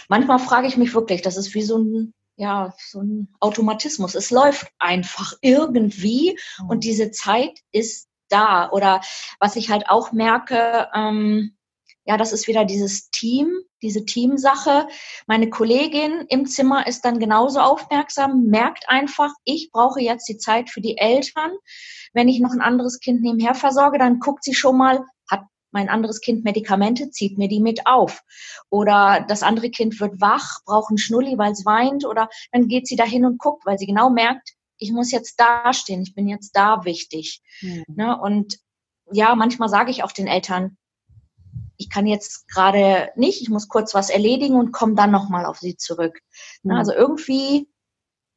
manchmal 0.07 0.39
frage 0.39 0.67
ich 0.67 0.77
mich 0.77 0.93
wirklich, 0.93 1.21
das 1.21 1.37
ist 1.37 1.53
wie 1.55 1.63
so 1.63 1.77
ein 1.79 2.13
ja, 2.35 2.73
so 2.77 3.01
ein 3.01 3.27
Automatismus. 3.39 4.15
Es 4.15 4.31
läuft 4.31 4.67
einfach 4.79 5.33
irgendwie 5.41 6.37
mhm. 6.59 6.69
und 6.69 6.83
diese 6.83 7.11
Zeit 7.11 7.59
ist 7.71 8.09
da. 8.29 8.69
Oder 8.71 9.01
was 9.39 9.55
ich 9.55 9.69
halt 9.69 9.89
auch 9.89 10.11
merke, 10.11 10.89
ähm, 10.95 11.55
ja, 12.05 12.17
das 12.17 12.33
ist 12.33 12.47
wieder 12.47 12.65
dieses 12.65 13.09
Team, 13.11 13.53
diese 13.81 14.05
Teamsache. 14.05 14.87
Meine 15.25 15.49
Kollegin 15.49 16.25
im 16.29 16.45
Zimmer 16.45 16.85
ist 16.85 17.05
dann 17.05 17.19
genauso 17.19 17.59
aufmerksam, 17.59 18.45
merkt 18.45 18.89
einfach, 18.89 19.31
ich 19.45 19.69
brauche 19.71 20.01
jetzt 20.01 20.27
die 20.27 20.37
Zeit 20.37 20.69
für 20.69 20.81
die 20.81 20.97
Eltern. 20.97 21.51
Wenn 22.13 22.27
ich 22.27 22.39
noch 22.39 22.51
ein 22.51 22.61
anderes 22.61 22.99
Kind 22.99 23.21
nebenher 23.21 23.55
versorge, 23.55 23.97
dann 23.97 24.19
guckt 24.19 24.43
sie 24.43 24.53
schon 24.53 24.77
mal, 24.77 25.05
mein 25.73 25.89
anderes 25.89 26.21
Kind 26.21 26.43
Medikamente, 26.43 27.09
zieht 27.09 27.37
mir 27.37 27.47
die 27.47 27.59
mit 27.59 27.87
auf. 27.87 28.21
Oder 28.69 29.25
das 29.27 29.43
andere 29.43 29.71
Kind 29.71 29.99
wird 29.99 30.21
wach, 30.21 30.59
braucht 30.65 30.91
einen 30.91 30.99
Schnulli, 30.99 31.37
weil 31.37 31.51
es 31.51 31.65
weint. 31.65 32.05
Oder 32.05 32.29
dann 32.51 32.67
geht 32.67 32.87
sie 32.87 32.95
dahin 32.95 33.25
und 33.25 33.39
guckt, 33.39 33.65
weil 33.65 33.79
sie 33.79 33.87
genau 33.87 34.09
merkt, 34.09 34.53
ich 34.77 34.91
muss 34.91 35.11
jetzt 35.11 35.39
dastehen, 35.39 36.03
ich 36.03 36.13
bin 36.13 36.27
jetzt 36.27 36.51
da 36.51 36.85
wichtig. 36.85 37.41
Mhm. 37.61 37.85
Ne? 37.87 38.19
Und 38.19 38.59
ja, 39.11 39.35
manchmal 39.35 39.69
sage 39.69 39.91
ich 39.91 40.03
auch 40.03 40.11
den 40.11 40.27
Eltern, 40.27 40.77
ich 41.83 41.89
kann 41.89 42.07
jetzt 42.07 42.47
gerade 42.47 43.09
nicht, 43.17 43.41
ich 43.41 43.49
muss 43.49 43.67
kurz 43.67 43.93
was 43.93 44.09
erledigen 44.09 44.55
und 44.55 44.71
komme 44.71 44.95
dann 44.95 45.11
nochmal 45.11 45.45
auf 45.45 45.59
sie 45.59 45.75
zurück. 45.75 46.19
Mhm. 46.63 46.71
Also 46.71 46.93
irgendwie, 46.93 47.67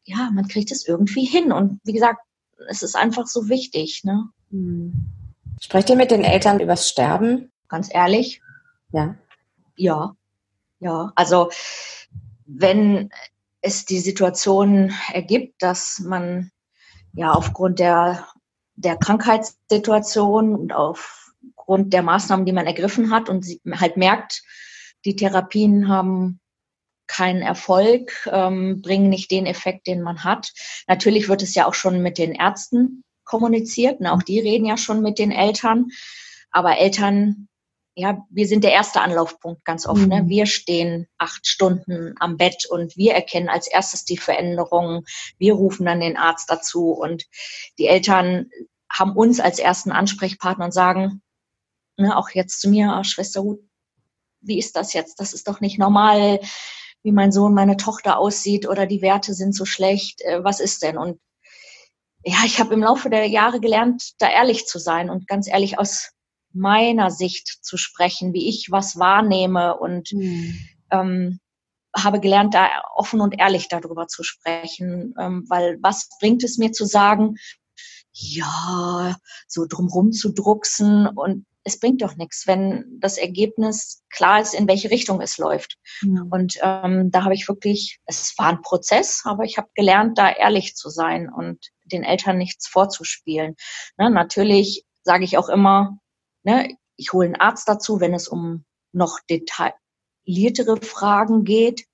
ja, 0.05 0.31
man 0.33 0.49
kriegt 0.49 0.73
es 0.73 0.87
irgendwie 0.87 1.25
hin. 1.25 1.53
Und 1.53 1.81
wie 1.85 1.93
gesagt, 1.93 2.21
es 2.69 2.83
ist 2.83 2.97
einfach 2.97 3.29
so 3.29 3.49
wichtig. 3.49 4.03
Ne? 4.03 4.29
Mhm. 4.51 5.07
Sprecht 5.61 5.89
ihr 5.91 5.97
mit 5.97 6.11
den 6.11 6.25
Eltern 6.25 6.59
übers 6.59 6.89
Sterben? 6.89 7.53
Ganz 7.69 7.89
ehrlich? 7.93 8.43
Ja. 8.91 9.15
Ja. 9.77 10.17
Ja. 10.81 11.13
Also, 11.15 11.51
wenn 12.47 13.11
es 13.61 13.85
die 13.85 14.01
Situation 14.01 14.93
ergibt, 15.13 15.63
dass 15.63 16.01
man 16.01 16.51
ja 17.13 17.33
aufgrund 17.33 17.79
der, 17.79 18.27
der 18.75 18.97
Krankheitssituation 18.97 20.55
und 20.57 20.73
aufgrund 21.66 21.92
der 21.92 22.02
Maßnahmen, 22.02 22.46
die 22.46 22.52
man 22.52 22.66
ergriffen 22.66 23.11
hat 23.11 23.29
und 23.29 23.44
halt 23.72 23.96
merkt, 23.96 24.42
die 25.05 25.16
Therapien 25.16 25.88
haben 25.88 26.40
keinen 27.09 27.42
Erfolg, 27.42 28.29
ähm, 28.33 28.83
bringen 28.83 29.09
nicht 29.09 29.31
den 29.31 29.46
Effekt, 29.46 29.87
den 29.87 30.02
man 30.02 30.24
hat. 30.24 30.52
Natürlich 30.87 31.29
wird 31.29 31.42
es 31.42 31.55
ja 31.55 31.66
auch 31.66 31.74
schon 31.74 32.02
mit 32.02 32.18
den 32.18 32.33
Ärzten 32.33 33.02
kommuniziert. 33.24 34.00
Und 34.00 34.07
auch 34.07 34.22
die 34.22 34.40
reden 34.40 34.66
ja 34.66 34.76
schon 34.76 35.02
mit 35.02 35.18
den 35.18 35.33
Eltern. 35.33 35.88
Aber 36.50 36.79
Eltern, 36.79 37.48
ja, 37.94 38.24
wir 38.31 38.46
sind 38.46 38.64
der 38.64 38.72
erste 38.72 39.00
Anlaufpunkt 39.00 39.64
ganz 39.64 39.87
oft. 39.87 40.07
Ne? 40.07 40.22
Mhm. 40.22 40.24
Ne? 40.24 40.29
Wir 40.29 40.46
stehen 40.46 41.07
acht 41.18 41.46
Stunden 41.46 42.14
am 42.18 42.37
Bett 42.37 42.66
und 42.68 42.96
wir 42.96 43.14
erkennen 43.14 43.48
als 43.48 43.68
erstes 43.68 44.05
die 44.05 44.18
Veränderungen. 44.18 45.05
Wir 45.38 45.55
rufen 45.55 45.87
dann 45.87 46.00
den 46.00 46.16
Arzt 46.16 46.50
dazu 46.50 46.90
und 46.90 47.24
die 47.79 47.87
Eltern 47.87 48.50
haben 48.90 49.16
uns 49.16 49.40
als 49.40 49.59
ersten 49.59 49.92
Ansprechpartner 49.92 50.66
und 50.66 50.72
sagen, 50.72 51.22
ne, 51.97 52.17
auch 52.17 52.31
jetzt 52.31 52.61
zu 52.61 52.69
mir, 52.69 53.03
Schwester 53.05 53.41
Ruth, 53.41 53.61
wie 54.41 54.59
ist 54.59 54.77
das 54.77 54.93
jetzt? 54.93 55.21
Das 55.21 55.33
ist 55.33 55.49
doch 55.49 55.61
nicht 55.61 55.79
normal, 55.79 56.41
wie 57.03 57.13
mein 57.13 57.33
Sohn, 57.33 57.55
meine 57.55 57.77
Tochter 57.77 58.19
aussieht 58.19 58.69
oder 58.69 58.87
die 58.87 59.03
Werte 59.03 59.35
sind 59.35 59.55
so 59.55 59.65
schlecht. 59.65 60.21
Äh, 60.23 60.43
was 60.45 60.61
ist 60.61 60.83
denn? 60.83 60.99
Und 60.99 61.21
ja, 62.25 62.39
ich 62.45 62.59
habe 62.59 62.75
im 62.75 62.83
Laufe 62.83 63.09
der 63.11 63.27
Jahre 63.27 63.61
gelernt, 63.61 64.15
da 64.19 64.29
ehrlich 64.29 64.67
zu 64.67 64.79
sein 64.79 65.11
und 65.11 65.29
ganz 65.29 65.47
ehrlich 65.49 65.79
aus 65.79 66.11
meiner 66.53 67.11
Sicht 67.11 67.65
zu 67.65 67.77
sprechen, 67.77 68.33
wie 68.33 68.49
ich 68.49 68.71
was 68.71 68.99
wahrnehme 68.99 69.77
und 69.79 70.13
mhm. 70.13 70.59
ähm, 70.91 71.41
habe 71.97 72.21
gelernt, 72.21 72.55
da 72.55 72.69
offen 72.95 73.21
und 73.21 73.39
ehrlich 73.39 73.69
darüber 73.69 74.09
zu 74.09 74.23
sprechen, 74.23 75.15
ähm, 75.19 75.45
weil 75.49 75.79
was 75.81 76.09
bringt 76.19 76.43
es 76.45 76.59
mir 76.59 76.73
zu 76.73 76.85
sagen, 76.85 77.37
ja, 78.13 79.17
so 79.47 79.67
drumrum 79.69 80.13
zu 80.13 80.33
drucksen 80.33 81.07
und 81.07 81.47
es 81.66 81.81
bringt 81.81 82.00
doch 82.00 82.14
nichts, 82.14 82.46
wenn 82.46 82.85
das 83.00 83.18
Ergebnis 83.18 84.05
klar 84.09 84.40
ist, 84.40 84.55
in 84.55 84.68
welche 84.68 84.88
Richtung 84.88 85.20
es 85.20 85.37
läuft. 85.37 85.79
Mhm. 86.00 86.29
Und 86.31 86.59
ähm, 86.62 87.11
da 87.11 87.24
habe 87.24 87.35
ich 87.35 87.48
wirklich, 87.48 87.98
es 88.07 88.35
war 88.38 88.46
ein 88.46 88.62
Prozess, 88.62 89.22
aber 89.24 89.42
ich 89.42 89.59
habe 89.59 89.68
gelernt, 89.74 90.16
da 90.16 90.31
ehrlich 90.31 90.76
zu 90.76 90.88
sein 90.90 91.29
und 91.29 91.59
den 91.85 92.05
Eltern 92.05 92.38
nichts 92.38 92.68
vorzuspielen. 92.68 93.57
Ne, 93.98 94.11
natürlich 94.11 94.85
sage 95.02 95.24
ich 95.24 95.38
auch 95.38 95.48
immer, 95.48 95.98
ne, 96.44 96.76
ich 96.94 97.12
hole 97.12 97.26
einen 97.26 97.37
Arzt 97.37 97.68
dazu, 97.68 98.00
wenn 98.00 98.14
es 98.14 98.29
um 98.29 98.64
noch 98.92 99.18
detailliertere 99.29 100.76
Fragen 100.81 101.42
geht. 101.42 101.85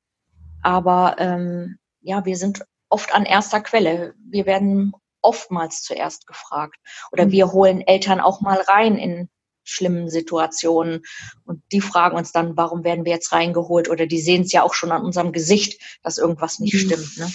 Aber 0.62 1.16
ähm, 1.18 1.78
ja, 2.02 2.26
wir 2.26 2.37
sind 2.37 2.62
oft 2.90 3.14
an 3.14 3.24
erster 3.24 3.62
Quelle. 3.62 4.14
Wir 4.18 4.44
werden 4.44 4.92
oftmals 5.22 5.82
zuerst 5.82 6.26
gefragt. 6.26 6.76
Oder 7.11 7.24
mhm. 7.24 7.30
wir 7.32 7.52
holen 7.52 7.80
Eltern 7.80 8.20
auch 8.20 8.42
mal 8.42 8.61
rein 8.61 8.98
in 8.98 9.30
schlimmen 9.64 10.09
Situationen. 10.09 11.03
Und 11.44 11.62
die 11.72 11.81
fragen 11.81 12.16
uns 12.16 12.33
dann, 12.33 12.57
warum 12.57 12.85
werden 12.85 13.05
wir 13.05 13.12
jetzt 13.12 13.33
reingeholt? 13.33 13.88
Oder 13.88 14.07
die 14.07 14.20
sehen 14.20 14.42
es 14.42 14.53
ja 14.53 14.62
auch 14.62 14.75
schon 14.75 14.92
an 14.92 15.05
unserem 15.05 15.33
Gesicht, 15.33 15.81
dass 16.03 16.18
irgendwas 16.18 16.59
nicht 16.59 16.75
mhm. 16.75 16.79
stimmt. 16.79 17.18
Ne? 17.18 17.33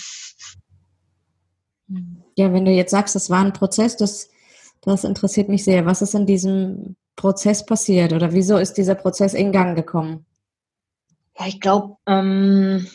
Ja, 2.35 2.53
wenn 2.53 2.65
du 2.65 2.71
jetzt 2.71 2.91
sagst, 2.91 3.15
das 3.15 3.29
war 3.29 3.43
ein 3.43 3.53
Prozess, 3.53 3.97
das, 3.97 4.29
das 4.81 5.03
interessiert 5.03 5.49
mich 5.49 5.63
sehr. 5.63 5.85
Was 5.85 6.01
ist 6.01 6.15
in 6.15 6.25
diesem 6.25 6.95
Prozess 7.15 7.65
passiert 7.65 8.13
oder 8.13 8.33
wieso 8.33 8.57
ist 8.57 8.73
dieser 8.73 8.95
Prozess 8.95 9.33
in 9.33 9.51
Gang 9.51 9.75
gekommen? 9.75 10.25
Ja, 11.39 11.47
ich 11.47 11.59
glaube, 11.59 11.97
ähm, 12.05 12.87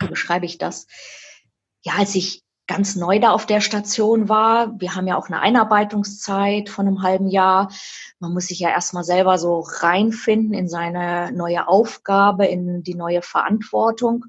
wie 0.00 0.08
beschreibe 0.08 0.46
ich 0.46 0.58
das? 0.58 0.86
Ja, 1.82 1.94
als 1.98 2.14
ich 2.14 2.42
ganz 2.72 2.96
neu 2.96 3.18
da 3.18 3.32
auf 3.32 3.44
der 3.44 3.60
Station 3.60 4.30
war. 4.30 4.80
Wir 4.80 4.94
haben 4.94 5.06
ja 5.06 5.18
auch 5.18 5.28
eine 5.28 5.40
Einarbeitungszeit 5.40 6.70
von 6.70 6.86
einem 6.86 7.02
halben 7.02 7.28
Jahr. 7.28 7.70
Man 8.18 8.32
muss 8.32 8.46
sich 8.46 8.60
ja 8.60 8.70
erstmal 8.70 9.04
selber 9.04 9.36
so 9.36 9.60
reinfinden 9.60 10.54
in 10.54 10.68
seine 10.68 11.32
neue 11.32 11.68
Aufgabe, 11.68 12.46
in 12.46 12.82
die 12.82 12.94
neue 12.94 13.20
Verantwortung. 13.20 14.24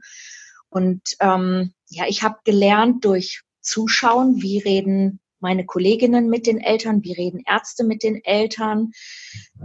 Und 0.67 1.01
ähm, 1.21 1.73
ja, 1.87 2.03
ich 2.05 2.21
habe 2.23 2.35
gelernt 2.43 3.05
durch 3.05 3.43
Zuschauen, 3.61 4.41
wie 4.41 4.57
reden 4.57 5.21
meine 5.39 5.65
Kolleginnen 5.65 6.29
mit 6.29 6.45
den 6.45 6.59
Eltern, 6.59 7.01
wie 7.01 7.13
reden 7.13 7.43
Ärzte 7.45 7.85
mit 7.85 8.03
den 8.03 8.25
Eltern, 8.25 8.91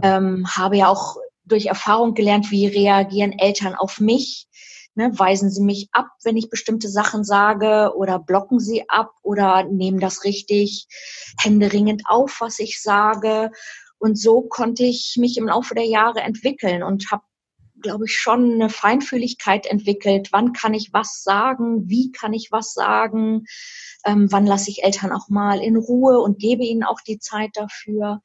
ähm, 0.01 0.47
habe 0.55 0.77
ja 0.77 0.87
auch 0.87 1.17
durch 1.43 1.65
Erfahrung 1.65 2.13
gelernt, 2.13 2.49
wie 2.49 2.67
reagieren 2.67 3.33
Eltern 3.33 3.75
auf 3.75 3.99
mich, 3.99 4.47
Ne, 4.99 5.17
weisen 5.17 5.49
Sie 5.49 5.61
mich 5.61 5.87
ab, 5.93 6.09
wenn 6.25 6.35
ich 6.35 6.49
bestimmte 6.49 6.89
Sachen 6.89 7.23
sage 7.23 7.93
oder 7.95 8.19
blocken 8.19 8.59
Sie 8.59 8.89
ab 8.89 9.13
oder 9.23 9.63
nehmen 9.63 10.01
das 10.01 10.25
richtig 10.25 10.87
händeringend 11.37 12.03
auf, 12.09 12.41
was 12.41 12.59
ich 12.59 12.81
sage. 12.81 13.51
Und 13.97 14.19
so 14.19 14.41
konnte 14.41 14.83
ich 14.83 15.15
mich 15.17 15.37
im 15.37 15.47
Laufe 15.47 15.73
der 15.73 15.85
Jahre 15.85 16.19
entwickeln 16.19 16.83
und 16.83 17.11
habe 17.11 17.23
glaube 17.81 18.07
ich, 18.07 18.17
schon 18.17 18.55
eine 18.55 18.67
Feinfühligkeit 18.67 19.67
entwickelt. 19.67 20.33
Wann 20.33 20.51
kann 20.51 20.73
ich 20.73 20.91
was 20.91 21.23
sagen? 21.23 21.87
Wie 21.87 22.11
kann 22.11 22.33
ich 22.33 22.51
was 22.51 22.73
sagen? 22.73 23.45
Ähm, 24.03 24.29
wann 24.29 24.45
lasse 24.45 24.69
ich 24.69 24.83
Eltern 24.83 25.13
auch 25.13 25.29
mal 25.29 25.61
in 25.61 25.77
Ruhe 25.77 26.19
und 26.19 26.39
gebe 26.39 26.65
ihnen 26.65 26.83
auch 26.83 26.99
die 26.99 27.19
Zeit 27.19 27.51
dafür? 27.53 28.21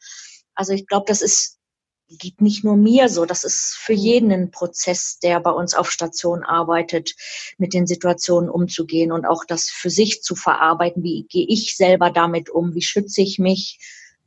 Also 0.56 0.72
ich 0.72 0.88
glaube, 0.88 1.04
das 1.06 1.22
ist 1.22 1.60
geht 2.08 2.40
nicht 2.40 2.64
nur 2.64 2.76
mir 2.76 3.08
so. 3.08 3.24
Das 3.24 3.44
ist 3.44 3.76
für 3.78 3.92
mhm. 3.92 3.98
jeden 3.98 4.32
ein 4.32 4.50
Prozess, 4.50 5.18
der 5.18 5.40
bei 5.40 5.50
uns 5.50 5.74
auf 5.74 5.90
Station 5.90 6.44
arbeitet, 6.44 7.14
mit 7.58 7.74
den 7.74 7.86
Situationen 7.86 8.50
umzugehen 8.50 9.12
und 9.12 9.26
auch 9.26 9.44
das 9.46 9.70
für 9.70 9.90
sich 9.90 10.22
zu 10.22 10.34
verarbeiten. 10.34 11.02
Wie 11.02 11.26
gehe 11.28 11.46
ich 11.48 11.76
selber 11.76 12.10
damit 12.10 12.50
um? 12.50 12.74
Wie 12.74 12.82
schütze 12.82 13.22
ich 13.22 13.38
mich? 13.38 13.78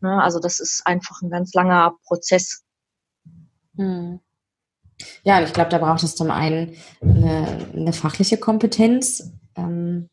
Ne, 0.01 0.21
also 0.21 0.39
das 0.39 0.59
ist 0.59 0.85
einfach 0.85 1.21
ein 1.21 1.29
ganz 1.29 1.53
langer 1.53 1.95
Prozess. 2.05 2.63
Hm. 3.75 4.19
Ja, 5.23 5.41
ich 5.43 5.53
glaube, 5.53 5.69
da 5.69 5.77
braucht 5.77 6.03
es 6.03 6.15
zum 6.15 6.31
einen 6.31 6.75
eine, 7.01 7.67
eine 7.73 7.93
fachliche 7.93 8.37
Kompetenz 8.37 9.31
ähm, 9.55 10.09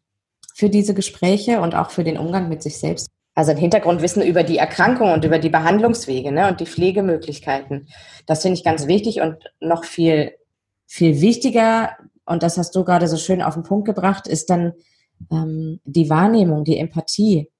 für 0.55 0.68
diese 0.68 0.94
Gespräche 0.94 1.61
und 1.61 1.74
auch 1.74 1.90
für 1.90 2.05
den 2.05 2.18
Umgang 2.18 2.48
mit 2.48 2.62
sich 2.62 2.79
selbst 2.79 3.09
also 3.34 3.50
ein 3.50 3.56
Hintergrundwissen 3.56 4.22
über 4.22 4.42
die 4.44 4.58
Erkrankung 4.58 5.12
und 5.12 5.24
über 5.24 5.38
die 5.38 5.48
Behandlungswege 5.48 6.30
ne, 6.32 6.48
und 6.48 6.60
die 6.60 6.66
Pflegemöglichkeiten. 6.66 7.88
Das 8.26 8.42
finde 8.42 8.58
ich 8.58 8.64
ganz 8.64 8.86
wichtig 8.86 9.20
und 9.20 9.36
noch 9.60 9.84
viel, 9.84 10.32
viel 10.86 11.20
wichtiger, 11.20 11.96
und 12.26 12.42
das 12.42 12.56
hast 12.56 12.74
du 12.74 12.84
gerade 12.84 13.08
so 13.08 13.16
schön 13.16 13.42
auf 13.42 13.54
den 13.54 13.64
Punkt 13.64 13.86
gebracht, 13.86 14.26
ist 14.26 14.50
dann 14.50 14.72
ähm, 15.30 15.80
die 15.84 16.08
Wahrnehmung, 16.08 16.64
die 16.64 16.78
Empathie. 16.78 17.50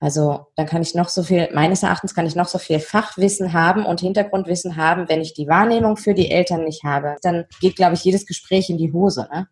Also 0.00 0.46
dann 0.56 0.66
kann 0.66 0.82
ich 0.82 0.94
noch 0.94 1.08
so 1.08 1.22
viel, 1.22 1.48
meines 1.54 1.82
Erachtens 1.82 2.14
kann 2.14 2.26
ich 2.26 2.36
noch 2.36 2.48
so 2.48 2.58
viel 2.58 2.78
Fachwissen 2.78 3.54
haben 3.54 3.86
und 3.86 4.00
Hintergrundwissen 4.00 4.76
haben, 4.76 5.08
wenn 5.08 5.22
ich 5.22 5.32
die 5.32 5.48
Wahrnehmung 5.48 5.96
für 5.96 6.12
die 6.12 6.30
Eltern 6.30 6.64
nicht 6.64 6.84
habe. 6.84 7.16
Dann 7.22 7.46
geht, 7.60 7.76
glaube 7.76 7.94
ich, 7.94 8.04
jedes 8.04 8.26
Gespräch 8.26 8.68
in 8.68 8.76
die 8.76 8.92
Hose. 8.92 9.28
Ne? 9.32 9.48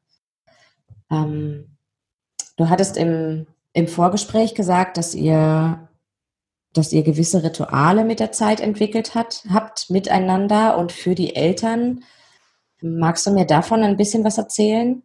Ähm, 1.10 1.78
du 2.56 2.68
hattest 2.68 2.98
im 2.98 3.46
im 3.72 3.88
Vorgespräch 3.88 4.54
gesagt, 4.54 4.96
dass 4.96 5.14
ihr, 5.14 5.88
dass 6.72 6.92
ihr 6.92 7.02
gewisse 7.02 7.42
Rituale 7.42 8.04
mit 8.04 8.20
der 8.20 8.32
Zeit 8.32 8.60
entwickelt 8.60 9.14
hat, 9.14 9.44
habt 9.50 9.90
miteinander 9.90 10.78
und 10.78 10.92
für 10.92 11.14
die 11.14 11.34
Eltern. 11.34 12.04
Magst 12.80 13.26
du 13.26 13.30
mir 13.30 13.46
davon 13.46 13.82
ein 13.82 13.96
bisschen 13.96 14.24
was 14.24 14.38
erzählen? 14.38 15.02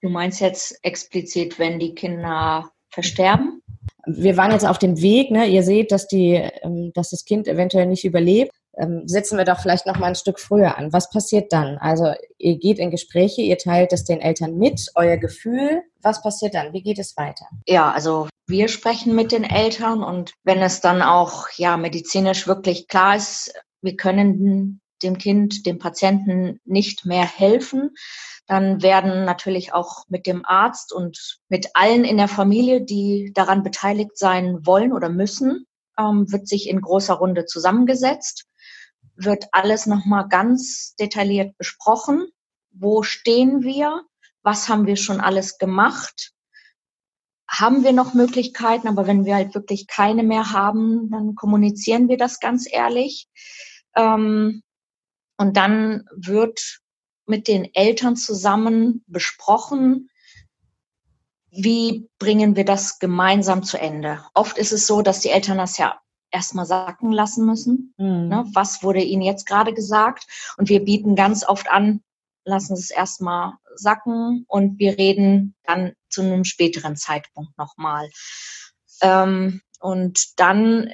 Du 0.00 0.08
meinst 0.08 0.40
jetzt 0.40 0.78
explizit, 0.82 1.58
wenn 1.58 1.78
die 1.78 1.94
Kinder 1.94 2.70
versterben? 2.90 3.62
Wir 4.06 4.36
waren 4.36 4.52
jetzt 4.52 4.66
auf 4.66 4.78
dem 4.78 5.00
Weg, 5.00 5.30
ne? 5.30 5.46
ihr 5.46 5.62
seht, 5.62 5.90
dass, 5.90 6.06
die, 6.06 6.34
ähm, 6.62 6.92
dass 6.94 7.10
das 7.10 7.24
Kind 7.24 7.48
eventuell 7.48 7.86
nicht 7.86 8.04
überlebt 8.04 8.52
ähm, 8.76 9.02
setzen 9.06 9.38
wir 9.38 9.44
doch 9.44 9.60
vielleicht 9.60 9.86
noch 9.86 9.98
mal 9.98 10.08
ein 10.08 10.14
Stück 10.14 10.38
früher 10.38 10.76
an. 10.76 10.92
Was 10.92 11.10
passiert 11.10 11.52
dann? 11.52 11.78
Also 11.78 12.12
ihr 12.38 12.58
geht 12.58 12.78
in 12.78 12.90
Gespräche, 12.90 13.42
ihr 13.42 13.58
teilt 13.58 13.92
es 13.92 14.04
den 14.04 14.20
Eltern 14.20 14.56
mit, 14.56 14.90
euer 14.94 15.16
Gefühl. 15.16 15.82
Was 16.02 16.22
passiert 16.22 16.54
dann? 16.54 16.72
Wie 16.72 16.82
geht 16.82 16.98
es 16.98 17.16
weiter? 17.16 17.46
Ja, 17.66 17.90
also 17.90 18.28
wir 18.46 18.68
sprechen 18.68 19.14
mit 19.14 19.32
den 19.32 19.44
Eltern 19.44 20.02
und 20.02 20.34
wenn 20.44 20.62
es 20.62 20.80
dann 20.80 21.02
auch 21.02 21.48
ja 21.56 21.76
medizinisch 21.76 22.46
wirklich 22.46 22.86
klar 22.86 23.16
ist, 23.16 23.52
wir 23.80 23.96
können 23.96 24.80
dem 25.02 25.18
Kind, 25.18 25.66
dem 25.66 25.78
Patienten 25.78 26.60
nicht 26.64 27.04
mehr 27.04 27.24
helfen, 27.24 27.90
dann 28.46 28.82
werden 28.82 29.24
natürlich 29.24 29.74
auch 29.74 30.04
mit 30.08 30.26
dem 30.26 30.44
Arzt 30.44 30.92
und 30.92 31.38
mit 31.48 31.70
allen 31.74 32.04
in 32.04 32.16
der 32.16 32.28
Familie, 32.28 32.82
die 32.82 33.32
daran 33.34 33.62
beteiligt 33.62 34.16
sein 34.16 34.64
wollen 34.64 34.92
oder 34.92 35.08
müssen, 35.08 35.66
ähm, 35.98 36.30
wird 36.30 36.46
sich 36.46 36.68
in 36.68 36.80
großer 36.80 37.14
Runde 37.14 37.46
zusammengesetzt 37.46 38.46
wird 39.16 39.46
alles 39.52 39.86
nochmal 39.86 40.28
ganz 40.28 40.94
detailliert 40.96 41.56
besprochen. 41.58 42.28
Wo 42.70 43.02
stehen 43.02 43.62
wir? 43.62 44.04
Was 44.42 44.68
haben 44.68 44.86
wir 44.86 44.96
schon 44.96 45.20
alles 45.20 45.58
gemacht? 45.58 46.32
Haben 47.48 47.84
wir 47.84 47.92
noch 47.92 48.14
Möglichkeiten? 48.14 48.88
Aber 48.88 49.06
wenn 49.06 49.24
wir 49.24 49.34
halt 49.34 49.54
wirklich 49.54 49.86
keine 49.86 50.22
mehr 50.22 50.52
haben, 50.52 51.10
dann 51.10 51.34
kommunizieren 51.34 52.08
wir 52.08 52.16
das 52.16 52.40
ganz 52.40 52.66
ehrlich. 52.70 53.28
Ähm, 53.94 54.62
und 55.38 55.56
dann 55.56 56.04
wird 56.14 56.80
mit 57.26 57.48
den 57.48 57.68
Eltern 57.74 58.16
zusammen 58.16 59.04
besprochen, 59.06 60.10
wie 61.50 62.08
bringen 62.18 62.56
wir 62.56 62.64
das 62.64 62.98
gemeinsam 62.98 63.62
zu 63.62 63.78
Ende. 63.78 64.24
Oft 64.34 64.58
ist 64.58 64.72
es 64.72 64.86
so, 64.86 65.02
dass 65.02 65.20
die 65.20 65.30
Eltern 65.30 65.58
das 65.58 65.78
ja 65.78 66.00
erstmal 66.30 66.66
sacken 66.66 67.12
lassen 67.12 67.46
müssen. 67.46 67.94
Mhm. 67.98 68.28
Ne? 68.28 68.44
Was 68.52 68.82
wurde 68.82 69.02
ihnen 69.02 69.22
jetzt 69.22 69.46
gerade 69.46 69.72
gesagt? 69.72 70.26
Und 70.56 70.68
wir 70.68 70.84
bieten 70.84 71.14
ganz 71.14 71.46
oft 71.46 71.70
an, 71.70 72.02
lassen 72.44 72.76
Sie 72.76 72.82
es 72.82 72.90
erstmal 72.90 73.54
sacken 73.74 74.44
und 74.48 74.78
wir 74.78 74.98
reden 74.98 75.54
dann 75.64 75.92
zu 76.08 76.22
einem 76.22 76.44
späteren 76.44 76.96
Zeitpunkt 76.96 77.56
nochmal. 77.58 78.08
Ähm, 79.02 79.60
und 79.80 80.38
dann 80.40 80.90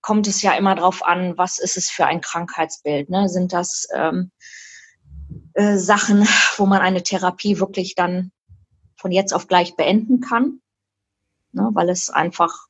kommt 0.00 0.26
es 0.26 0.42
ja 0.42 0.52
immer 0.52 0.74
darauf 0.74 1.02
an, 1.04 1.36
was 1.38 1.58
ist 1.58 1.76
es 1.76 1.90
für 1.90 2.06
ein 2.06 2.20
Krankheitsbild. 2.20 3.08
Ne? 3.08 3.28
Sind 3.28 3.52
das 3.52 3.88
ähm, 3.94 4.30
äh, 5.54 5.76
Sachen, 5.76 6.28
wo 6.56 6.66
man 6.66 6.80
eine 6.80 7.02
Therapie 7.02 7.58
wirklich 7.58 7.94
dann 7.94 8.30
von 8.96 9.12
jetzt 9.12 9.32
auf 9.32 9.48
gleich 9.48 9.76
beenden 9.76 10.20
kann, 10.20 10.60
ne? 11.52 11.70
weil 11.72 11.88
es 11.88 12.10
einfach 12.10 12.66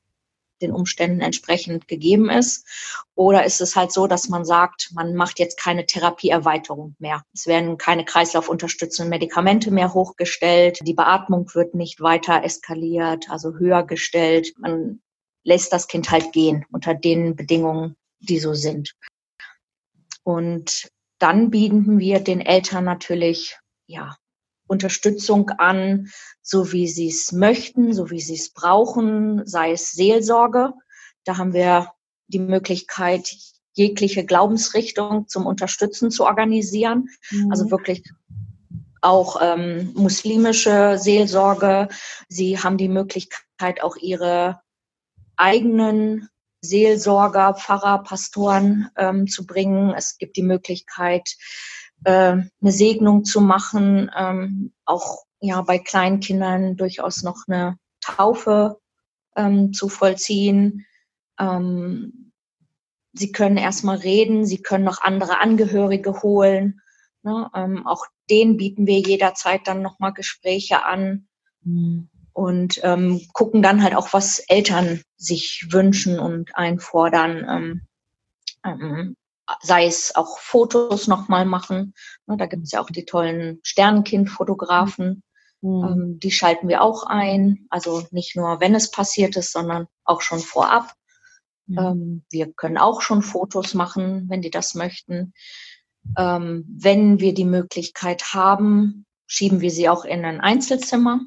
den 0.62 0.72
Umständen 0.72 1.20
entsprechend 1.20 1.88
gegeben 1.88 2.30
ist? 2.30 2.66
Oder 3.14 3.44
ist 3.44 3.60
es 3.60 3.76
halt 3.76 3.92
so, 3.92 4.06
dass 4.06 4.28
man 4.28 4.44
sagt, 4.44 4.90
man 4.94 5.14
macht 5.14 5.38
jetzt 5.38 5.58
keine 5.58 5.86
Therapieerweiterung 5.86 6.94
mehr? 6.98 7.22
Es 7.32 7.46
werden 7.46 7.78
keine 7.78 8.04
kreislaufunterstützenden 8.04 9.10
Medikamente 9.10 9.70
mehr 9.70 9.94
hochgestellt. 9.94 10.78
Die 10.82 10.94
Beatmung 10.94 11.52
wird 11.54 11.74
nicht 11.74 12.00
weiter 12.00 12.42
eskaliert, 12.44 13.30
also 13.30 13.54
höher 13.54 13.82
gestellt. 13.82 14.52
Man 14.58 15.00
lässt 15.44 15.72
das 15.72 15.88
Kind 15.88 16.10
halt 16.10 16.32
gehen 16.32 16.64
unter 16.72 16.94
den 16.94 17.36
Bedingungen, 17.36 17.96
die 18.20 18.38
so 18.38 18.54
sind. 18.54 18.94
Und 20.22 20.88
dann 21.18 21.50
bieten 21.50 21.98
wir 21.98 22.20
den 22.20 22.40
Eltern 22.40 22.84
natürlich 22.84 23.58
ja, 23.86 24.16
Unterstützung 24.66 25.50
an, 25.50 26.08
so 26.42 26.72
wie 26.72 26.88
sie 26.88 27.08
es 27.08 27.32
möchten, 27.32 27.92
so 27.92 28.10
wie 28.10 28.20
sie 28.20 28.34
es 28.34 28.52
brauchen, 28.52 29.46
sei 29.46 29.72
es 29.72 29.92
Seelsorge. 29.92 30.72
Da 31.24 31.38
haben 31.38 31.52
wir 31.52 31.92
die 32.28 32.38
Möglichkeit, 32.38 33.34
jegliche 33.74 34.24
Glaubensrichtung 34.24 35.28
zum 35.28 35.46
Unterstützen 35.46 36.10
zu 36.10 36.24
organisieren. 36.24 37.08
Mhm. 37.30 37.50
Also 37.50 37.70
wirklich 37.70 38.04
auch 39.00 39.40
ähm, 39.42 39.92
muslimische 39.94 40.96
Seelsorge. 40.98 41.88
Sie 42.28 42.58
haben 42.58 42.78
die 42.78 42.88
Möglichkeit, 42.88 43.82
auch 43.82 43.96
ihre 43.96 44.60
eigenen 45.36 46.28
Seelsorger, 46.62 47.54
Pfarrer, 47.54 48.02
Pastoren 48.02 48.88
ähm, 48.96 49.26
zu 49.26 49.46
bringen. 49.46 49.92
Es 49.94 50.16
gibt 50.16 50.36
die 50.36 50.42
Möglichkeit, 50.42 51.36
äh, 52.04 52.10
eine 52.10 52.72
Segnung 52.72 53.24
zu 53.24 53.40
machen, 53.40 54.10
ähm, 54.16 54.72
auch 54.84 55.24
ja 55.40 55.60
bei 55.62 55.78
kleinen 55.78 56.20
Kindern 56.20 56.76
durchaus 56.76 57.22
noch 57.22 57.44
eine 57.48 57.78
Taufe 58.00 58.78
ähm, 59.36 59.72
zu 59.72 59.88
vollziehen. 59.88 60.86
Ähm, 61.38 62.32
sie 63.12 63.32
können 63.32 63.56
erstmal 63.56 63.96
reden, 63.96 64.46
sie 64.46 64.62
können 64.62 64.84
noch 64.84 65.02
andere 65.02 65.40
Angehörige 65.40 66.22
holen. 66.22 66.80
Ne? 67.22 67.50
Ähm, 67.54 67.86
auch 67.86 68.06
denen 68.30 68.56
bieten 68.56 68.86
wir 68.86 69.00
jederzeit 69.00 69.66
dann 69.66 69.82
nochmal 69.82 70.12
Gespräche 70.12 70.84
an. 70.84 71.28
Mhm 71.62 72.08
und 72.34 72.80
ähm, 72.82 73.22
gucken 73.32 73.62
dann 73.62 73.82
halt 73.82 73.94
auch, 73.94 74.12
was 74.12 74.40
Eltern 74.40 75.02
sich 75.16 75.68
wünschen 75.70 76.18
und 76.18 76.54
einfordern. 76.56 77.46
Ähm, 77.48 77.80
ähm, 78.64 79.16
sei 79.62 79.86
es 79.86 80.14
auch 80.14 80.38
Fotos 80.38 81.06
nochmal 81.06 81.44
machen. 81.44 81.94
Ne, 82.26 82.36
da 82.36 82.46
gibt 82.46 82.64
es 82.64 82.72
ja 82.72 82.80
auch 82.80 82.90
die 82.90 83.04
tollen 83.04 83.60
Sternenkind-Fotografen. 83.62 85.22
Mhm. 85.60 85.84
Ähm, 85.84 86.18
die 86.20 86.30
schalten 86.30 86.68
wir 86.68 86.82
auch 86.82 87.04
ein. 87.04 87.66
Also 87.70 88.06
nicht 88.10 88.36
nur, 88.36 88.60
wenn 88.60 88.74
es 88.74 88.90
passiert 88.90 89.36
ist, 89.36 89.52
sondern 89.52 89.86
auch 90.04 90.20
schon 90.20 90.40
vorab. 90.40 90.94
Mhm. 91.66 91.78
Ähm, 91.78 92.24
wir 92.30 92.52
können 92.52 92.78
auch 92.78 93.02
schon 93.02 93.22
Fotos 93.22 93.74
machen, 93.74 94.28
wenn 94.28 94.42
die 94.42 94.50
das 94.50 94.74
möchten. 94.74 95.34
Ähm, 96.16 96.64
wenn 96.68 97.20
wir 97.20 97.34
die 97.34 97.46
Möglichkeit 97.46 98.34
haben, 98.34 99.06
schieben 99.26 99.60
wir 99.60 99.70
sie 99.70 99.88
auch 99.88 100.04
in 100.04 100.24
ein 100.24 100.40
Einzelzimmer 100.40 101.20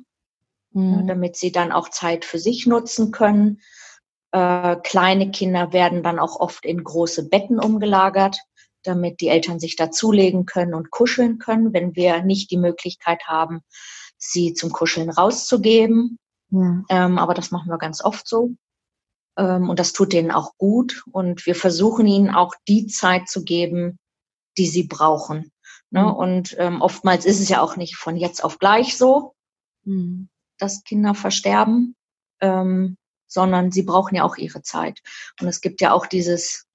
mhm. 0.78 1.08
damit 1.08 1.36
sie 1.36 1.52
dann 1.52 1.72
auch 1.72 1.90
Zeit 1.90 2.26
für 2.26 2.40
sich 2.40 2.68
nutzen 2.68 3.12
können. 3.12 3.62
Äh, 4.32 4.78
kleine 4.84 5.32
Kinder 5.32 5.74
werden 5.74 6.04
dann 6.04 6.20
auch 6.20 6.40
oft 6.40 6.66
in 6.66 6.84
große 6.84 7.30
Betten 7.30 7.60
umgelagert, 7.60 8.38
damit 8.84 9.22
die 9.22 9.30
Eltern 9.30 9.60
sich 9.60 9.76
dazulegen 9.76 10.46
können 10.46 10.74
und 10.74 10.92
kuscheln 10.92 11.40
können, 11.40 11.74
wenn 11.74 11.96
wir 11.96 12.22
nicht 12.24 12.52
die 12.52 12.58
Möglichkeit 12.58 13.24
haben, 13.26 13.62
sie 14.18 14.54
zum 14.54 14.72
Kuscheln 14.72 15.10
rauszugeben. 15.10 16.18
Ja. 16.50 16.84
Ähm, 16.90 17.18
aber 17.18 17.34
das 17.34 17.52
machen 17.52 17.70
wir 17.70 17.78
ganz 17.78 18.04
oft 18.04 18.28
so. 18.28 18.52
Ähm, 19.38 19.70
und 19.70 19.80
das 19.80 19.94
tut 19.94 20.14
denen 20.14 20.32
auch 20.32 20.58
gut. 20.58 21.04
Und 21.12 21.46
wir 21.46 21.56
versuchen 21.56 22.08
ihnen 22.08 22.30
auch 22.30 22.54
die 22.68 22.88
Zeit 22.88 23.28
zu 23.28 23.44
geben, 23.44 23.98
die 24.58 24.68
sie 24.68 24.84
brauchen. 24.84 25.52
Ne? 25.90 26.04
Mhm. 26.04 26.14
Und 26.14 26.56
ähm, 26.60 26.82
oftmals 26.82 27.26
ist 27.26 27.40
es 27.40 27.50
ja 27.50 27.62
auch 27.62 27.76
nicht 27.76 27.96
von 27.96 28.16
jetzt 28.16 28.44
auf 28.44 28.60
gleich 28.60 28.98
so. 28.98 29.34
Mhm 29.84 30.30
dass 30.58 30.84
Kinder 30.84 31.14
versterben, 31.14 31.96
ähm, 32.42 32.98
sondern 33.28 33.72
sie 33.72 33.84
brauchen 33.84 34.16
ja 34.16 34.24
auch 34.24 34.38
ihre 34.38 34.62
Zeit. 34.62 35.02
Und 35.40 35.48
es 35.48 35.62
gibt 35.62 35.82
ja 35.82 35.94
auch 35.94 36.06
dieses, 36.06 36.66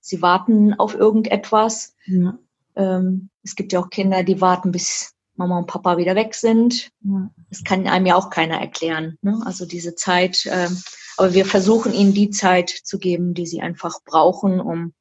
sie 0.00 0.22
warten 0.22 0.74
auf 0.74 0.94
irgendetwas. 0.94 1.94
Ja. 2.06 2.38
Ähm, 2.76 3.30
es 3.42 3.56
gibt 3.56 3.72
ja 3.72 3.80
auch 3.80 3.90
Kinder, 3.90 4.22
die 4.22 4.40
warten, 4.40 4.72
bis 4.72 5.14
Mama 5.34 5.58
und 5.58 5.66
Papa 5.66 5.96
wieder 5.96 6.14
weg 6.14 6.34
sind. 6.34 6.90
Ja. 7.00 7.30
Das 7.50 7.64
kann 7.64 7.86
einem 7.86 8.06
ja 8.06 8.16
auch 8.16 8.30
keiner 8.30 8.60
erklären. 8.60 9.18
Ne? 9.22 9.40
Also 9.44 9.66
diese 9.66 9.94
Zeit. 9.94 10.48
Ähm, 10.50 10.82
aber 11.16 11.34
wir 11.34 11.46
versuchen 11.46 11.92
ihnen 11.92 12.14
die 12.14 12.30
Zeit 12.30 12.70
zu 12.70 12.98
geben, 12.98 13.34
die 13.34 13.46
sie 13.46 13.60
einfach 13.60 13.98
brauchen, 14.04 14.60
um 14.60 14.94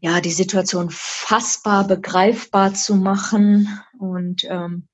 ja 0.00 0.20
die 0.20 0.32
Situation 0.32 0.88
fassbar, 0.90 1.86
begreifbar 1.86 2.74
zu 2.74 2.96
machen 2.96 3.80
und 3.98 4.44
ähm, 4.44 4.88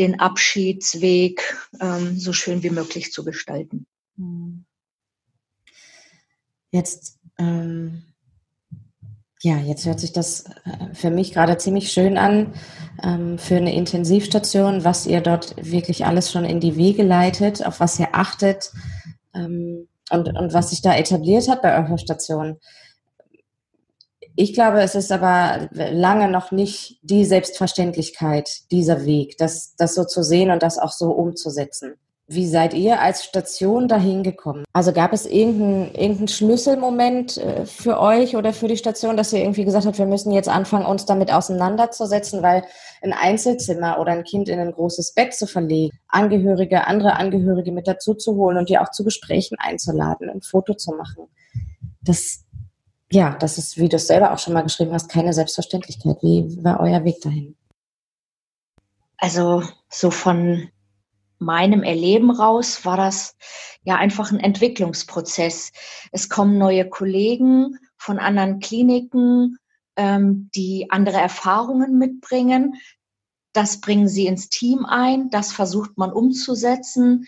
den 0.00 0.18
Abschiedsweg 0.18 1.56
ähm, 1.80 2.18
so 2.18 2.32
schön 2.32 2.62
wie 2.62 2.70
möglich 2.70 3.12
zu 3.12 3.22
gestalten. 3.22 3.86
Hm. 4.16 4.64
Jetzt, 6.72 7.18
ähm, 7.38 8.02
ja, 9.42 9.58
jetzt 9.58 9.84
hört 9.84 10.00
sich 10.00 10.12
das 10.12 10.46
äh, 10.64 10.94
für 10.94 11.10
mich 11.10 11.32
gerade 11.32 11.58
ziemlich 11.58 11.92
schön 11.92 12.16
an 12.16 12.54
ähm, 13.02 13.38
für 13.38 13.56
eine 13.56 13.74
Intensivstation, 13.74 14.84
was 14.84 15.06
ihr 15.06 15.20
dort 15.20 15.54
wirklich 15.58 16.06
alles 16.06 16.32
schon 16.32 16.44
in 16.44 16.60
die 16.60 16.76
Wege 16.76 17.02
leitet, 17.02 17.64
auf 17.64 17.78
was 17.80 17.98
ihr 17.98 18.08
achtet 18.14 18.72
ähm, 19.34 19.86
und, 20.10 20.28
und 20.28 20.54
was 20.54 20.70
sich 20.70 20.80
da 20.80 20.94
etabliert 20.96 21.48
hat 21.48 21.60
bei 21.60 21.76
eurer 21.76 21.98
Station. 21.98 22.58
Ich 24.36 24.54
glaube, 24.54 24.80
es 24.80 24.94
ist 24.94 25.12
aber 25.12 25.68
lange 25.72 26.28
noch 26.28 26.50
nicht 26.50 26.98
die 27.02 27.24
Selbstverständlichkeit, 27.24 28.70
dieser 28.70 29.04
Weg, 29.04 29.36
das, 29.38 29.74
das 29.76 29.94
so 29.94 30.04
zu 30.04 30.22
sehen 30.22 30.50
und 30.50 30.62
das 30.62 30.78
auch 30.78 30.92
so 30.92 31.10
umzusetzen. 31.10 31.94
Wie 32.32 32.46
seid 32.46 32.74
ihr 32.74 33.00
als 33.00 33.24
Station 33.24 33.88
dahin 33.88 34.22
gekommen? 34.22 34.64
Also 34.72 34.92
gab 34.92 35.12
es 35.12 35.26
irgendeinen 35.26 35.92
irgendein 35.96 36.28
Schlüsselmoment 36.28 37.38
äh, 37.38 37.66
für 37.66 37.98
euch 37.98 38.36
oder 38.36 38.52
für 38.52 38.68
die 38.68 38.76
Station, 38.76 39.16
dass 39.16 39.32
ihr 39.32 39.40
irgendwie 39.40 39.64
gesagt 39.64 39.84
habt, 39.84 39.98
wir 39.98 40.06
müssen 40.06 40.30
jetzt 40.30 40.48
anfangen, 40.48 40.86
uns 40.86 41.06
damit 41.06 41.32
auseinanderzusetzen, 41.32 42.40
weil 42.40 42.62
ein 43.02 43.12
Einzelzimmer 43.12 43.98
oder 43.98 44.12
ein 44.12 44.22
Kind 44.22 44.48
in 44.48 44.60
ein 44.60 44.70
großes 44.70 45.12
Bett 45.14 45.34
zu 45.34 45.48
verlegen, 45.48 45.98
Angehörige, 46.06 46.86
andere 46.86 47.16
Angehörige 47.16 47.72
mit 47.72 47.88
dazu 47.88 48.14
zu 48.14 48.36
holen 48.36 48.58
und 48.58 48.68
die 48.68 48.78
auch 48.78 48.92
zu 48.92 49.02
Gesprächen 49.02 49.56
einzuladen, 49.58 50.30
ein 50.30 50.40
Foto 50.40 50.74
zu 50.74 50.92
machen. 50.92 51.24
Das 52.00 52.44
ja, 53.12 53.36
das 53.38 53.58
ist, 53.58 53.76
wie 53.76 53.88
du 53.88 53.96
es 53.96 54.06
selber 54.06 54.32
auch 54.32 54.38
schon 54.38 54.52
mal 54.52 54.62
geschrieben 54.62 54.92
hast, 54.92 55.08
keine 55.08 55.32
Selbstverständlichkeit. 55.32 56.18
Wie 56.22 56.62
war 56.62 56.80
euer 56.80 57.04
Weg 57.04 57.20
dahin? 57.20 57.56
Also 59.16 59.62
so 59.88 60.10
von 60.10 60.70
meinem 61.38 61.82
Erleben 61.82 62.30
raus 62.30 62.84
war 62.84 62.96
das 62.96 63.36
ja 63.82 63.96
einfach 63.96 64.30
ein 64.30 64.38
Entwicklungsprozess. 64.40 65.72
Es 66.12 66.28
kommen 66.28 66.58
neue 66.58 66.88
Kollegen 66.88 67.78
von 67.96 68.18
anderen 68.18 68.60
Kliniken, 68.60 69.58
ähm, 69.96 70.50
die 70.54 70.86
andere 70.90 71.16
Erfahrungen 71.16 71.98
mitbringen. 71.98 72.74
Das 73.52 73.80
bringen 73.80 74.06
sie 74.06 74.26
ins 74.26 74.48
Team 74.48 74.86
ein, 74.86 75.30
das 75.30 75.52
versucht 75.52 75.98
man 75.98 76.12
umzusetzen 76.12 77.26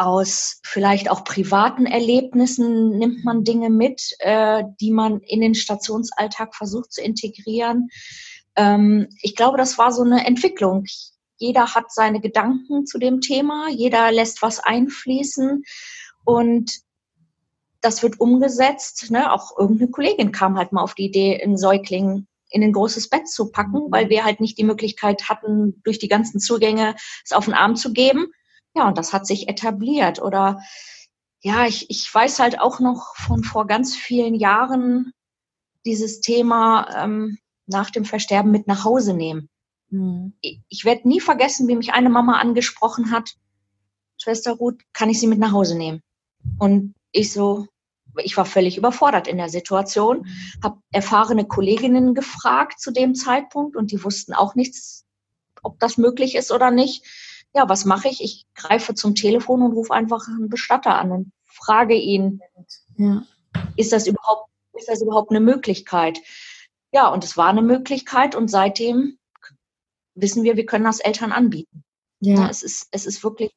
aus 0.00 0.60
vielleicht 0.64 1.10
auch 1.10 1.24
privaten 1.24 1.84
Erlebnissen 1.84 2.96
nimmt 2.98 3.24
man 3.24 3.44
Dinge 3.44 3.68
mit, 3.68 4.14
äh, 4.20 4.64
die 4.80 4.92
man 4.92 5.20
in 5.20 5.42
den 5.42 5.54
Stationsalltag 5.54 6.54
versucht 6.54 6.92
zu 6.92 7.02
integrieren. 7.02 7.88
Ähm, 8.56 9.08
ich 9.20 9.36
glaube, 9.36 9.58
das 9.58 9.76
war 9.76 9.92
so 9.92 10.02
eine 10.02 10.26
Entwicklung. 10.26 10.84
Jeder 11.36 11.74
hat 11.74 11.92
seine 11.92 12.20
Gedanken 12.20 12.86
zu 12.86 12.98
dem 12.98 13.20
Thema, 13.20 13.68
jeder 13.68 14.10
lässt 14.10 14.40
was 14.42 14.58
einfließen 14.58 15.62
und 16.24 16.72
das 17.82 18.02
wird 18.02 18.20
umgesetzt. 18.20 19.10
Ne? 19.10 19.32
Auch 19.32 19.58
irgendeine 19.58 19.90
Kollegin 19.90 20.32
kam 20.32 20.56
halt 20.56 20.72
mal 20.72 20.82
auf 20.82 20.94
die 20.94 21.06
Idee, 21.06 21.42
einen 21.42 21.58
Säugling 21.58 22.26
in 22.50 22.62
ein 22.62 22.72
großes 22.72 23.10
Bett 23.10 23.28
zu 23.28 23.50
packen, 23.50 23.90
weil 23.90 24.08
wir 24.08 24.24
halt 24.24 24.40
nicht 24.40 24.58
die 24.58 24.64
Möglichkeit 24.64 25.28
hatten, 25.28 25.80
durch 25.84 25.98
die 25.98 26.08
ganzen 26.08 26.40
Zugänge 26.40 26.96
es 27.24 27.32
auf 27.32 27.44
den 27.44 27.54
Arm 27.54 27.76
zu 27.76 27.92
geben. 27.92 28.32
Ja, 28.74 28.86
und 28.88 28.98
das 28.98 29.12
hat 29.12 29.26
sich 29.26 29.48
etabliert. 29.48 30.20
Oder 30.20 30.62
ja, 31.40 31.66
ich, 31.66 31.90
ich 31.90 32.12
weiß 32.12 32.38
halt 32.38 32.60
auch 32.60 32.80
noch 32.80 33.16
von 33.16 33.42
vor 33.44 33.66
ganz 33.66 33.96
vielen 33.96 34.34
Jahren 34.34 35.12
dieses 35.84 36.20
Thema 36.20 37.04
ähm, 37.04 37.38
nach 37.66 37.90
dem 37.90 38.04
Versterben 38.04 38.50
mit 38.50 38.66
nach 38.66 38.84
Hause 38.84 39.14
nehmen. 39.14 39.48
Mhm. 39.88 40.34
Ich, 40.40 40.60
ich 40.68 40.84
werde 40.84 41.08
nie 41.08 41.20
vergessen, 41.20 41.68
wie 41.68 41.76
mich 41.76 41.92
eine 41.92 42.10
Mama 42.10 42.38
angesprochen 42.38 43.10
hat, 43.10 43.34
Schwester 44.18 44.52
Ruth, 44.52 44.82
kann 44.92 45.08
ich 45.08 45.18
sie 45.18 45.26
mit 45.26 45.38
nach 45.38 45.52
Hause 45.52 45.76
nehmen? 45.76 46.02
Und 46.58 46.94
ich 47.10 47.32
so, 47.32 47.66
ich 48.16 48.36
war 48.36 48.44
völlig 48.44 48.76
überfordert 48.76 49.26
in 49.28 49.38
der 49.38 49.48
Situation, 49.48 50.18
mhm. 50.18 50.62
habe 50.62 50.80
erfahrene 50.92 51.46
Kolleginnen 51.46 52.14
gefragt 52.14 52.80
zu 52.80 52.90
dem 52.90 53.14
Zeitpunkt 53.14 53.76
und 53.76 53.92
die 53.92 54.04
wussten 54.04 54.34
auch 54.34 54.54
nichts, 54.54 55.06
ob 55.62 55.78
das 55.80 55.96
möglich 55.96 56.34
ist 56.34 56.52
oder 56.52 56.70
nicht 56.70 57.04
ja, 57.54 57.68
was 57.68 57.84
mache 57.84 58.08
ich? 58.08 58.22
Ich 58.22 58.46
greife 58.54 58.94
zum 58.94 59.14
Telefon 59.14 59.62
und 59.62 59.72
rufe 59.72 59.92
einfach 59.92 60.26
einen 60.28 60.48
Bestatter 60.48 60.96
an 60.96 61.10
und 61.10 61.32
frage 61.46 61.94
ihn, 61.94 62.40
ja. 62.96 63.24
ist 63.76 63.92
das 63.92 64.06
überhaupt, 64.06 64.50
ist 64.74 64.88
das 64.88 65.02
überhaupt 65.02 65.30
eine 65.30 65.40
Möglichkeit? 65.40 66.20
Ja, 66.92 67.08
und 67.08 67.24
es 67.24 67.36
war 67.36 67.48
eine 67.48 67.62
Möglichkeit 67.62 68.34
und 68.34 68.48
seitdem 68.48 69.18
wissen 70.14 70.42
wir, 70.42 70.56
wir 70.56 70.66
können 70.66 70.84
das 70.84 71.00
Eltern 71.00 71.32
anbieten. 71.32 71.84
Ja. 72.20 72.34
ja 72.36 72.48
es 72.48 72.62
ist, 72.62 72.88
es 72.90 73.06
ist 73.06 73.22
wirklich 73.24 73.52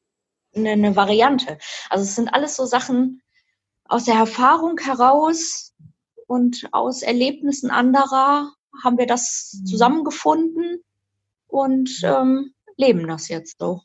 eine, 0.54 0.70
eine 0.70 0.96
Variante. 0.96 1.58
Also 1.90 2.04
es 2.04 2.14
sind 2.14 2.28
alles 2.28 2.56
so 2.56 2.64
Sachen 2.64 3.22
aus 3.86 4.04
der 4.04 4.14
Erfahrung 4.14 4.78
heraus, 4.78 5.74
und 6.26 6.68
aus 6.72 7.02
Erlebnissen 7.02 7.70
anderer 7.70 8.52
haben 8.82 8.98
wir 8.98 9.06
das 9.06 9.58
mhm. 9.60 9.66
zusammengefunden 9.66 10.82
und 11.46 11.90
ähm, 12.02 12.54
leben 12.76 13.06
das 13.06 13.28
jetzt 13.28 13.58
so. 13.58 13.82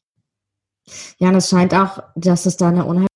Ja, 1.19 1.30
und 1.30 1.36
es 1.36 1.49
scheint 1.49 1.73
auch, 1.73 2.04
dass 2.15 2.45
es 2.45 2.58
da 2.58 2.69
eine 2.69 2.86
Unheil. 2.86 3.08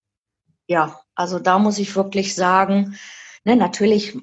Ja, 0.68 1.00
also 1.16 1.40
da 1.40 1.60
muss 1.60 1.80
ich 1.80 1.96
wirklich 1.96 2.36
sagen, 2.36 2.98
ne, 3.44 3.56
natürlich 3.56 4.18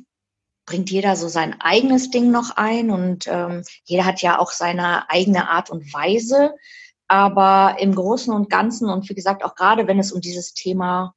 bringt 0.66 0.90
jeder 0.90 1.16
so 1.16 1.28
sein 1.28 1.60
eigenes 1.60 2.10
Ding 2.10 2.30
noch 2.30 2.56
ein 2.56 2.90
und 2.90 3.26
ähm, 3.26 3.64
jeder 3.84 4.04
hat 4.04 4.22
ja 4.22 4.38
auch 4.38 4.52
seine 4.52 5.10
eigene 5.10 5.48
Art 5.48 5.70
und 5.70 5.92
Weise. 5.92 6.54
Aber 7.08 7.76
im 7.80 7.94
Großen 7.94 8.32
und 8.32 8.50
Ganzen 8.50 8.88
und 8.88 9.08
wie 9.08 9.14
gesagt, 9.14 9.44
auch 9.44 9.56
gerade 9.56 9.88
wenn 9.88 9.98
es 9.98 10.12
um 10.12 10.20
dieses 10.20 10.54
Thema 10.54 11.14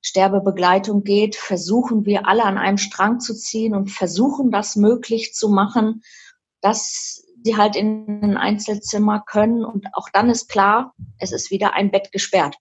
Sterbebegleitung 0.00 1.02
geht, 1.02 1.34
versuchen 1.34 2.04
wir 2.04 2.28
alle 2.28 2.44
an 2.44 2.58
einem 2.58 2.78
Strang 2.78 3.18
zu 3.18 3.34
ziehen 3.34 3.74
und 3.74 3.90
versuchen 3.90 4.52
das 4.52 4.76
möglich 4.76 5.34
zu 5.34 5.48
machen, 5.48 6.02
dass 6.60 7.23
sie 7.44 7.56
halt 7.56 7.76
in 7.76 8.22
ein 8.22 8.36
Einzelzimmer 8.36 9.22
können. 9.24 9.64
Und 9.64 9.86
auch 9.92 10.08
dann 10.12 10.30
ist 10.30 10.48
klar, 10.48 10.94
es 11.18 11.30
ist 11.30 11.50
wieder 11.50 11.74
ein 11.74 11.90
Bett 11.90 12.10
gesperrt, 12.10 12.56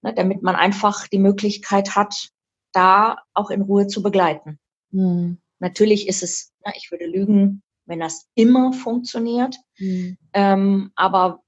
ne, 0.00 0.14
damit 0.14 0.42
man 0.42 0.54
einfach 0.54 1.08
die 1.08 1.18
Möglichkeit 1.18 1.96
hat, 1.96 2.30
da 2.72 3.18
auch 3.34 3.50
in 3.50 3.62
Ruhe 3.62 3.88
zu 3.88 4.02
begleiten. 4.02 4.58
Mhm. 4.90 5.38
Natürlich 5.58 6.08
ist 6.08 6.22
es, 6.22 6.52
na, 6.64 6.72
ich 6.76 6.90
würde 6.90 7.06
lügen, 7.06 7.62
wenn 7.86 7.98
das 7.98 8.28
immer 8.34 8.72
funktioniert. 8.72 9.56
Mhm. 9.78 10.16
Ähm, 10.32 10.92
aber 10.94 11.40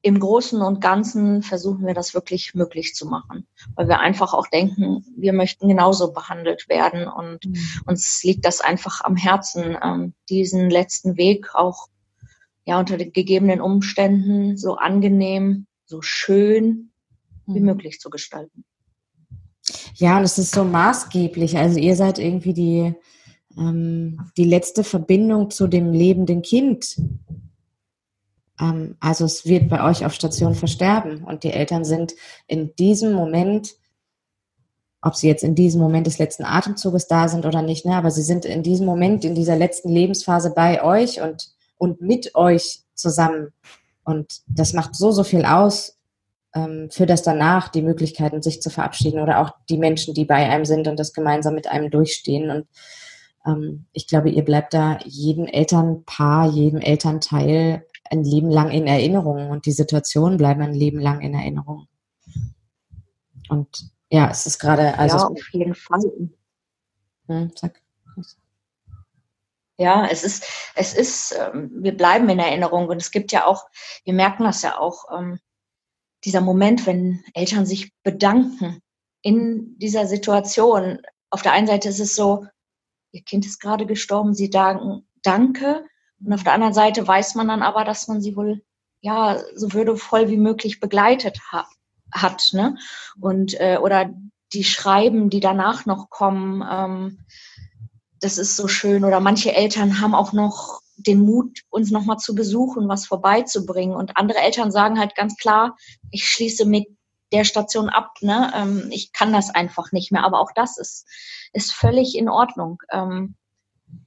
im 0.00 0.20
Großen 0.20 0.60
und 0.60 0.80
Ganzen 0.80 1.42
versuchen 1.42 1.86
wir 1.86 1.94
das 1.94 2.14
wirklich 2.14 2.54
möglich 2.54 2.94
zu 2.94 3.06
machen, 3.06 3.46
weil 3.74 3.88
wir 3.88 4.00
einfach 4.00 4.34
auch 4.34 4.46
denken, 4.46 5.02
wir 5.16 5.32
möchten 5.32 5.66
genauso 5.66 6.12
behandelt 6.12 6.68
werden 6.68 7.08
und 7.08 7.44
mhm. 7.46 7.56
uns 7.86 8.22
liegt 8.22 8.44
das 8.44 8.60
einfach 8.60 9.02
am 9.02 9.16
Herzen, 9.16 9.76
ähm, 9.82 10.14
diesen 10.28 10.68
letzten 10.68 11.16
Weg 11.16 11.54
auch 11.54 11.88
ja 12.64 12.78
unter 12.78 12.96
den 12.96 13.12
gegebenen 13.12 13.60
Umständen 13.60 14.56
so 14.56 14.76
angenehm, 14.76 15.66
so 15.84 16.02
schön 16.02 16.90
wie 17.46 17.60
mhm. 17.60 17.66
möglich 17.66 18.00
zu 18.00 18.10
gestalten. 18.10 18.64
Ja, 19.94 20.18
und 20.18 20.24
es 20.24 20.38
ist 20.38 20.54
so 20.54 20.64
maßgeblich. 20.64 21.56
Also 21.56 21.78
ihr 21.78 21.96
seid 21.96 22.18
irgendwie 22.18 22.52
die, 22.52 22.94
ähm, 23.56 24.20
die 24.36 24.44
letzte 24.44 24.84
Verbindung 24.84 25.50
zu 25.50 25.66
dem 25.66 25.92
lebenden 25.92 26.42
Kind 26.42 26.96
ähm, 28.60 28.96
also 29.00 29.24
es 29.24 29.46
wird 29.46 29.68
bei 29.68 29.82
euch 29.84 30.04
auf 30.04 30.14
Station 30.14 30.54
versterben 30.54 31.24
und 31.24 31.44
die 31.44 31.52
Eltern 31.52 31.84
sind 31.84 32.14
in 32.46 32.74
diesem 32.76 33.12
Moment, 33.12 33.74
ob 35.02 35.14
sie 35.16 35.28
jetzt 35.28 35.44
in 35.44 35.54
diesem 35.54 35.80
Moment 35.80 36.06
des 36.06 36.18
letzten 36.18 36.44
Atemzuges 36.44 37.06
da 37.06 37.28
sind 37.28 37.46
oder 37.46 37.62
nicht, 37.62 37.84
ne, 37.84 37.96
aber 37.96 38.10
sie 38.10 38.22
sind 38.22 38.44
in 38.44 38.62
diesem 38.62 38.86
Moment, 38.86 39.24
in 39.24 39.34
dieser 39.34 39.56
letzten 39.56 39.90
Lebensphase 39.90 40.50
bei 40.54 40.82
euch 40.82 41.20
und, 41.20 41.52
und 41.84 42.00
mit 42.00 42.34
euch 42.34 42.80
zusammen. 42.94 43.52
Und 44.04 44.40
das 44.46 44.72
macht 44.72 44.94
so, 44.94 45.12
so 45.12 45.22
viel 45.22 45.44
aus 45.44 45.98
ähm, 46.54 46.88
für 46.90 47.04
das 47.04 47.22
danach, 47.22 47.68
die 47.68 47.82
Möglichkeiten, 47.82 48.40
sich 48.42 48.62
zu 48.62 48.70
verabschieden 48.70 49.20
oder 49.20 49.40
auch 49.40 49.50
die 49.68 49.76
Menschen, 49.76 50.14
die 50.14 50.24
bei 50.24 50.48
einem 50.48 50.64
sind 50.64 50.88
und 50.88 50.98
das 50.98 51.12
gemeinsam 51.12 51.54
mit 51.54 51.66
einem 51.66 51.90
durchstehen. 51.90 52.50
Und 52.50 52.66
ähm, 53.46 53.86
ich 53.92 54.06
glaube, 54.06 54.30
ihr 54.30 54.44
bleibt 54.44 54.72
da 54.72 54.98
jedem 55.04 55.46
Elternpaar, 55.46 56.48
jedem 56.50 56.80
Elternteil 56.80 57.86
ein 58.10 58.24
Leben 58.24 58.50
lang 58.50 58.70
in 58.70 58.86
Erinnerung 58.86 59.50
und 59.50 59.66
die 59.66 59.72
Situationen 59.72 60.38
bleiben 60.38 60.62
ein 60.62 60.74
Leben 60.74 61.00
lang 61.00 61.20
in 61.20 61.34
Erinnerung. 61.34 61.86
Und 63.48 63.90
ja, 64.10 64.30
es 64.30 64.46
ist 64.46 64.58
gerade, 64.58 64.98
also. 64.98 65.16
Ja, 65.16 65.26
auf 65.26 65.52
jeden 65.52 65.74
Fall. 65.74 66.00
Hm, 67.26 67.50
sag. 67.54 67.83
Ja, 69.76 70.06
es 70.06 70.22
ist, 70.22 70.44
es 70.76 70.94
ist, 70.94 71.36
ähm, 71.38 71.70
wir 71.74 71.96
bleiben 71.96 72.28
in 72.28 72.38
Erinnerung 72.38 72.88
und 72.88 73.02
es 73.02 73.10
gibt 73.10 73.32
ja 73.32 73.44
auch, 73.46 73.66
wir 74.04 74.14
merken 74.14 74.44
das 74.44 74.62
ja 74.62 74.78
auch, 74.78 75.06
ähm, 75.12 75.40
dieser 76.24 76.40
Moment, 76.40 76.86
wenn 76.86 77.22
Eltern 77.34 77.66
sich 77.66 77.92
bedanken 78.02 78.80
in 79.20 79.78
dieser 79.78 80.06
Situation. 80.06 81.00
Auf 81.30 81.42
der 81.42 81.52
einen 81.52 81.66
Seite 81.66 81.88
ist 81.88 82.00
es 82.00 82.14
so, 82.14 82.46
ihr 83.12 83.22
Kind 83.22 83.44
ist 83.46 83.60
gerade 83.60 83.86
gestorben, 83.86 84.34
sie 84.34 84.50
sagen 84.52 85.06
Danke 85.22 85.84
und 86.24 86.32
auf 86.32 86.44
der 86.44 86.52
anderen 86.52 86.74
Seite 86.74 87.06
weiß 87.06 87.34
man 87.34 87.48
dann 87.48 87.62
aber, 87.62 87.84
dass 87.84 88.08
man 88.08 88.20
sie 88.20 88.36
wohl 88.36 88.62
ja 89.00 89.40
so 89.54 89.72
würdevoll 89.72 90.30
wie 90.30 90.36
möglich 90.36 90.80
begleitet 90.80 91.38
ha 91.52 91.68
hat, 92.12 92.50
ne? 92.52 92.76
Und 93.20 93.58
äh, 93.60 93.78
oder 93.82 94.14
die 94.52 94.62
Schreiben, 94.62 95.30
die 95.30 95.40
danach 95.40 95.84
noch 95.84 96.10
kommen, 96.10 96.62
ähm, 96.70 97.26
das 98.24 98.38
ist 98.38 98.56
so 98.56 98.68
schön. 98.68 99.04
Oder 99.04 99.20
manche 99.20 99.54
Eltern 99.54 100.00
haben 100.00 100.14
auch 100.14 100.32
noch 100.32 100.80
den 100.96 101.20
Mut, 101.20 101.60
uns 101.70 101.90
nochmal 101.90 102.18
zu 102.18 102.34
besuchen, 102.34 102.88
was 102.88 103.06
vorbeizubringen. 103.06 103.94
Und 103.94 104.16
andere 104.16 104.38
Eltern 104.38 104.70
sagen 104.72 104.98
halt 104.98 105.14
ganz 105.14 105.36
klar, 105.36 105.76
ich 106.10 106.26
schließe 106.26 106.64
mit 106.64 106.86
der 107.32 107.44
Station 107.44 107.90
ab, 107.90 108.14
ne? 108.20 108.52
Ähm, 108.54 108.88
ich 108.90 109.12
kann 109.12 109.32
das 109.32 109.50
einfach 109.54 109.92
nicht 109.92 110.10
mehr. 110.10 110.24
Aber 110.24 110.40
auch 110.40 110.52
das 110.54 110.78
ist, 110.78 111.06
ist 111.52 111.72
völlig 111.72 112.16
in 112.16 112.28
Ordnung. 112.28 112.78
Ähm, 112.90 113.34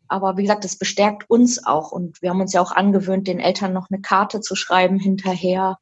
aber 0.07 0.37
wie 0.37 0.43
gesagt, 0.43 0.63
das 0.63 0.77
bestärkt 0.77 1.29
uns 1.29 1.63
auch. 1.63 1.91
Und 1.91 2.21
wir 2.21 2.31
haben 2.31 2.41
uns 2.41 2.53
ja 2.53 2.61
auch 2.61 2.71
angewöhnt, 2.71 3.27
den 3.27 3.39
Eltern 3.39 3.73
noch 3.73 3.89
eine 3.91 4.01
Karte 4.01 4.39
zu 4.39 4.55
schreiben 4.55 4.97
hinterher, 4.99 5.77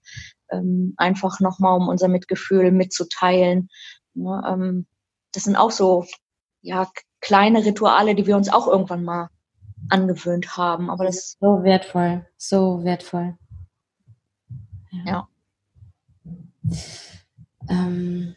ähm, 0.51 0.93
einfach 0.97 1.39
nochmal, 1.39 1.77
um 1.77 1.87
unser 1.87 2.07
Mitgefühl 2.07 2.71
mitzuteilen. 2.71 3.69
Ne, 4.13 4.43
ähm, 4.47 4.87
das 5.31 5.43
sind 5.43 5.55
auch 5.55 5.71
so 5.71 6.05
ja, 6.65 6.89
kleine 7.25 7.65
Rituale, 7.65 8.13
die 8.13 8.27
wir 8.27 8.37
uns 8.37 8.49
auch 8.49 8.67
irgendwann 8.67 9.03
mal 9.03 9.29
angewöhnt 9.89 10.57
haben. 10.57 10.91
Aber 10.91 11.05
das 11.05 11.15
ist 11.15 11.37
so 11.39 11.63
wertvoll, 11.63 12.23
so 12.37 12.83
wertvoll. 12.83 13.35
Ja. 14.91 15.27
ja. 16.63 16.71
Ähm, 17.67 18.35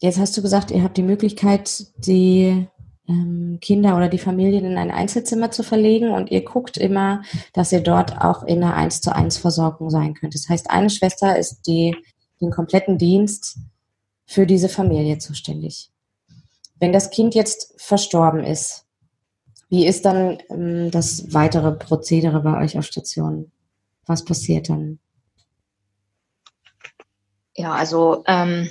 jetzt 0.00 0.18
hast 0.18 0.36
du 0.36 0.42
gesagt, 0.42 0.72
ihr 0.72 0.82
habt 0.82 0.96
die 0.96 1.04
Möglichkeit, 1.04 1.86
die 1.98 2.66
ähm, 3.08 3.58
Kinder 3.60 3.96
oder 3.96 4.08
die 4.08 4.18
Familien 4.18 4.64
in 4.64 4.76
ein 4.76 4.90
Einzelzimmer 4.90 5.52
zu 5.52 5.62
verlegen 5.62 6.10
und 6.10 6.32
ihr 6.32 6.44
guckt 6.44 6.76
immer, 6.76 7.22
dass 7.52 7.70
ihr 7.70 7.80
dort 7.80 8.20
auch 8.20 8.42
in 8.42 8.64
einer 8.64 8.74
1 8.74 9.02
zu 9.02 9.14
1 9.14 9.38
Versorgung 9.38 9.88
sein 9.90 10.14
könnt. 10.14 10.34
Das 10.34 10.48
heißt, 10.48 10.68
eine 10.68 10.90
Schwester 10.90 11.38
ist 11.38 11.68
die, 11.68 11.96
den 12.40 12.50
kompletten 12.50 12.98
Dienst 12.98 13.60
für 14.24 14.46
diese 14.46 14.68
Familie 14.68 15.18
zuständig. 15.18 15.92
Wenn 16.78 16.92
das 16.92 17.10
Kind 17.10 17.34
jetzt 17.34 17.74
verstorben 17.80 18.44
ist, 18.44 18.86
wie 19.68 19.86
ist 19.86 20.04
dann 20.04 20.38
ähm, 20.50 20.90
das 20.90 21.32
weitere 21.32 21.72
Prozedere 21.72 22.40
bei 22.40 22.62
euch 22.62 22.78
auf 22.78 22.84
Station? 22.84 23.50
Was 24.06 24.24
passiert 24.24 24.68
dann? 24.68 25.00
Ja, 27.54 27.72
also 27.72 28.22
ähm, 28.26 28.68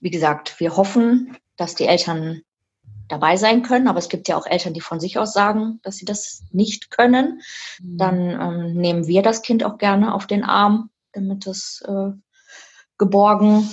wie 0.00 0.10
gesagt, 0.10 0.58
wir 0.58 0.76
hoffen, 0.76 1.36
dass 1.56 1.74
die 1.74 1.86
Eltern 1.86 2.42
dabei 3.08 3.36
sein 3.36 3.62
können. 3.62 3.88
Aber 3.88 3.98
es 3.98 4.08
gibt 4.08 4.26
ja 4.28 4.36
auch 4.36 4.46
Eltern, 4.46 4.74
die 4.74 4.80
von 4.80 4.98
sich 4.98 5.18
aus 5.18 5.32
sagen, 5.32 5.80
dass 5.82 5.96
sie 5.96 6.04
das 6.04 6.42
nicht 6.50 6.90
können. 6.90 7.40
Mhm. 7.80 7.98
Dann 7.98 8.30
ähm, 8.30 8.72
nehmen 8.74 9.06
wir 9.06 9.22
das 9.22 9.42
Kind 9.42 9.64
auch 9.64 9.78
gerne 9.78 10.14
auf 10.14 10.26
den 10.26 10.42
Arm, 10.42 10.90
damit 11.12 11.46
es 11.46 11.82
äh, 11.86 12.10
geborgen 12.98 13.68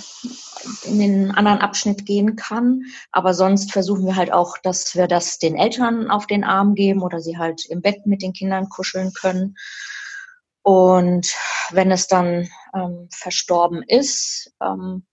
in 0.84 0.98
den 0.98 1.30
anderen 1.30 1.58
Abschnitt 1.58 2.06
gehen 2.06 2.36
kann. 2.36 2.82
Aber 3.12 3.34
sonst 3.34 3.72
versuchen 3.72 4.06
wir 4.06 4.16
halt 4.16 4.32
auch, 4.32 4.58
dass 4.58 4.94
wir 4.94 5.06
das 5.06 5.38
den 5.38 5.56
Eltern 5.56 6.10
auf 6.10 6.26
den 6.26 6.44
Arm 6.44 6.74
geben 6.74 7.02
oder 7.02 7.20
sie 7.20 7.38
halt 7.38 7.64
im 7.66 7.82
Bett 7.82 8.06
mit 8.06 8.22
den 8.22 8.32
Kindern 8.32 8.68
kuscheln 8.68 9.12
können. 9.12 9.56
Und 10.62 11.32
wenn 11.70 11.90
es 11.90 12.06
dann 12.06 12.48
ähm, 12.74 13.08
verstorben 13.10 13.82
ist, 13.82 14.52
ähm, 14.62 15.06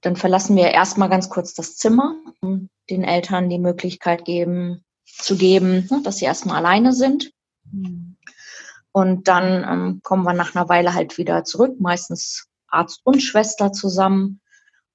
dann 0.00 0.16
verlassen 0.16 0.56
wir 0.56 0.70
erstmal 0.70 1.08
ganz 1.08 1.30
kurz 1.30 1.54
das 1.54 1.76
Zimmer, 1.76 2.16
um 2.40 2.68
den 2.90 3.04
Eltern 3.04 3.48
die 3.48 3.58
Möglichkeit 3.58 4.24
geben, 4.24 4.84
zu 5.06 5.36
geben, 5.36 5.88
ne, 5.90 6.00
dass 6.02 6.18
sie 6.18 6.24
erstmal 6.24 6.56
alleine 6.56 6.92
sind. 6.92 7.32
Mhm. 7.70 8.16
Und 8.92 9.28
dann 9.28 9.64
ähm, 9.64 10.00
kommen 10.02 10.24
wir 10.24 10.34
nach 10.34 10.54
einer 10.54 10.68
Weile 10.68 10.94
halt 10.94 11.16
wieder 11.18 11.44
zurück, 11.44 11.80
meistens 11.80 12.48
Arzt 12.72 13.00
und 13.04 13.20
Schwester 13.20 13.72
zusammen. 13.72 14.40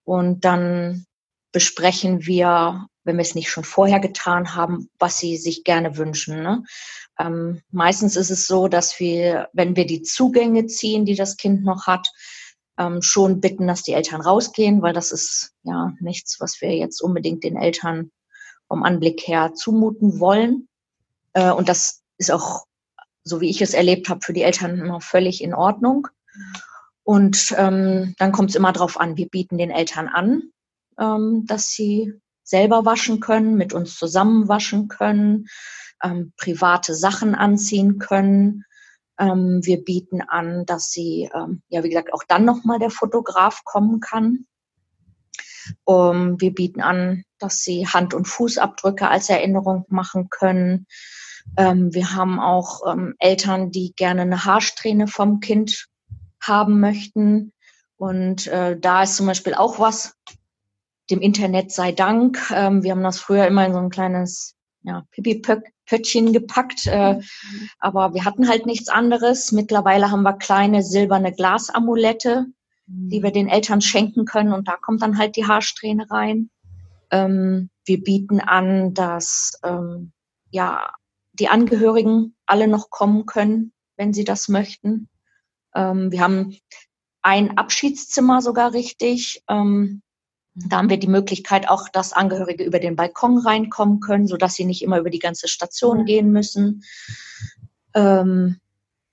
Und 0.03 0.45
dann 0.45 1.05
besprechen 1.51 2.25
wir, 2.25 2.87
wenn 3.03 3.17
wir 3.17 3.21
es 3.21 3.35
nicht 3.35 3.49
schon 3.49 3.63
vorher 3.63 3.99
getan 3.99 4.55
haben, 4.55 4.89
was 4.99 5.17
sie 5.17 5.37
sich 5.37 5.63
gerne 5.63 5.97
wünschen. 5.97 6.43
Ne? 6.43 6.63
Ähm, 7.19 7.61
meistens 7.71 8.15
ist 8.15 8.29
es 8.29 8.47
so, 8.47 8.67
dass 8.67 8.99
wir, 8.99 9.49
wenn 9.53 9.75
wir 9.75 9.85
die 9.85 10.01
Zugänge 10.01 10.67
ziehen, 10.67 11.05
die 11.05 11.15
das 11.15 11.37
Kind 11.37 11.63
noch 11.63 11.87
hat, 11.87 12.07
ähm, 12.77 13.01
schon 13.01 13.41
bitten, 13.41 13.67
dass 13.67 13.83
die 13.83 13.93
Eltern 13.93 14.21
rausgehen, 14.21 14.81
weil 14.81 14.93
das 14.93 15.11
ist 15.11 15.53
ja 15.63 15.93
nichts, 15.99 16.39
was 16.39 16.61
wir 16.61 16.75
jetzt 16.75 17.01
unbedingt 17.01 17.43
den 17.43 17.57
Eltern 17.57 18.11
vom 18.67 18.83
Anblick 18.83 19.27
her 19.27 19.53
zumuten 19.53 20.19
wollen. 20.19 20.67
Äh, 21.33 21.51
und 21.51 21.69
das 21.69 22.03
ist 22.17 22.31
auch, 22.31 22.65
so 23.23 23.41
wie 23.41 23.49
ich 23.49 23.61
es 23.61 23.73
erlebt 23.73 24.09
habe, 24.09 24.21
für 24.23 24.33
die 24.33 24.43
Eltern 24.43 24.79
immer 24.79 25.01
völlig 25.01 25.41
in 25.41 25.53
Ordnung. 25.53 26.07
Und 27.07 27.55
ähm, 27.57 28.15
dann 28.17 28.33
kommt 28.33 28.49
es 28.49 28.57
immer 28.57 28.73
darauf 28.73 28.99
an, 28.99 29.15
wir 29.15 29.29
bieten 29.29 29.57
den 29.57 29.71
Eltern 29.71 30.09
an, 30.09 30.51
ähm, 30.99 31.45
dass 31.47 31.71
sie 31.71 32.11
selber 32.43 32.83
waschen 32.83 33.21
können, 33.21 33.55
mit 33.55 33.71
uns 33.71 33.95
zusammen 33.95 34.49
waschen 34.49 34.89
können, 34.89 35.47
ähm, 36.03 36.33
private 36.35 36.93
Sachen 36.95 37.33
anziehen 37.33 37.97
können. 37.97 38.65
Ähm, 39.17 39.61
wir 39.63 39.85
bieten 39.85 40.21
an, 40.21 40.65
dass 40.65 40.91
sie, 40.91 41.29
ähm, 41.33 41.61
ja, 41.69 41.81
wie 41.81 41.87
gesagt, 41.87 42.11
auch 42.11 42.25
dann 42.27 42.43
nochmal 42.43 42.77
der 42.77 42.89
Fotograf 42.89 43.63
kommen 43.63 44.01
kann. 44.01 44.45
Um, 45.85 46.41
wir 46.41 46.53
bieten 46.53 46.81
an, 46.81 47.23
dass 47.39 47.61
sie 47.61 47.87
Hand- 47.87 48.15
und 48.15 48.27
Fußabdrücke 48.27 49.07
als 49.07 49.29
Erinnerung 49.29 49.85
machen 49.87 50.29
können. 50.29 50.87
Ähm, 51.55 51.93
wir 51.93 52.15
haben 52.15 52.41
auch 52.41 52.81
ähm, 52.85 53.15
Eltern, 53.19 53.71
die 53.71 53.93
gerne 53.95 54.23
eine 54.23 54.43
Haarsträhne 54.43 55.07
vom 55.07 55.39
Kind 55.39 55.87
haben 56.47 56.79
möchten. 56.79 57.53
Und 57.97 58.47
äh, 58.47 58.77
da 58.79 59.03
ist 59.03 59.15
zum 59.15 59.25
Beispiel 59.25 59.53
auch 59.55 59.79
was, 59.79 60.15
dem 61.09 61.21
Internet 61.21 61.71
sei 61.71 61.91
Dank. 61.91 62.51
Ähm, 62.53 62.83
wir 62.83 62.91
haben 62.91 63.03
das 63.03 63.19
früher 63.19 63.47
immer 63.47 63.65
in 63.65 63.73
so 63.73 63.79
ein 63.79 63.89
kleines 63.89 64.55
ja, 64.83 65.03
Pipi-Pöttchen 65.11 66.33
gepackt, 66.33 66.87
äh, 66.87 67.15
mhm. 67.15 67.23
aber 67.79 68.13
wir 68.13 68.25
hatten 68.25 68.47
halt 68.47 68.65
nichts 68.65 68.89
anderes. 68.89 69.51
Mittlerweile 69.51 70.11
haben 70.11 70.23
wir 70.23 70.33
kleine 70.33 70.83
silberne 70.83 71.33
Glasamulette, 71.33 72.47
mhm. 72.85 73.09
die 73.09 73.23
wir 73.23 73.31
den 73.31 73.49
Eltern 73.49 73.81
schenken 73.81 74.25
können 74.25 74.53
und 74.53 74.67
da 74.67 74.77
kommt 74.77 75.01
dann 75.01 75.17
halt 75.17 75.35
die 75.35 75.45
Haarsträhne 75.45 76.09
rein. 76.09 76.49
Ähm, 77.11 77.69
wir 77.85 78.03
bieten 78.03 78.39
an, 78.39 78.93
dass 78.93 79.59
ähm, 79.63 80.11
ja 80.51 80.89
die 81.33 81.49
Angehörigen 81.49 82.35
alle 82.45 82.67
noch 82.67 82.89
kommen 82.89 83.25
können, 83.25 83.73
wenn 83.95 84.13
sie 84.13 84.23
das 84.23 84.49
möchten. 84.49 85.09
Ähm, 85.77 86.11
wir 86.11 86.21
haben 86.21 86.57
ein 87.21 87.57
Abschiedszimmer 87.57 88.41
sogar 88.41 88.73
richtig. 88.73 89.43
Ähm, 89.47 90.01
da 90.55 90.77
haben 90.77 90.89
wir 90.89 90.97
die 90.97 91.07
Möglichkeit 91.07 91.69
auch, 91.69 91.87
dass 91.89 92.13
Angehörige 92.13 92.63
über 92.63 92.79
den 92.79 92.95
Balkon 92.95 93.37
reinkommen 93.37 93.99
können, 93.99 94.27
sodass 94.27 94.55
sie 94.55 94.65
nicht 94.65 94.81
immer 94.81 94.97
über 94.97 95.11
die 95.11 95.19
ganze 95.19 95.47
Station 95.47 96.05
gehen 96.05 96.31
müssen. 96.31 96.83
Ähm, 97.93 98.59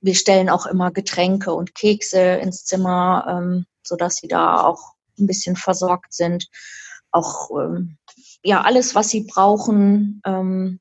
wir 0.00 0.14
stellen 0.14 0.48
auch 0.48 0.66
immer 0.66 0.90
Getränke 0.90 1.52
und 1.52 1.74
Kekse 1.74 2.36
ins 2.36 2.64
Zimmer, 2.64 3.26
ähm, 3.28 3.66
sodass 3.82 4.16
sie 4.16 4.28
da 4.28 4.62
auch 4.62 4.94
ein 5.18 5.26
bisschen 5.26 5.56
versorgt 5.56 6.14
sind. 6.14 6.48
Auch 7.10 7.50
ähm, 7.50 7.98
ja 8.42 8.62
alles, 8.62 8.94
was 8.94 9.10
sie 9.10 9.22
brauchen, 9.24 10.22
ähm, 10.24 10.80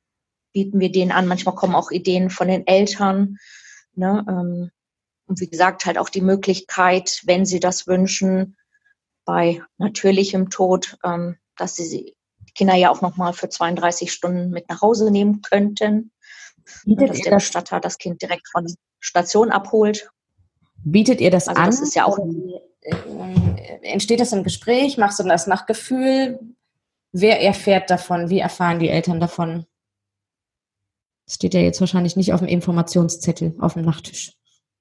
bieten 0.53 0.79
wir 0.79 0.91
denen 0.91 1.11
an. 1.11 1.27
Manchmal 1.27 1.55
kommen 1.55 1.75
auch 1.75 1.91
Ideen 1.91 2.29
von 2.29 2.47
den 2.47 2.65
Eltern. 2.67 3.37
Ne? 3.95 4.71
Ähm, 5.27 5.31
und 5.31 5.39
wie 5.39 5.49
gesagt, 5.49 5.85
halt 5.85 5.97
auch 5.97 6.09
die 6.09 6.21
Möglichkeit, 6.21 7.21
wenn 7.25 7.45
sie 7.45 7.59
das 7.59 7.87
wünschen, 7.87 8.55
bei 9.25 9.61
natürlichem 9.77 10.49
Tod, 10.49 10.97
ähm, 11.03 11.37
dass 11.57 11.75
sie 11.75 12.15
die 12.45 12.53
Kinder 12.53 12.75
ja 12.75 12.91
auch 12.91 13.01
nochmal 13.01 13.33
für 13.33 13.49
32 13.49 14.11
Stunden 14.11 14.49
mit 14.49 14.69
nach 14.69 14.81
Hause 14.81 15.11
nehmen 15.11 15.41
könnten. 15.41 16.11
Bietet 16.85 17.09
dass 17.09 17.21
der 17.21 17.31
Bestatter 17.35 17.79
das 17.79 17.97
Kind 17.97 18.21
direkt 18.21 18.47
von 18.49 18.65
der 18.65 18.75
Station 18.99 19.51
abholt. 19.51 20.09
Bietet 20.83 21.21
ihr 21.21 21.31
das 21.31 21.47
also 21.47 21.61
an? 21.61 21.67
Das 21.67 21.81
ist 21.81 21.95
ja 21.95 22.05
auch. 22.05 22.19
Äh, 22.81 22.95
entsteht 23.81 24.19
das 24.19 24.33
im 24.33 24.43
Gespräch? 24.43 24.97
Machst 24.97 25.19
du 25.19 25.23
das 25.23 25.47
nach 25.47 25.65
Gefühl? 25.65 26.39
Wer 27.11 27.41
erfährt 27.41 27.89
davon? 27.89 28.29
Wie 28.29 28.39
erfahren 28.39 28.79
die 28.79 28.89
Eltern 28.89 29.19
davon? 29.19 29.65
Das 31.25 31.35
steht 31.35 31.53
ja 31.53 31.61
jetzt 31.61 31.79
wahrscheinlich 31.79 32.15
nicht 32.15 32.33
auf 32.33 32.39
dem 32.39 32.49
Informationszettel 32.49 33.55
auf 33.59 33.73
dem 33.73 33.83
Nachttisch. 33.83 34.33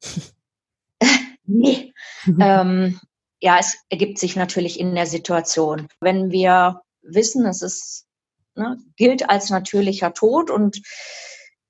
nee. 1.45 1.93
ähm, 2.41 3.01
ja, 3.41 3.59
es 3.59 3.77
ergibt 3.89 4.19
sich 4.19 4.37
natürlich 4.37 4.79
in 4.79 4.95
der 4.95 5.07
Situation. 5.07 5.89
Wenn 6.01 6.31
wir 6.31 6.83
wissen, 7.03 7.45
es 7.47 7.63
ist, 7.63 8.07
ne, 8.55 8.79
gilt 8.97 9.29
als 9.29 9.51
natürlicher 9.51 10.15
Tod 10.15 10.51
und 10.51 10.81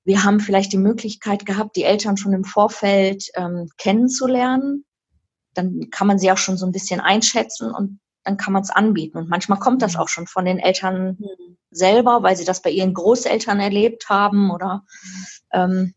wir 0.05 0.23
haben 0.23 0.39
vielleicht 0.39 0.73
die 0.73 0.77
Möglichkeit 0.77 1.45
gehabt, 1.45 1.75
die 1.75 1.83
Eltern 1.83 2.17
schon 2.17 2.33
im 2.33 2.43
Vorfeld 2.43 3.29
ähm, 3.35 3.69
kennenzulernen, 3.77 4.85
dann 5.53 5.89
kann 5.91 6.07
man 6.07 6.19
sie 6.19 6.31
auch 6.31 6.37
schon 6.37 6.57
so 6.57 6.65
ein 6.65 6.71
bisschen 6.71 6.99
einschätzen 6.99 7.71
und 7.71 7.99
dann 8.23 8.37
kann 8.37 8.53
man 8.53 8.63
es 8.63 8.69
anbieten. 8.69 9.17
Und 9.17 9.29
manchmal 9.29 9.59
kommt 9.59 9.81
das 9.81 9.95
auch 9.95 10.07
schon 10.07 10.27
von 10.27 10.45
den 10.45 10.59
Eltern 10.59 11.17
selber, 11.71 12.23
weil 12.23 12.35
sie 12.35 12.45
das 12.45 12.61
bei 12.61 12.69
ihren 12.69 12.93
Großeltern 12.93 13.59
erlebt 13.59 14.09
haben 14.09 14.51
oder 14.51 14.85
ähm, 15.51 15.93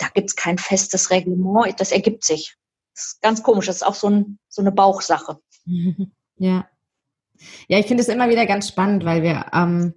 da 0.00 0.08
gibt 0.14 0.30
es 0.30 0.36
kein 0.36 0.58
festes 0.58 1.10
Reglement, 1.10 1.80
das 1.80 1.92
ergibt 1.92 2.24
sich. 2.24 2.56
Das 2.94 3.04
ist 3.04 3.22
ganz 3.22 3.42
komisch, 3.42 3.66
das 3.66 3.76
ist 3.76 3.82
auch 3.82 3.94
so, 3.94 4.08
ein, 4.08 4.38
so 4.48 4.62
eine 4.62 4.72
Bauchsache. 4.72 5.38
Ja. 6.36 6.68
Ja, 7.68 7.78
ich 7.78 7.86
finde 7.86 8.02
es 8.02 8.08
immer 8.08 8.28
wieder 8.28 8.44
ganz 8.44 8.66
spannend, 8.66 9.04
weil 9.04 9.22
wir 9.22 9.46
ähm, 9.52 9.94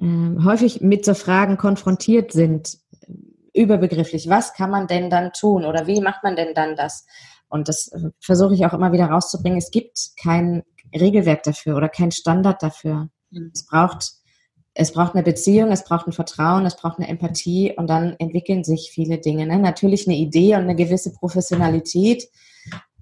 äh, 0.00 0.44
häufig 0.44 0.80
mit 0.80 1.04
so 1.04 1.14
Fragen 1.14 1.56
konfrontiert 1.56 2.32
sind, 2.32 2.78
überbegrifflich. 3.54 4.28
Was 4.28 4.54
kann 4.54 4.70
man 4.70 4.88
denn 4.88 5.08
dann 5.08 5.32
tun 5.32 5.64
oder 5.64 5.86
wie 5.86 6.00
macht 6.00 6.24
man 6.24 6.34
denn 6.34 6.54
dann 6.54 6.74
das? 6.74 7.06
Und 7.48 7.68
das 7.68 7.88
äh, 7.92 8.10
versuche 8.20 8.54
ich 8.54 8.66
auch 8.66 8.72
immer 8.72 8.92
wieder 8.92 9.06
rauszubringen. 9.06 9.58
Es 9.58 9.70
gibt 9.70 10.12
kein 10.20 10.62
Regelwerk 10.94 11.42
dafür 11.42 11.76
oder 11.76 11.88
kein 11.88 12.10
Standard 12.10 12.62
dafür. 12.62 13.08
Mhm. 13.30 13.50
Es 13.54 13.66
braucht 13.66 14.12
es 14.74 14.92
braucht 14.92 15.14
eine 15.14 15.22
Beziehung, 15.22 15.70
es 15.70 15.84
braucht 15.84 16.06
ein 16.06 16.12
Vertrauen, 16.12 16.64
es 16.64 16.76
braucht 16.76 16.98
eine 16.98 17.08
Empathie 17.08 17.74
und 17.76 17.88
dann 17.88 18.16
entwickeln 18.18 18.64
sich 18.64 18.90
viele 18.92 19.18
Dinge. 19.18 19.46
Ne? 19.46 19.58
Natürlich 19.58 20.06
eine 20.06 20.16
Idee 20.16 20.54
und 20.54 20.62
eine 20.62 20.76
gewisse 20.76 21.12
Professionalität, 21.12 22.28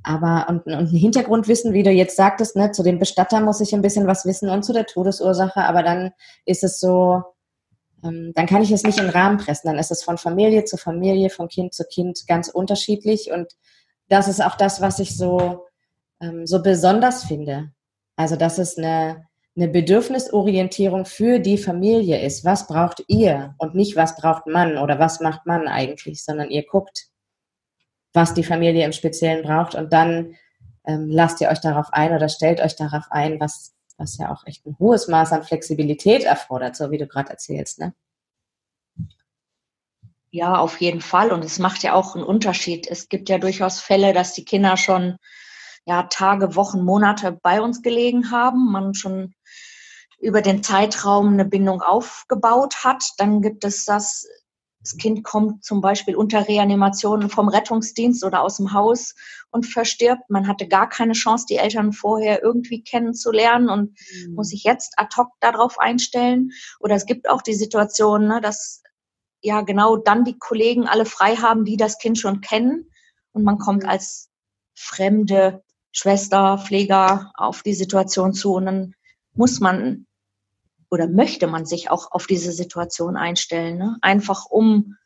aber 0.02 0.46
und, 0.48 0.66
und 0.66 0.72
ein 0.72 0.86
Hintergrundwissen, 0.86 1.72
wie 1.72 1.82
du 1.82 1.90
jetzt 1.90 2.16
sagtest, 2.16 2.56
ne, 2.56 2.72
zu 2.72 2.82
dem 2.82 2.98
Bestatter 2.98 3.40
muss 3.40 3.60
ich 3.60 3.74
ein 3.74 3.82
bisschen 3.82 4.06
was 4.06 4.24
wissen 4.24 4.48
und 4.48 4.64
zu 4.64 4.72
der 4.72 4.86
Todesursache, 4.86 5.62
aber 5.62 5.82
dann 5.82 6.12
ist 6.46 6.64
es 6.64 6.80
so, 6.80 7.22
ähm, 8.02 8.32
dann 8.34 8.46
kann 8.46 8.62
ich 8.62 8.72
es 8.72 8.82
nicht 8.82 8.98
in 8.98 9.04
den 9.04 9.12
Rahmen 9.12 9.38
pressen. 9.38 9.68
Dann 9.68 9.78
ist 9.78 9.90
es 9.90 10.02
von 10.02 10.16
Familie 10.16 10.64
zu 10.64 10.76
Familie, 10.76 11.28
von 11.30 11.48
Kind 11.48 11.74
zu 11.74 11.84
Kind 11.84 12.26
ganz 12.26 12.48
unterschiedlich 12.48 13.30
und 13.30 13.52
das 14.08 14.26
ist 14.26 14.42
auch 14.42 14.56
das, 14.56 14.80
was 14.80 14.98
ich 14.98 15.16
so, 15.16 15.66
ähm, 16.20 16.46
so 16.46 16.62
besonders 16.62 17.24
finde. 17.24 17.72
Also, 18.16 18.36
dass 18.36 18.58
es 18.58 18.76
eine, 18.76 19.26
eine 19.60 19.68
Bedürfnisorientierung 19.70 21.04
für 21.04 21.38
die 21.38 21.58
Familie 21.58 22.20
ist. 22.20 22.44
Was 22.44 22.66
braucht 22.66 23.04
ihr 23.08 23.54
und 23.58 23.74
nicht, 23.74 23.94
was 23.94 24.16
braucht 24.16 24.46
man 24.46 24.78
oder 24.78 24.98
was 24.98 25.20
macht 25.20 25.44
man 25.44 25.68
eigentlich, 25.68 26.24
sondern 26.24 26.50
ihr 26.50 26.64
guckt, 26.64 27.08
was 28.14 28.32
die 28.32 28.44
Familie 28.44 28.84
im 28.84 28.92
Speziellen 28.92 29.42
braucht 29.42 29.74
und 29.74 29.92
dann 29.92 30.34
ähm, 30.86 31.08
lasst 31.10 31.40
ihr 31.40 31.48
euch 31.48 31.60
darauf 31.60 31.92
ein 31.92 32.12
oder 32.14 32.28
stellt 32.28 32.60
euch 32.60 32.74
darauf 32.74 33.04
ein, 33.10 33.38
was, 33.38 33.74
was 33.98 34.16
ja 34.16 34.32
auch 34.32 34.46
echt 34.46 34.66
ein 34.66 34.76
hohes 34.78 35.08
Maß 35.08 35.32
an 35.32 35.44
Flexibilität 35.44 36.24
erfordert, 36.24 36.74
so 36.74 36.90
wie 36.90 36.98
du 36.98 37.06
gerade 37.06 37.30
erzählst, 37.30 37.78
ne? 37.78 37.94
Ja, 40.32 40.58
auf 40.58 40.80
jeden 40.80 41.00
Fall. 41.00 41.32
Und 41.32 41.44
es 41.44 41.58
macht 41.58 41.82
ja 41.82 41.92
auch 41.94 42.14
einen 42.14 42.24
Unterschied. 42.24 42.86
Es 42.88 43.08
gibt 43.08 43.28
ja 43.28 43.38
durchaus 43.38 43.80
Fälle, 43.80 44.12
dass 44.12 44.32
die 44.32 44.44
Kinder 44.44 44.76
schon 44.76 45.16
ja, 45.86 46.04
Tage, 46.04 46.54
Wochen, 46.56 46.84
Monate 46.84 47.38
bei 47.42 47.60
uns 47.60 47.82
gelegen 47.82 48.30
haben, 48.30 48.70
man 48.70 48.94
schon 48.94 49.34
über 50.20 50.42
den 50.42 50.62
Zeitraum 50.62 51.32
eine 51.32 51.44
Bindung 51.44 51.80
aufgebaut 51.80 52.84
hat. 52.84 53.02
Dann 53.16 53.40
gibt 53.40 53.64
es 53.64 53.86
das, 53.86 54.26
das 54.80 54.96
Kind 54.98 55.24
kommt 55.24 55.64
zum 55.64 55.80
Beispiel 55.80 56.14
unter 56.14 56.46
Reanimation 56.46 57.30
vom 57.30 57.48
Rettungsdienst 57.48 58.22
oder 58.22 58.42
aus 58.42 58.58
dem 58.58 58.74
Haus 58.74 59.14
und 59.50 59.64
verstirbt. 59.66 60.28
Man 60.28 60.46
hatte 60.46 60.68
gar 60.68 60.88
keine 60.88 61.14
Chance, 61.14 61.46
die 61.48 61.56
Eltern 61.56 61.92
vorher 61.92 62.42
irgendwie 62.42 62.84
kennenzulernen 62.84 63.70
und 63.70 63.98
mhm. 64.26 64.34
muss 64.34 64.48
sich 64.48 64.62
jetzt 64.64 64.94
ad 64.98 65.16
hoc 65.16 65.28
darauf 65.40 65.78
einstellen. 65.78 66.50
Oder 66.80 66.96
es 66.96 67.06
gibt 67.06 67.28
auch 67.28 67.40
die 67.40 67.54
Situation, 67.54 68.26
ne, 68.26 68.40
dass 68.42 68.82
ja 69.42 69.62
genau 69.62 69.96
dann 69.96 70.24
die 70.24 70.38
Kollegen 70.38 70.86
alle 70.86 71.06
frei 71.06 71.36
haben, 71.36 71.64
die 71.64 71.78
das 71.78 71.98
Kind 71.98 72.18
schon 72.18 72.42
kennen 72.42 72.90
und 73.32 73.42
man 73.42 73.58
kommt 73.58 73.86
als 73.86 74.28
fremde 74.74 75.62
Schwester, 75.92 76.58
Pfleger 76.58 77.32
auf 77.34 77.62
die 77.62 77.74
Situation 77.74 78.32
zu 78.32 78.54
und 78.54 78.66
dann 78.66 78.94
muss 79.34 79.60
man 79.60 80.06
oder 80.90 81.08
möchte 81.08 81.46
man 81.46 81.66
sich 81.66 81.90
auch 81.90 82.10
auf 82.10 82.26
diese 82.26 82.52
Situation 82.52 83.16
einstellen. 83.16 83.78
Ne? 83.78 83.96
Einfach 84.02 84.46
um 84.46 84.96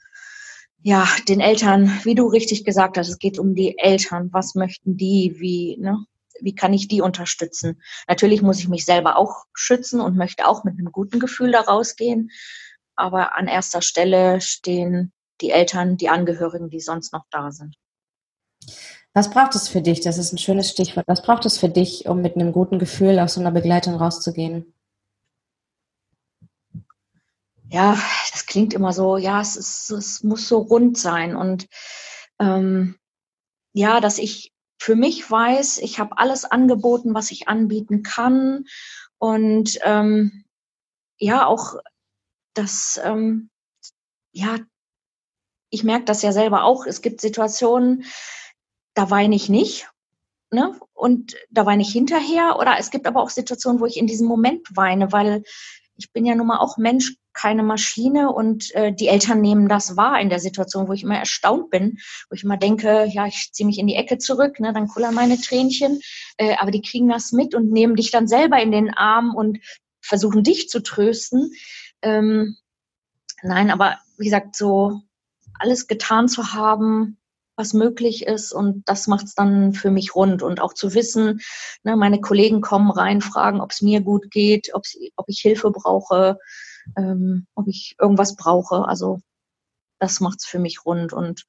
ja 0.82 1.07
den 1.28 1.41
Eltern, 1.41 2.01
wie 2.05 2.14
du 2.14 2.26
richtig 2.26 2.64
gesagt 2.64 2.99
hast, 2.99 3.09
es 3.09 3.18
geht 3.18 3.39
um 3.39 3.55
die 3.55 3.78
Eltern. 3.78 4.30
Was 4.32 4.55
möchten 4.55 4.97
die? 4.97 5.37
Wie 5.39 5.76
ne? 5.78 6.05
Wie 6.41 6.55
kann 6.55 6.72
ich 6.72 6.89
die 6.89 7.01
unterstützen? 7.01 7.80
Natürlich 8.09 8.43
muss 8.43 8.59
ich 8.59 8.68
mich 8.68 8.85
selber 8.85 9.16
auch 9.16 9.45
schützen 9.55 10.01
und 10.01 10.16
möchte 10.16 10.49
auch 10.49 10.64
mit 10.64 10.74
einem 10.78 10.91
guten 10.91 11.20
Gefühl 11.20 11.53
da 11.53 11.61
rausgehen. 11.61 12.30
Aber 12.97 13.37
an 13.37 13.47
erster 13.47 13.82
Stelle 13.82 14.41
stehen 14.41 15.12
die 15.41 15.51
Eltern, 15.51 15.97
die 15.97 16.09
Angehörigen, 16.09 16.70
die 16.70 16.80
sonst 16.80 17.12
noch 17.12 17.24
da 17.30 17.53
sind. 17.53 17.76
Was 19.14 19.30
braucht 19.30 19.54
es 19.54 19.68
für 19.68 19.80
dich? 19.80 20.00
Das 20.00 20.18
ist 20.18 20.32
ein 20.32 20.38
schönes 20.38 20.68
Stichwort. 20.68 21.06
Was 21.06 21.22
braucht 21.22 21.46
es 21.46 21.56
für 21.56 21.68
dich, 21.68 22.06
um 22.08 22.20
mit 22.20 22.34
einem 22.34 22.52
guten 22.52 22.80
Gefühl 22.80 23.20
aus 23.20 23.34
so 23.34 23.40
einer 23.40 23.52
Begleitung 23.52 23.94
rauszugehen? 23.94 24.74
Ja, 27.70 27.96
das 28.32 28.46
klingt 28.46 28.74
immer 28.74 28.92
so, 28.92 29.16
ja, 29.16 29.40
es, 29.40 29.56
ist, 29.56 29.90
es 29.90 30.24
muss 30.24 30.48
so 30.48 30.58
rund 30.58 30.98
sein. 30.98 31.36
Und 31.36 31.68
ähm, 32.40 32.96
ja, 33.72 34.00
dass 34.00 34.18
ich 34.18 34.52
für 34.78 34.96
mich 34.96 35.30
weiß, 35.30 35.78
ich 35.78 36.00
habe 36.00 36.18
alles 36.18 36.44
angeboten, 36.44 37.14
was 37.14 37.30
ich 37.30 37.46
anbieten 37.46 38.02
kann 38.02 38.64
Und 39.18 39.78
ähm, 39.82 40.44
ja, 41.18 41.46
auch 41.46 41.76
das, 42.52 43.00
ähm, 43.02 43.50
ja, 44.32 44.58
ich 45.70 45.84
merke 45.84 46.04
das 46.04 46.22
ja 46.22 46.32
selber 46.32 46.64
auch. 46.64 46.84
Es 46.84 47.00
gibt 47.00 47.20
Situationen, 47.20 48.04
da 48.95 49.11
weine 49.11 49.34
ich 49.34 49.49
nicht. 49.49 49.88
Ne? 50.51 50.78
Und 50.92 51.36
da 51.51 51.66
weine 51.66 51.82
ich 51.82 51.92
hinterher. 51.92 52.59
Oder 52.59 52.76
es 52.78 52.90
gibt 52.90 53.07
aber 53.07 53.22
auch 53.22 53.30
Situationen, 53.30 53.80
wo 53.80 53.86
ich 53.86 53.97
in 53.97 54.07
diesem 54.07 54.26
Moment 54.26 54.66
weine, 54.74 55.12
weil 55.12 55.42
ich 55.97 56.12
bin 56.12 56.24
ja 56.24 56.34
nun 56.34 56.47
mal 56.47 56.59
auch 56.59 56.76
Mensch, 56.76 57.16
keine 57.32 57.64
Maschine 57.64 58.32
und 58.32 58.72
äh, 58.74 58.92
die 58.92 59.09
Eltern 59.09 59.40
nehmen 59.40 59.68
das 59.68 59.97
wahr 59.97 60.20
in 60.20 60.28
der 60.28 60.38
Situation, 60.38 60.88
wo 60.88 60.92
ich 60.92 61.03
immer 61.03 61.18
erstaunt 61.18 61.68
bin, 61.70 61.99
wo 62.30 62.34
ich 62.34 62.45
immer 62.45 62.57
denke, 62.57 63.07
ja, 63.11 63.26
ich 63.26 63.51
ziehe 63.53 63.66
mich 63.66 63.78
in 63.78 63.88
die 63.88 63.97
Ecke 63.97 64.18
zurück, 64.18 64.61
ne, 64.61 64.72
dann 64.72 64.86
kullern 64.86 65.14
meine 65.14 65.40
Tränchen, 65.40 66.01
äh, 66.36 66.57
aber 66.59 66.70
die 66.70 66.80
kriegen 66.80 67.09
das 67.09 67.32
mit 67.32 67.55
und 67.55 67.70
nehmen 67.70 67.97
dich 67.97 68.12
dann 68.12 68.28
selber 68.28 68.62
in 68.62 68.70
den 68.70 68.95
Arm 68.95 69.34
und 69.34 69.59
versuchen 70.01 70.45
dich 70.45 70.68
zu 70.68 70.80
trösten. 70.80 71.53
Ähm, 72.03 72.57
nein, 73.42 73.70
aber 73.70 73.99
wie 74.16 74.26
gesagt, 74.26 74.55
so 74.55 75.01
alles 75.59 75.88
getan 75.88 76.28
zu 76.28 76.53
haben, 76.53 77.18
was 77.57 77.72
möglich 77.72 78.26
ist 78.26 78.52
und 78.52 78.88
das 78.88 79.07
macht 79.07 79.26
es 79.26 79.34
dann 79.34 79.72
für 79.72 79.90
mich 79.90 80.14
rund 80.14 80.42
und 80.42 80.61
auch 80.61 80.74
zu 80.74 80.94
wissen, 80.94 81.40
ne, 81.82 81.96
meine 81.96 82.20
Kollegen 82.20 82.61
kommen 82.61 82.90
rein, 82.90 83.20
fragen, 83.20 83.61
ob 83.61 83.70
es 83.70 83.82
mir 83.82 84.00
gut 84.00 84.30
geht, 84.30 84.70
ob 84.74 84.84
ich 85.28 85.40
Hilfe 85.40 85.70
brauche, 85.70 86.38
ähm, 86.96 87.46
ob 87.55 87.68
ich 87.68 87.96
irgendwas 88.00 88.36
brauche. 88.36 88.86
Also 88.88 89.20
das 89.98 90.20
macht 90.20 90.40
es 90.40 90.46
für 90.46 90.59
mich 90.59 90.84
rund 90.84 91.12
und 91.12 91.46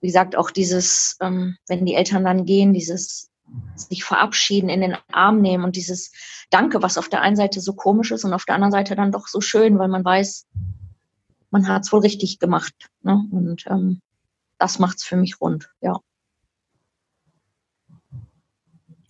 wie 0.00 0.08
gesagt 0.08 0.36
auch 0.36 0.50
dieses, 0.50 1.16
ähm, 1.20 1.56
wenn 1.68 1.86
die 1.86 1.94
Eltern 1.94 2.24
dann 2.24 2.44
gehen, 2.44 2.74
dieses 2.74 3.30
sich 3.74 4.04
verabschieden, 4.04 4.68
in 4.68 4.80
den 4.80 4.96
Arm 5.12 5.40
nehmen 5.40 5.64
und 5.64 5.76
dieses 5.76 6.12
Danke, 6.50 6.82
was 6.82 6.98
auf 6.98 7.08
der 7.08 7.20
einen 7.20 7.36
Seite 7.36 7.60
so 7.60 7.74
komisch 7.74 8.10
ist 8.10 8.24
und 8.24 8.32
auf 8.32 8.44
der 8.44 8.54
anderen 8.54 8.72
Seite 8.72 8.96
dann 8.96 9.12
doch 9.12 9.28
so 9.28 9.40
schön, 9.40 9.78
weil 9.78 9.88
man 9.88 10.04
weiß, 10.04 10.46
man 11.50 11.68
hat 11.68 11.82
es 11.82 11.92
wohl 11.92 12.00
richtig 12.00 12.38
gemacht. 12.38 12.74
Ne? 13.02 13.22
Und 13.30 13.64
ähm, 13.68 14.00
das 14.64 14.78
macht 14.78 14.96
es 14.96 15.04
für 15.04 15.16
mich 15.16 15.42
rund, 15.42 15.70
ja. 15.82 16.00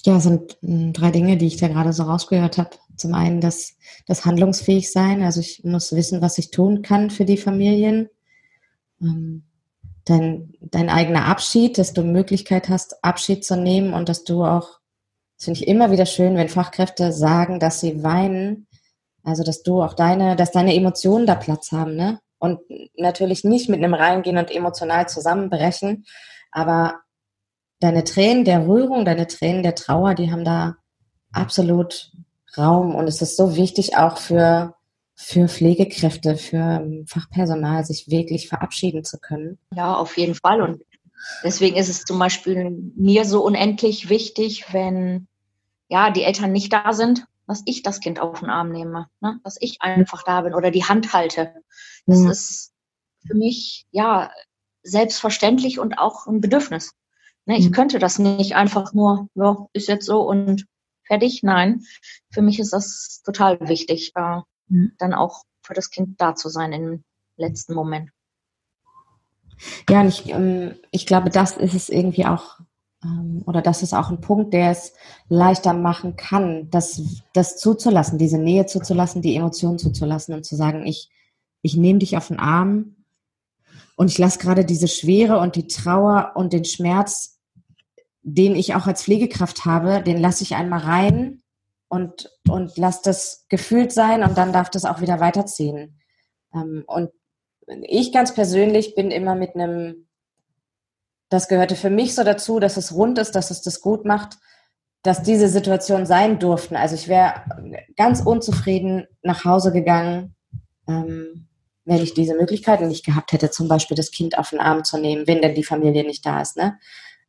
Ja, 0.05 0.19
sind 0.19 0.59
hm, 0.63 0.93
drei 0.93 1.13
Dinge, 1.13 1.37
die 1.37 1.47
ich 1.47 1.59
da 1.59 1.69
gerade 1.69 1.93
so 1.93 2.03
rausgehört 2.03 2.59
habe. 2.59 2.71
Zum 2.97 3.15
einen 3.15 3.41
das, 3.41 3.77
das 4.07 4.25
handlungsfähig 4.25 4.91
sein, 4.91 5.23
also 5.23 5.41
ich 5.41 5.63
muss 5.63 5.93
wissen, 5.93 6.21
was 6.21 6.39
ich 6.39 6.51
tun 6.51 6.83
kann 6.83 7.09
für 7.11 7.25
die 7.25 7.37
Familien. 7.37 8.09
Ähm, 9.01 9.45
dein, 10.05 10.55
dein 10.61 10.91
eigener 10.91 11.27
Abschied, 11.27 11.79
dass 11.79 11.93
du 11.93 12.03
Möglichkeit 12.03 12.69
hast, 12.69 13.03
Abschied 13.05 13.45
zu 13.45 13.57
nehmen 13.57 13.95
und 13.95 14.09
dass 14.09 14.25
du 14.25 14.45
auch, 14.45 14.81
das 15.37 15.45
finde 15.45 15.61
ich 15.61 15.69
immer 15.69 15.93
wieder 15.93 16.07
schön, 16.07 16.35
wenn 16.35 16.49
Fachkräfte 16.49 17.13
sagen, 17.13 17.61
dass 17.61 17.79
sie 17.79 18.03
weinen, 18.03 18.67
also 19.23 19.45
dass 19.45 19.63
du 19.63 19.83
auch 19.83 19.95
deine, 19.95 20.35
dass 20.35 20.51
deine 20.51 20.75
Emotionen 20.75 21.27
da 21.27 21.37
Platz 21.37 21.71
haben, 21.71 21.95
ne? 21.95 22.21
Und 22.45 22.61
natürlich 22.95 23.43
nicht 23.43 23.71
mit 23.71 23.83
einem 23.83 23.95
reingehen 23.95 24.37
und 24.37 24.51
emotional 24.51 25.09
zusammenbrechen, 25.09 26.05
aber 26.53 27.01
deine 27.81 28.05
Tränen 28.05 28.45
der 28.45 28.67
Rührung, 28.69 29.07
deine 29.07 29.27
Tränen 29.27 29.63
der 29.63 29.75
Trauer, 29.75 30.15
die 30.15 30.31
haben 30.31 30.45
da 30.45 30.77
absolut 31.33 32.13
Raum 32.59 32.95
und 32.95 33.09
es 33.09 33.23
ist 33.23 33.39
so 33.39 33.57
wichtig 33.57 33.97
auch 33.97 34.19
für 34.19 34.75
für 35.17 35.49
Pflegekräfte, 35.49 36.37
für 36.37 36.87
Fachpersonal, 37.07 37.85
sich 37.85 38.09
wirklich 38.09 38.49
verabschieden 38.49 39.05
zu 39.05 39.19
können. 39.19 39.59
Ja, 39.73 39.95
auf 39.95 40.19
jeden 40.19 40.35
Fall. 40.35 40.61
Und 40.61 40.83
deswegen 41.43 41.77
ist 41.77 41.89
es 41.89 42.03
zum 42.03 42.19
Beispiel 42.19 42.71
mir 42.95 43.25
so 43.25 43.43
unendlich 43.43 44.11
wichtig, 44.11 44.67
wenn 44.73 45.29
ja 45.89 46.11
die 46.11 46.25
Eltern 46.25 46.53
nicht 46.53 46.73
da 46.73 46.93
sind, 46.93 47.25
dass 47.47 47.63
ich 47.67 47.83
das 47.83 48.01
Kind 48.01 48.21
auf 48.21 48.41
den 48.41 48.51
Arm 48.51 48.71
nehme, 48.71 49.09
ne? 49.21 49.41
dass 49.45 49.57
ich 49.61 49.81
einfach 49.81 50.23
da 50.23 50.43
bin 50.43 50.55
oder 50.55 50.71
die 50.71 50.85
Hand 50.85 51.13
halte. 51.13 51.55
Das 52.07 52.19
mhm. 52.19 52.31
ist 52.31 52.73
für 53.27 53.35
mich 53.35 53.87
ja 53.91 54.31
selbstverständlich 54.83 55.79
und 55.79 55.99
auch 55.99 56.27
ein 56.27 56.41
Bedürfnis. 56.41 56.93
Ne? 57.47 57.59
Ich 57.59 57.69
mhm. 57.69 57.73
könnte 57.73 57.99
das 57.99 58.19
nicht 58.19 58.55
einfach 58.55 58.93
nur, 58.93 59.29
ja, 59.35 59.67
ist 59.73 59.89
jetzt 59.89 60.07
so 60.07 60.23
und 60.23 60.67
fertig. 61.07 61.43
Nein, 61.43 61.83
für 62.33 62.43
mich 62.43 62.59
ist 62.59 62.73
das 62.73 63.23
total 63.25 63.61
wichtig, 63.69 64.13
äh, 64.15 64.41
mhm. 64.69 64.93
dann 64.99 65.15
auch 65.15 65.43
für 65.63 65.75
das 65.75 65.91
Kind 65.91 66.21
da 66.21 66.35
zu 66.35 66.49
sein 66.49 66.73
im 66.73 67.05
letzten 67.37 67.75
Moment. 67.75 68.11
Ja, 69.89 70.01
und 70.01 70.09
ich, 70.09 70.29
ähm, 70.29 70.77
ich 70.91 71.07
glaube, 71.07 71.31
das 71.31 71.57
ist 71.57 71.75
es 71.75 71.89
irgendwie 71.89 72.27
auch 72.27 72.59
oder 73.47 73.63
das 73.63 73.83
ist 73.83 73.95
auch 73.95 74.11
ein 74.11 74.21
Punkt, 74.21 74.55
der 74.55 74.71
es 74.71 74.93
leichter 75.29 75.73
machen 75.75 76.17
kann, 76.17 76.71
das, 76.71 77.23
das 77.33 77.57
zuzulassen, 77.57 78.19
diese 78.19 78.39
Nähe 78.39 78.67
zuzulassen, 78.67 79.23
die 79.23 79.37
Emotionen 79.37 79.79
zuzulassen 79.79 80.35
und 80.35 80.45
zu 80.45 80.57
sagen, 80.57 80.87
ich, 80.87 81.11
ich 81.63 81.77
nehme 81.77 81.99
dich 81.99 82.17
auf 82.17 82.29
den 82.29 82.39
Arm 82.39 82.97
und 83.97 84.11
ich 84.11 84.19
lasse 84.19 84.39
gerade 84.39 84.65
diese 84.65 84.89
Schwere 84.89 85.39
und 85.39 85.57
die 85.57 85.67
Trauer 85.67 86.33
und 86.35 86.53
den 86.53 86.65
Schmerz, 86.65 87.41
den 88.23 88.57
ich 88.57 88.75
auch 88.75 88.87
als 88.87 89.03
Pflegekraft 89.03 89.65
habe, 89.65 90.03
den 90.03 90.19
lasse 90.19 90.43
ich 90.43 90.55
einmal 90.55 90.81
rein 90.81 91.43
und, 91.89 92.31
und 92.49 92.77
lasse 92.77 93.01
das 93.05 93.47
gefühlt 93.49 93.93
sein 93.93 94.23
und 94.23 94.39
dann 94.39 94.53
darf 94.53 94.71
das 94.71 94.85
auch 94.85 95.01
wieder 95.01 95.21
weiterziehen. 95.21 96.01
Ähm, 96.55 96.85
und 96.87 97.11
ich 97.83 98.13
ganz 98.13 98.35
persönlich 98.35 98.95
bin 98.95 99.11
immer 99.11 99.35
mit 99.35 99.55
einem 99.55 100.09
das 101.29 101.49
gehörte 101.49 101.77
für 101.77 101.91
mich 101.91 102.15
so 102.15 102.23
dazu, 102.23 102.61
dass 102.61 102.77
es 102.77 102.95
rund 102.95 103.19
ist, 103.19 103.35
dass 103.35 103.51
es 103.51 103.63
das 103.63 103.81
gut 103.81 104.05
macht, 104.05 104.39
dass 105.03 105.23
diese 105.23 105.49
Situation 105.49 106.07
sein 106.07 106.39
durften. 106.39 106.77
Also 106.77 106.95
ich 106.95 107.09
wäre 107.09 107.43
ganz 107.97 108.21
unzufrieden 108.21 109.07
nach 109.23 109.45
Hause 109.45 109.73
gegangen, 109.73 110.35
ähm, 110.89 111.49
wenn 111.85 112.03
ich 112.03 112.15
diese 112.15 112.35
Möglichkeiten 112.35 112.89
nicht 112.89 113.05
gehabt 113.05 113.33
hätte, 113.33 113.51
zum 113.51 113.69
Beispiel 113.69 113.97
das 113.97 114.11
Kind 114.11 114.39
auf 114.39 114.51
den 114.51 114.61
Arm 114.61 114.85
zu 114.85 114.99
nehmen, 114.99 115.27
wenn 115.27 115.43
denn 115.43 115.55
die 115.55 115.65
Familie 115.65 116.05
nicht 116.05 116.25
da 116.25 116.41
ist, 116.41 116.57
ne? 116.57 116.79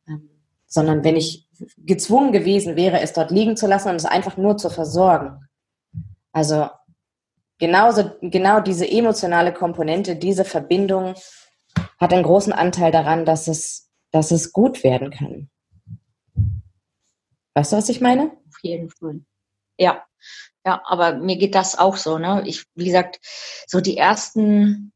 Ähm, 0.08 0.30
sondern 0.66 1.04
wenn 1.04 1.16
ich 1.16 1.46
gezwungen 1.78 2.32
gewesen 2.32 2.76
wäre, 2.76 3.00
es 3.00 3.12
dort 3.12 3.30
liegen 3.30 3.56
zu 3.56 3.66
lassen 3.66 3.90
und 3.90 3.96
es 3.96 4.04
einfach 4.04 4.36
nur 4.36 4.56
zu 4.56 4.70
versorgen. 4.70 5.46
Also 6.32 6.68
genauso, 7.58 8.12
genau 8.20 8.60
diese 8.60 8.90
emotionale 8.90 9.52
Komponente, 9.52 10.16
diese 10.16 10.44
Verbindung 10.44 11.14
hat 11.98 12.12
einen 12.12 12.24
großen 12.24 12.52
Anteil 12.52 12.90
daran, 12.90 13.24
dass 13.24 13.48
es 13.48 13.85
dass 14.16 14.30
es 14.30 14.50
gut 14.50 14.82
werden 14.82 15.10
kann. 15.10 15.50
Weißt 17.54 17.72
du, 17.72 17.76
was 17.76 17.90
ich 17.90 18.00
meine? 18.00 18.30
Auf 18.48 18.56
jeden 18.62 18.88
Fall. 18.88 19.20
Ja, 19.78 20.06
ja, 20.64 20.80
aber 20.86 21.16
mir 21.16 21.36
geht 21.36 21.54
das 21.54 21.78
auch 21.78 21.98
so. 21.98 22.16
Ne? 22.16 22.42
Ich, 22.46 22.64
wie 22.74 22.86
gesagt, 22.86 23.20
so 23.66 23.82
die 23.82 23.98
ersten 23.98 24.94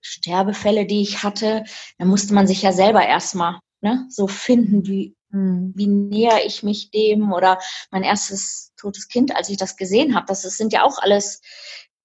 Sterbefälle, 0.00 0.86
die 0.86 1.02
ich 1.02 1.22
hatte, 1.22 1.62
da 1.98 2.04
musste 2.04 2.34
man 2.34 2.48
sich 2.48 2.62
ja 2.62 2.72
selber 2.72 3.06
erstmal 3.06 3.60
ne, 3.80 4.06
so 4.10 4.26
finden, 4.26 4.86
wie, 4.88 5.14
hm, 5.30 5.72
wie 5.76 5.86
näher 5.86 6.44
ich 6.44 6.64
mich 6.64 6.90
dem 6.90 7.32
oder 7.32 7.60
mein 7.92 8.02
erstes 8.02 8.72
totes 8.76 9.06
Kind, 9.06 9.36
als 9.36 9.50
ich 9.50 9.56
das 9.56 9.76
gesehen 9.76 10.16
habe. 10.16 10.26
Das, 10.26 10.42
das 10.42 10.56
sind 10.56 10.72
ja 10.72 10.82
auch 10.82 10.98
alles 10.98 11.42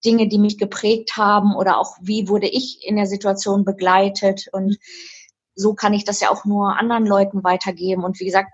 Dinge, 0.06 0.28
die 0.28 0.38
mich 0.38 0.60
geprägt 0.60 1.18
haben 1.18 1.56
oder 1.56 1.80
auch 1.80 1.98
wie 2.00 2.30
wurde 2.30 2.48
ich 2.48 2.86
in 2.86 2.96
der 2.96 3.08
Situation 3.08 3.66
begleitet 3.66 4.50
und 4.52 4.78
so 5.58 5.74
kann 5.74 5.94
ich 5.94 6.06
das 6.06 6.20
ja 6.20 6.30
auch 6.30 6.46
nur 6.46 6.78
anderen 6.78 7.06
Leuten 7.06 7.44
weitergeben. 7.44 8.04
Und 8.04 8.20
wie 8.20 8.26
gesagt, 8.26 8.52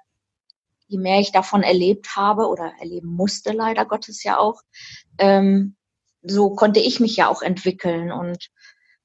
je 0.87 0.97
mehr 0.97 1.19
ich 1.19 1.31
davon 1.31 1.61
erlebt 1.61 2.15
habe 2.15 2.47
oder 2.47 2.73
erleben 2.79 3.09
musste, 3.09 3.51
leider 3.51 3.85
Gottes 3.85 4.23
ja 4.23 4.37
auch, 4.37 4.61
ähm, 5.17 5.75
so 6.21 6.51
konnte 6.55 6.79
ich 6.79 6.99
mich 6.99 7.17
ja 7.17 7.27
auch 7.27 7.41
entwickeln 7.41 8.11
und 8.11 8.49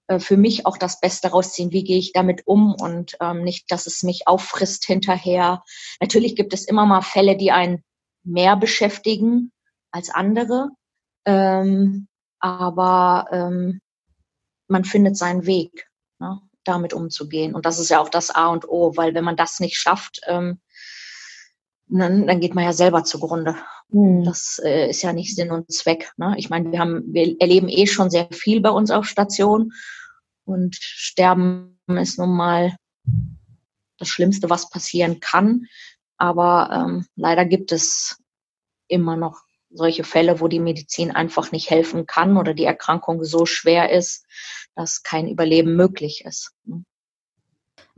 äh, 0.06 0.20
für 0.20 0.36
mich 0.36 0.64
auch 0.64 0.78
das 0.78 1.00
Beste 1.00 1.28
rausziehen. 1.28 1.72
Wie 1.72 1.82
gehe 1.82 1.98
ich 1.98 2.12
damit 2.12 2.46
um 2.46 2.74
und 2.74 3.16
ähm, 3.20 3.42
nicht, 3.42 3.70
dass 3.72 3.86
es 3.86 4.04
mich 4.04 4.28
auffrisst 4.28 4.84
hinterher. 4.84 5.64
Natürlich 6.00 6.36
gibt 6.36 6.54
es 6.54 6.64
immer 6.64 6.86
mal 6.86 7.02
Fälle, 7.02 7.36
die 7.36 7.50
einen 7.50 7.82
mehr 8.22 8.56
beschäftigen 8.56 9.52
als 9.90 10.10
andere, 10.10 10.68
ähm, 11.24 12.06
aber 12.38 13.26
ähm, 13.32 13.80
man 14.68 14.84
findet 14.84 15.16
seinen 15.16 15.46
Weg. 15.46 15.88
Ne? 16.20 16.40
Damit 16.68 16.92
umzugehen. 16.92 17.54
Und 17.54 17.66
das 17.66 17.78
ist 17.78 17.88
ja 17.88 18.00
auch 18.00 18.08
das 18.08 18.30
A 18.30 18.48
und 18.48 18.68
O, 18.68 18.96
weil 18.96 19.14
wenn 19.14 19.24
man 19.24 19.36
das 19.36 19.60
nicht 19.60 19.76
schafft, 19.76 20.20
ähm, 20.26 20.60
dann, 21.86 22.26
dann 22.26 22.40
geht 22.40 22.54
man 22.54 22.64
ja 22.64 22.72
selber 22.72 23.04
zugrunde. 23.04 23.56
Mhm. 23.88 24.24
Das 24.24 24.60
äh, 24.62 24.90
ist 24.90 25.02
ja 25.02 25.12
nicht 25.12 25.34
Sinn 25.34 25.50
und 25.50 25.72
Zweck. 25.72 26.12
Ne? 26.16 26.34
Ich 26.36 26.50
meine, 26.50 26.70
wir 26.70 26.78
haben, 26.78 27.02
wir 27.12 27.36
erleben 27.40 27.68
eh 27.68 27.86
schon 27.86 28.10
sehr 28.10 28.28
viel 28.30 28.60
bei 28.60 28.70
uns 28.70 28.90
auf 28.90 29.06
Station 29.06 29.72
und 30.44 30.76
Sterben 30.76 31.78
ist 31.88 32.18
nun 32.18 32.34
mal 32.34 32.76
das 33.98 34.08
Schlimmste, 34.08 34.50
was 34.50 34.70
passieren 34.70 35.20
kann. 35.20 35.66
Aber 36.16 36.70
ähm, 36.72 37.06
leider 37.16 37.44
gibt 37.44 37.72
es 37.72 38.18
immer 38.88 39.16
noch 39.16 39.42
solche 39.78 40.04
Fälle, 40.04 40.40
wo 40.40 40.48
die 40.48 40.60
Medizin 40.60 41.10
einfach 41.10 41.52
nicht 41.52 41.70
helfen 41.70 42.06
kann 42.06 42.36
oder 42.36 42.52
die 42.52 42.64
Erkrankung 42.64 43.24
so 43.24 43.46
schwer 43.46 43.90
ist, 43.90 44.26
dass 44.74 45.02
kein 45.02 45.28
Überleben 45.28 45.74
möglich 45.74 46.24
ist. 46.26 46.52
Ne? 46.66 46.84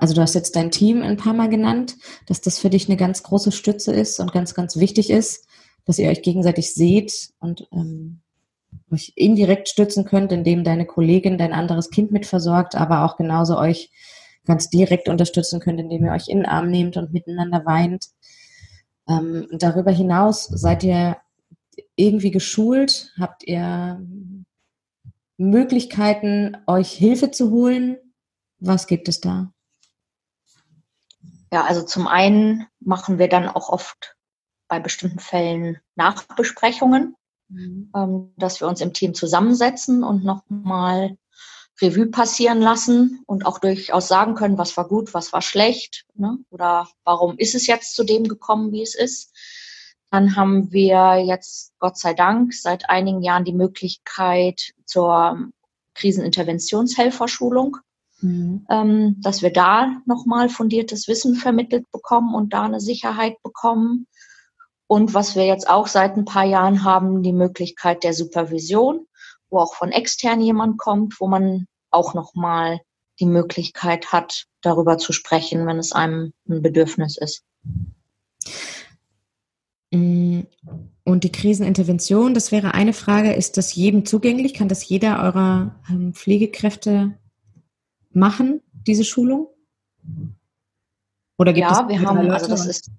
Also 0.01 0.15
du 0.15 0.23
hast 0.23 0.35
jetzt 0.35 0.57
dein 0.57 0.71
Team 0.71 1.03
ein 1.03 1.19
paar 1.19 1.35
Mal 1.35 1.51
genannt, 1.51 1.97
dass 2.27 2.41
das 2.41 2.59
für 2.59 2.71
dich 2.71 2.89
eine 2.89 2.97
ganz 2.97 3.23
große 3.23 3.53
Stütze 3.53 3.93
ist 3.93 4.19
und 4.19 4.33
ganz, 4.33 4.55
ganz 4.55 4.77
wichtig 4.77 5.11
ist. 5.11 5.47
dass 5.87 5.99
ihr 5.99 6.11
euch 6.11 6.23
gegenseitig 6.23 6.75
seht 6.75 7.31
und 7.41 7.67
ähm, 7.73 8.21
euch 8.93 9.13
indirekt 9.17 9.69
stützen 9.69 10.05
könnt, 10.05 10.31
indem 10.31 10.63
deine 10.63 10.87
Kollegin 10.87 11.39
dein 11.39 11.53
anderes 11.53 11.91
Kind 11.91 12.13
mitversorgt, 12.13 12.75
aber 12.75 13.05
auch 13.05 13.17
genauso 13.17 13.59
euch 13.59 13.91
ganz 14.45 14.69
direkt 14.69 15.09
unterstützen 15.09 15.59
könnt, 15.59 15.81
indem 15.81 16.05
ihr 16.05 16.13
euch 16.13 16.29
in 16.29 16.39
den 16.39 16.47
Arm 16.47 16.71
nehmt 16.71 16.97
und 16.97 17.13
miteinander 17.13 17.65
weint. 17.65 18.09
Ähm, 19.09 19.49
darüber 19.53 19.91
hinaus 19.91 20.45
seid 20.45 20.85
ihr 20.85 21.17
irgendwie 21.97 22.31
geschult? 22.31 23.13
Habt 23.19 23.45
ihr 23.45 24.05
Möglichkeiten, 25.37 26.57
euch 26.67 26.93
Hilfe 26.93 27.31
zu 27.31 27.51
holen? 27.51 27.99
Was 28.59 28.87
gibt 28.87 29.09
es 29.09 29.21
da? 29.21 29.53
Ja, 31.53 31.65
also 31.65 31.83
zum 31.83 32.07
einen 32.07 32.67
machen 32.79 33.19
wir 33.19 33.29
dann 33.29 33.49
auch 33.49 33.71
oft 33.71 34.17
bei 34.69 34.79
bestimmten 34.79 35.19
Fällen 35.19 35.79
Nachbesprechungen, 35.97 37.17
mhm. 37.49 37.91
ähm, 37.95 38.33
dass 38.37 38.61
wir 38.61 38.69
uns 38.69 38.81
im 38.81 38.93
Team 38.93 39.15
zusammensetzen 39.15 40.05
und 40.05 40.25
nochmal 40.25 41.17
Revue 41.81 42.07
passieren 42.07 42.61
lassen 42.61 43.23
und 43.27 43.47
auch 43.47 43.59
durchaus 43.59 44.07
sagen 44.07 44.35
können, 44.35 44.59
was 44.59 44.77
war 44.77 44.87
gut, 44.87 45.15
was 45.15 45.33
war 45.33 45.43
schlecht 45.43 46.05
ne? 46.15 46.39
oder 46.51 46.89
warum 47.05 47.39
ist 47.39 47.55
es 47.55 47.67
jetzt 47.67 47.97
zu 47.97 48.05
dem 48.05 48.25
gekommen, 48.29 48.73
wie 48.73 48.83
es 48.83 48.95
ist. 48.95 49.35
Dann 50.11 50.35
haben 50.37 50.73
wir 50.73 51.23
jetzt, 51.25 51.73
Gott 51.79 51.97
sei 51.97 52.15
Dank, 52.15 52.53
seit 52.53 52.91
einigen 52.91 53.23
Jahren 53.23 53.45
die 53.45 53.53
Möglichkeit 53.53 54.73
zur 54.85 55.51
Kriseninterventionshelferschulung, 55.95 57.77
mhm. 58.21 58.67
ähm, 58.69 59.17
dass 59.21 59.43
wir 59.43 59.53
da 59.53 60.01
nochmal 60.07 60.49
fundiertes 60.49 61.07
Wissen 61.07 61.37
vermittelt 61.37 61.91
bekommen 61.93 62.35
und 62.35 62.53
da 62.53 62.65
eine 62.65 62.81
Sicherheit 62.81 63.41
bekommen. 63.43 64.07
Und 64.87 65.15
was 65.15 65.37
wir 65.37 65.47
jetzt 65.47 65.71
auch 65.71 65.87
seit 65.87 66.17
ein 66.17 66.25
paar 66.25 66.45
Jahren 66.45 66.83
haben, 66.83 67.23
die 67.23 67.33
Möglichkeit 67.33 68.03
der 68.03 68.13
Supervision, 68.13 69.07
wo 69.49 69.59
auch 69.59 69.75
von 69.75 69.93
extern 69.93 70.41
jemand 70.41 70.79
kommt, 70.79 71.21
wo 71.21 71.29
man 71.29 71.67
auch 71.91 72.15
nochmal 72.15 72.81
die 73.21 73.27
Möglichkeit 73.27 74.13
hat, 74.13 74.47
darüber 74.63 74.99
zu 74.99 75.13
sprechen, 75.13 75.67
wenn 75.67 75.79
es 75.79 75.93
einem 75.93 76.33
ein 76.49 76.63
Bedürfnis 76.63 77.17
ist. 77.17 77.45
Mm, 79.91 80.41
und 81.05 81.25
die 81.25 81.33
Krisenintervention, 81.33 82.35
das 82.35 82.53
wäre 82.53 82.75
eine 82.75 82.93
Frage, 82.93 83.33
ist 83.33 83.57
das 83.57 83.75
jedem 83.75 84.05
zugänglich? 84.05 84.55
Kann 84.55 84.69
das 84.69 84.89
jeder 84.89 85.23
eurer 85.23 85.75
ähm, 85.91 86.15
Pflegekräfte 86.15 87.19
machen, 88.13 88.61
diese 88.87 89.05
Schulung? 89.05 89.49
Oder 91.39 91.53
gibt 91.53 91.67
ja, 91.67 91.83
es 91.83 91.89
wir 91.89 92.01
haben, 92.03 92.31
also 92.31 92.49
das 92.49 92.67
ist. 92.67 92.91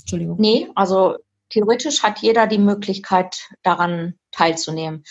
Entschuldigung. 0.00 0.40
Nee, 0.40 0.68
also 0.74 1.16
theoretisch 1.50 2.02
hat 2.02 2.20
jeder 2.20 2.46
die 2.46 2.58
Möglichkeit, 2.58 3.48
daran 3.62 4.14
teilzunehmen. 4.38 5.04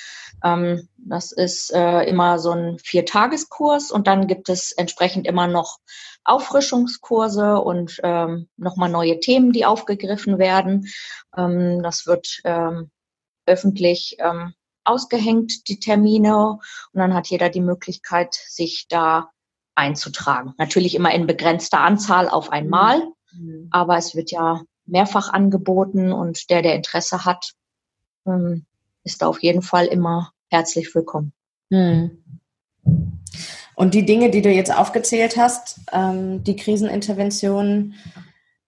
Ähm, 0.44 0.88
das 0.98 1.32
ist 1.32 1.74
äh, 1.74 2.04
immer 2.04 2.40
so 2.40 2.52
ein 2.52 2.80
Viertageskurs 2.80 3.92
und 3.92 4.08
dann 4.08 4.28
gibt 4.28 4.50
es 4.50 4.72
entsprechend 4.72 5.28
immer 5.28 5.48
noch 5.48 5.80
Auffrischungskurse 6.24 7.60
und 7.60 8.00
ähm, 8.04 8.48
nochmal 8.58 8.90
neue 8.90 9.20
Themen, 9.20 9.52
die 9.52 9.66
aufgegriffen 9.66 10.40
werden. 10.40 10.88
Ähm, 11.36 11.82
das 11.84 12.06
wird 12.06 12.42
ähm, 12.44 12.90
öffentlich 13.46 14.18
ähm, 14.20 14.54
ausgehängt, 14.84 15.68
die 15.68 15.80
Termine. 15.80 16.60
Und 16.92 17.00
dann 17.00 17.14
hat 17.14 17.28
jeder 17.28 17.50
die 17.50 17.62
Möglichkeit, 17.62 18.34
sich 18.34 18.88
da 18.90 19.30
einzutragen. 19.76 20.54
Natürlich 20.58 20.96
immer 20.96 21.14
in 21.14 21.28
begrenzter 21.28 21.80
Anzahl 21.82 22.30
auf 22.30 22.52
einmal, 22.52 23.04
mhm. 23.32 23.68
aber 23.72 23.98
es 23.98 24.16
wird 24.16 24.32
ja 24.32 24.62
mehrfach 24.86 25.32
angeboten 25.32 26.12
und 26.12 26.50
der, 26.50 26.62
der 26.62 26.76
Interesse 26.76 27.26
hat, 27.26 27.54
ähm, 28.26 28.66
ist 29.08 29.22
da 29.22 29.28
auf 29.28 29.42
jeden 29.42 29.62
Fall 29.62 29.86
immer 29.86 30.34
herzlich 30.50 30.94
willkommen. 30.94 31.32
Mhm. 31.70 32.24
Und 33.76 33.94
die 33.94 34.06
Dinge, 34.06 34.30
die 34.30 34.42
du 34.42 34.52
jetzt 34.52 34.76
aufgezählt 34.76 35.38
hast, 35.38 35.80
ähm, 35.94 36.44
die 36.44 36.58
Krisenintervention, 36.58 37.94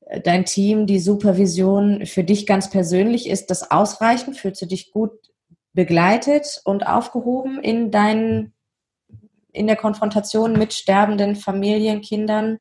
äh, 0.06 0.22
dein 0.22 0.46
Team, 0.46 0.88
die 0.88 1.00
Supervision, 1.00 2.06
für 2.06 2.24
dich 2.24 2.46
ganz 2.46 2.70
persönlich, 2.70 3.28
ist 3.28 3.50
das 3.50 3.70
ausreichend? 3.70 4.38
Fühlst 4.38 4.62
du 4.62 4.66
dich 4.66 4.92
gut 4.92 5.12
begleitet 5.74 6.62
und 6.64 6.88
aufgehoben 6.88 7.60
in 7.62 7.92
deinen, 7.92 8.54
in 9.52 9.68
der 9.68 9.76
Konfrontation 9.76 10.54
mit 10.54 10.74
sterbenden 10.74 11.36
Familien, 11.36 12.02
Kindern? 12.02 12.60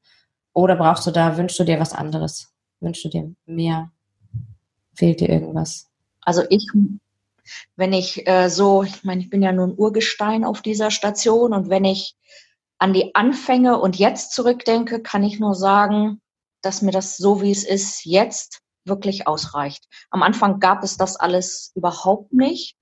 Oder 0.52 0.74
brauchst 0.74 1.06
du 1.06 1.12
da, 1.12 1.36
wünschst 1.36 1.60
du 1.60 1.64
dir 1.64 1.78
was 1.78 1.92
anderes? 1.92 2.52
Wünschst 2.80 3.04
du 3.04 3.08
dir 3.08 3.34
mehr? 3.46 3.92
Fehlt 4.94 5.20
dir 5.20 5.28
irgendwas? 5.28 5.86
Also 6.22 6.42
ich 6.50 6.66
wenn 7.76 7.92
ich 7.92 8.26
äh, 8.26 8.48
so, 8.48 8.82
ich 8.82 9.04
meine, 9.04 9.20
ich 9.20 9.30
bin 9.30 9.42
ja 9.42 9.52
nun 9.52 9.74
Urgestein 9.76 10.44
auf 10.44 10.62
dieser 10.62 10.90
Station 10.90 11.52
und 11.52 11.68
wenn 11.70 11.84
ich 11.84 12.14
an 12.78 12.92
die 12.92 13.14
Anfänge 13.14 13.78
und 13.80 13.96
jetzt 13.96 14.32
zurückdenke, 14.32 15.02
kann 15.02 15.24
ich 15.24 15.40
nur 15.40 15.54
sagen, 15.54 16.20
dass 16.62 16.82
mir 16.82 16.92
das 16.92 17.16
so, 17.16 17.42
wie 17.42 17.50
es 17.50 17.64
ist, 17.64 18.04
jetzt 18.04 18.60
wirklich 18.84 19.26
ausreicht. 19.26 19.84
Am 20.10 20.22
Anfang 20.22 20.60
gab 20.60 20.82
es 20.82 20.96
das 20.96 21.16
alles 21.16 21.72
überhaupt 21.74 22.32
nicht 22.32 22.76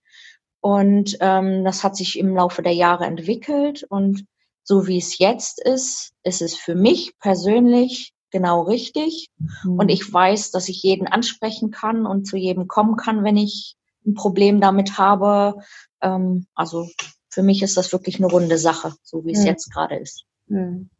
und 0.60 1.16
ähm, 1.20 1.64
das 1.64 1.82
hat 1.84 1.96
sich 1.96 2.18
im 2.18 2.34
Laufe 2.34 2.62
der 2.62 2.74
Jahre 2.74 3.06
entwickelt 3.06 3.84
und 3.84 4.24
so 4.62 4.86
wie 4.86 4.98
es 4.98 5.18
jetzt 5.18 5.64
ist, 5.64 6.12
ist 6.24 6.42
es 6.42 6.56
für 6.56 6.74
mich 6.74 7.16
persönlich 7.20 8.12
genau 8.30 8.62
richtig. 8.62 9.28
Mhm. 9.38 9.78
Und 9.78 9.88
ich 9.88 10.12
weiß, 10.12 10.50
dass 10.50 10.68
ich 10.68 10.82
jeden 10.82 11.06
ansprechen 11.06 11.70
kann 11.70 12.04
und 12.04 12.26
zu 12.26 12.36
jedem 12.36 12.66
kommen 12.66 12.96
kann, 12.96 13.24
wenn 13.24 13.36
ich 13.36 13.76
ein 14.06 14.14
Problem 14.14 14.60
damit 14.60 14.98
habe. 14.98 15.56
Ähm, 16.00 16.46
also 16.54 16.88
für 17.28 17.42
mich 17.42 17.62
ist 17.62 17.76
das 17.76 17.92
wirklich 17.92 18.16
eine 18.16 18.28
runde 18.28 18.58
Sache, 18.58 18.94
so 19.02 19.24
wie 19.24 19.32
es 19.32 19.40
mhm. 19.40 19.46
jetzt 19.46 19.72
gerade 19.72 19.96
ist. 19.96 20.24
Mhm. 20.46 20.90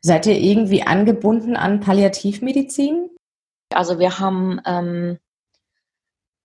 Seid 0.00 0.26
ihr 0.26 0.38
irgendwie 0.38 0.82
angebunden 0.82 1.56
an 1.56 1.80
Palliativmedizin? 1.80 3.10
Also 3.70 3.98
wir 3.98 4.18
haben 4.18 4.60
ähm, 4.64 5.18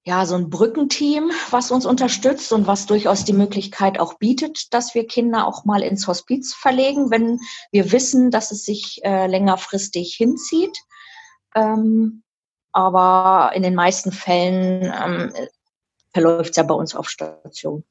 ja 0.04 0.26
so 0.26 0.36
ein 0.36 0.50
Brückenteam, 0.50 1.32
was 1.52 1.72
uns 1.72 1.86
unterstützt 1.86 2.52
und 2.54 2.66
was 2.68 2.88
durchaus 2.88 3.24
die 3.24 3.34
Möglichkeit 3.34 4.00
auch 4.00 4.16
bietet, 4.16 4.74
dass 4.74 4.96
wir 4.96 5.06
Kinder 5.06 5.48
auch 5.48 5.64
mal 5.66 5.84
ins 5.84 6.08
Hospiz 6.08 6.54
verlegen, 6.54 7.12
wenn 7.12 7.40
wir 7.72 7.92
wissen, 7.92 8.32
dass 8.32 8.52
es 8.52 8.66
sich 8.66 9.02
äh, 9.04 9.28
längerfristig 9.28 10.16
hinzieht. 10.16 10.78
Ähm, 11.56 12.24
aber 12.72 13.52
in 13.56 13.64
den 13.64 13.76
meisten 13.76 14.12
Fällen 14.12 14.84
ähm, 14.84 15.34
verläuft 16.14 16.52
es 16.52 16.56
ja 16.58 16.64
bei 16.64 16.74
uns 16.74 16.96
auf 16.96 17.10
Station. 17.10 17.84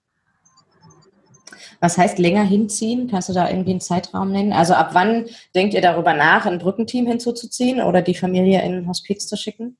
Was 1.80 1.96
heißt 1.96 2.18
länger 2.18 2.44
hinziehen? 2.44 3.08
Kannst 3.10 3.30
du 3.30 3.32
da 3.32 3.48
irgendwie 3.48 3.70
einen 3.70 3.80
Zeitraum 3.80 4.30
nennen? 4.30 4.52
Also 4.52 4.74
ab 4.74 4.90
wann 4.92 5.26
denkt 5.54 5.72
ihr 5.72 5.80
darüber 5.80 6.12
nach, 6.12 6.44
ein 6.44 6.58
Brückenteam 6.58 7.06
hinzuzuziehen 7.06 7.80
oder 7.80 8.02
die 8.02 8.14
Familie 8.14 8.62
in 8.62 8.74
ein 8.74 8.88
Hospiz 8.88 9.26
zu 9.26 9.36
schicken? 9.36 9.78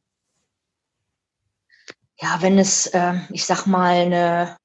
Ja, 2.18 2.38
wenn 2.40 2.59
es, 2.59 2.86
äh, 2.86 3.14
ich 3.30 3.44
sag 3.44 3.66
mal, 3.66 3.94
eine 3.94 4.57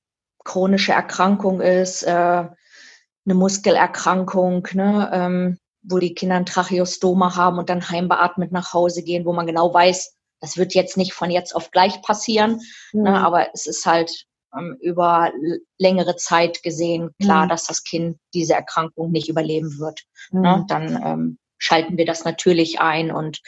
chronische 0.43 0.93
Erkrankung 0.93 1.61
ist, 1.61 2.03
äh, 2.03 2.11
eine 2.11 3.33
Muskelerkrankung, 3.33 4.67
ne, 4.73 5.09
ähm, 5.11 5.57
wo 5.81 5.99
die 5.99 6.13
Kinder 6.13 6.35
ein 6.35 6.45
Tracheostoma 6.45 7.35
haben 7.35 7.57
und 7.57 7.69
dann 7.69 7.89
heimbeatmet 7.89 8.51
nach 8.51 8.73
Hause 8.73 9.03
gehen, 9.03 9.25
wo 9.25 9.33
man 9.33 9.47
genau 9.47 9.73
weiß, 9.73 10.15
das 10.45 10.57
wird 10.57 10.75
jetzt 10.75 10.95
nicht 10.95 11.13
von 11.13 11.31
jetzt 11.31 11.55
auf 11.55 11.71
gleich 11.71 12.01
passieren, 12.03 12.61
ne, 12.93 12.99
mhm. 12.99 13.03
ne, 13.03 13.25
aber 13.25 13.47
es 13.53 13.65
ist 13.65 13.85
halt 13.85 14.25
ähm, 14.55 14.77
über 14.79 15.31
längere 15.79 16.15
Zeit 16.15 16.61
gesehen 16.61 17.09
klar, 17.19 17.45
mhm. 17.45 17.49
dass 17.49 17.65
das 17.65 17.83
Kind 17.83 18.17
diese 18.33 18.53
Erkrankung 18.53 19.11
nicht 19.11 19.27
überleben 19.27 19.79
wird. 19.79 20.01
Ne. 20.31 20.39
Mhm. 20.39 20.43
Ne, 20.43 20.65
dann 20.67 21.03
ähm, 21.03 21.37
schalten 21.57 21.97
wir 21.97 22.05
das 22.05 22.25
natürlich 22.25 22.79
ein 22.79 23.11
und 23.11 23.41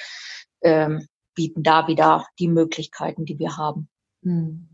ähm, 0.61 1.07
bieten 1.35 1.61
da 1.61 1.87
wieder 1.87 2.25
die 2.39 2.47
Möglichkeiten, 2.47 3.25
die 3.25 3.37
wir 3.37 3.57
haben. 3.57 3.89
Mhm. 4.23 4.67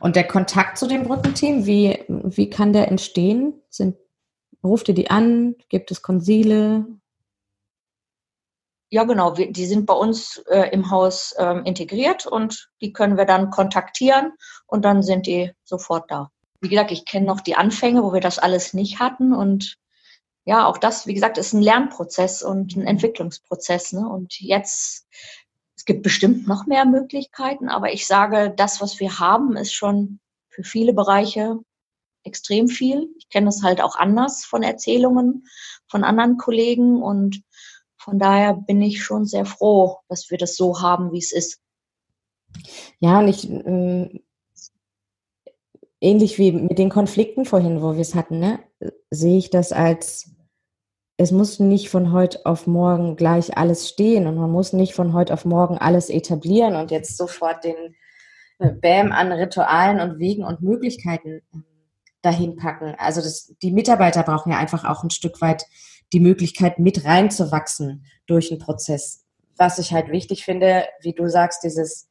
Und 0.00 0.16
der 0.16 0.26
Kontakt 0.26 0.76
zu 0.76 0.86
dem 0.86 1.04
Brückenteam, 1.04 1.64
wie, 1.66 2.04
wie 2.08 2.50
kann 2.50 2.74
der 2.74 2.88
entstehen? 2.88 3.54
Sind, 3.70 3.96
ruft 4.62 4.88
ihr 4.88 4.94
die 4.94 5.08
an? 5.08 5.54
Gibt 5.70 5.90
es 5.92 6.02
Konsile? 6.02 6.84
Ja, 8.92 9.04
genau. 9.04 9.38
Wir, 9.38 9.50
die 9.50 9.64
sind 9.64 9.86
bei 9.86 9.94
uns 9.94 10.36
äh, 10.50 10.68
im 10.70 10.90
Haus 10.90 11.34
ähm, 11.38 11.64
integriert 11.64 12.26
und 12.26 12.68
die 12.82 12.92
können 12.92 13.16
wir 13.16 13.24
dann 13.24 13.48
kontaktieren 13.48 14.34
und 14.66 14.84
dann 14.84 15.02
sind 15.02 15.26
die 15.26 15.50
sofort 15.64 16.10
da. 16.10 16.30
Wie 16.60 16.68
gesagt, 16.68 16.90
ich 16.90 17.06
kenne 17.06 17.24
noch 17.24 17.40
die 17.40 17.56
Anfänge, 17.56 18.02
wo 18.02 18.12
wir 18.12 18.20
das 18.20 18.38
alles 18.38 18.74
nicht 18.74 18.98
hatten 18.98 19.32
und 19.32 19.78
ja, 20.44 20.66
auch 20.66 20.76
das, 20.76 21.06
wie 21.06 21.14
gesagt, 21.14 21.38
ist 21.38 21.54
ein 21.54 21.62
Lernprozess 21.62 22.42
und 22.42 22.76
ein 22.76 22.86
Entwicklungsprozess. 22.86 23.94
Ne? 23.94 24.06
Und 24.06 24.38
jetzt, 24.40 25.06
es 25.74 25.86
gibt 25.86 26.02
bestimmt 26.02 26.46
noch 26.46 26.66
mehr 26.66 26.84
Möglichkeiten, 26.84 27.70
aber 27.70 27.94
ich 27.94 28.06
sage, 28.06 28.52
das, 28.54 28.82
was 28.82 29.00
wir 29.00 29.18
haben, 29.18 29.56
ist 29.56 29.72
schon 29.72 30.20
für 30.50 30.64
viele 30.64 30.92
Bereiche 30.92 31.56
extrem 32.24 32.68
viel. 32.68 33.08
Ich 33.16 33.30
kenne 33.30 33.48
es 33.48 33.62
halt 33.62 33.80
auch 33.80 33.96
anders 33.96 34.44
von 34.44 34.62
Erzählungen 34.62 35.46
von 35.88 36.04
anderen 36.04 36.36
Kollegen 36.36 37.02
und 37.02 37.42
von 38.02 38.18
daher 38.18 38.54
bin 38.54 38.82
ich 38.82 39.02
schon 39.02 39.26
sehr 39.26 39.44
froh, 39.44 39.98
dass 40.08 40.30
wir 40.30 40.38
das 40.38 40.56
so 40.56 40.80
haben, 40.80 41.12
wie 41.12 41.18
es 41.18 41.30
ist. 41.30 41.60
Ja, 42.98 43.20
und 43.20 43.28
ich, 43.28 43.48
äh, 43.48 44.20
ähnlich 46.00 46.38
wie 46.38 46.52
mit 46.52 46.78
den 46.78 46.90
Konflikten 46.90 47.44
vorhin, 47.44 47.80
wo 47.80 47.94
wir 47.94 48.00
es 48.00 48.14
hatten, 48.14 48.40
ne, 48.40 48.58
sehe 49.10 49.38
ich 49.38 49.50
das 49.50 49.72
als, 49.72 50.34
es 51.16 51.30
muss 51.30 51.60
nicht 51.60 51.90
von 51.90 52.12
heute 52.12 52.44
auf 52.44 52.66
morgen 52.66 53.14
gleich 53.14 53.56
alles 53.56 53.88
stehen 53.88 54.26
und 54.26 54.36
man 54.36 54.50
muss 54.50 54.72
nicht 54.72 54.94
von 54.94 55.12
heute 55.12 55.32
auf 55.32 55.44
morgen 55.44 55.78
alles 55.78 56.10
etablieren 56.10 56.74
und 56.74 56.90
jetzt 56.90 57.16
sofort 57.16 57.62
den 57.62 57.94
äh, 58.58 58.72
Bäm 58.72 59.12
an 59.12 59.30
Ritualen 59.30 60.00
und 60.00 60.18
Wegen 60.18 60.44
und 60.44 60.60
Möglichkeiten 60.60 61.42
ähm, 61.54 61.64
dahin 62.20 62.56
packen. 62.56 62.96
Also 62.98 63.20
das, 63.20 63.54
die 63.62 63.70
Mitarbeiter 63.70 64.24
brauchen 64.24 64.50
ja 64.50 64.58
einfach 64.58 64.84
auch 64.84 65.04
ein 65.04 65.10
Stück 65.10 65.40
weit 65.40 65.64
die 66.12 66.20
Möglichkeit, 66.20 66.78
mit 66.78 67.04
reinzuwachsen 67.04 68.04
durch 68.26 68.48
den 68.48 68.58
Prozess. 68.58 69.24
Was 69.56 69.78
ich 69.78 69.92
halt 69.92 70.10
wichtig 70.10 70.44
finde, 70.44 70.84
wie 71.00 71.12
du 71.12 71.28
sagst, 71.28 71.62
dieses 71.64 72.08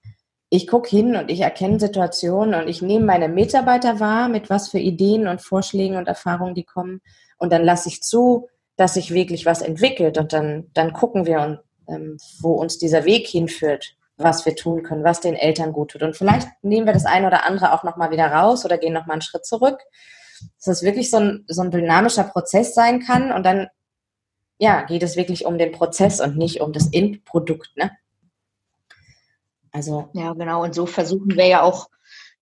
ich 0.54 0.68
gucke 0.68 0.90
hin 0.90 1.16
und 1.16 1.32
ich 1.32 1.40
erkenne 1.40 1.80
Situationen 1.80 2.62
und 2.62 2.68
ich 2.68 2.82
nehme 2.82 3.06
meine 3.06 3.30
Mitarbeiter 3.30 4.02
wahr, 4.02 4.28
mit 4.28 4.50
was 4.50 4.68
für 4.68 4.80
Ideen 4.80 5.28
und 5.28 5.42
Vorschlägen 5.42 5.96
und 5.96 6.10
Erfahrungen 6.10 6.56
die 6.56 6.66
kommen. 6.66 7.00
Und 7.38 7.54
dann 7.54 7.64
lasse 7.64 7.88
ich 7.88 8.04
zu, 8.04 8.50
dass 8.76 8.96
sich 8.96 9.14
wirklich 9.14 9.46
was 9.46 9.62
entwickelt. 9.62 10.18
Und 10.18 10.34
dann, 10.34 10.70
dann 10.74 10.92
gucken 10.92 11.26
wir, 11.26 11.64
ähm, 11.88 12.18
wo 12.42 12.52
uns 12.52 12.78
dieser 12.78 13.06
Weg 13.06 13.28
hinführt, 13.28 13.96
was 14.18 14.46
wir 14.46 14.54
tun 14.58 14.84
können, 14.84 15.06
was 15.06 15.22
den 15.22 15.36
Eltern 15.36 15.72
gut 15.72 15.92
tut. 15.92 16.04
Und 16.04 16.18
vielleicht 16.18 16.50
nehmen 16.62 16.86
wir 16.86 16.94
das 16.94 17.06
eine 17.06 17.28
oder 17.28 17.46
andere 17.46 17.72
auch 17.72 17.86
nochmal 17.86 18.12
wieder 18.12 18.28
raus 18.28 18.66
oder 18.66 18.78
gehen 18.78 18.92
nochmal 18.92 19.16
einen 19.16 19.22
Schritt 19.22 19.46
zurück. 19.46 19.80
Dass 20.58 20.66
das 20.66 20.84
wirklich 20.84 21.10
so 21.10 21.18
ein, 21.18 21.46
so 21.48 21.62
ein 21.62 21.72
dynamischer 21.72 22.26
Prozess 22.26 22.76
sein 22.76 23.00
kann. 23.00 23.32
Und 23.32 23.46
dann 23.46 23.68
ja, 24.62 24.84
geht 24.84 25.02
es 25.02 25.16
wirklich 25.16 25.46
um 25.46 25.58
den 25.58 25.72
Prozess 25.72 26.22
und 26.22 26.38
nicht 26.38 26.62
um 26.62 26.72
das 26.72 26.94
Endprodukt. 26.94 27.76
Ne? 27.78 27.90
Also 29.72 30.10
ja, 30.14 30.34
genau. 30.34 30.64
Und 30.64 30.76
so 30.76 30.86
versuchen 30.86 31.36
wir 31.36 31.48
ja 31.48 31.64
auch 31.64 31.90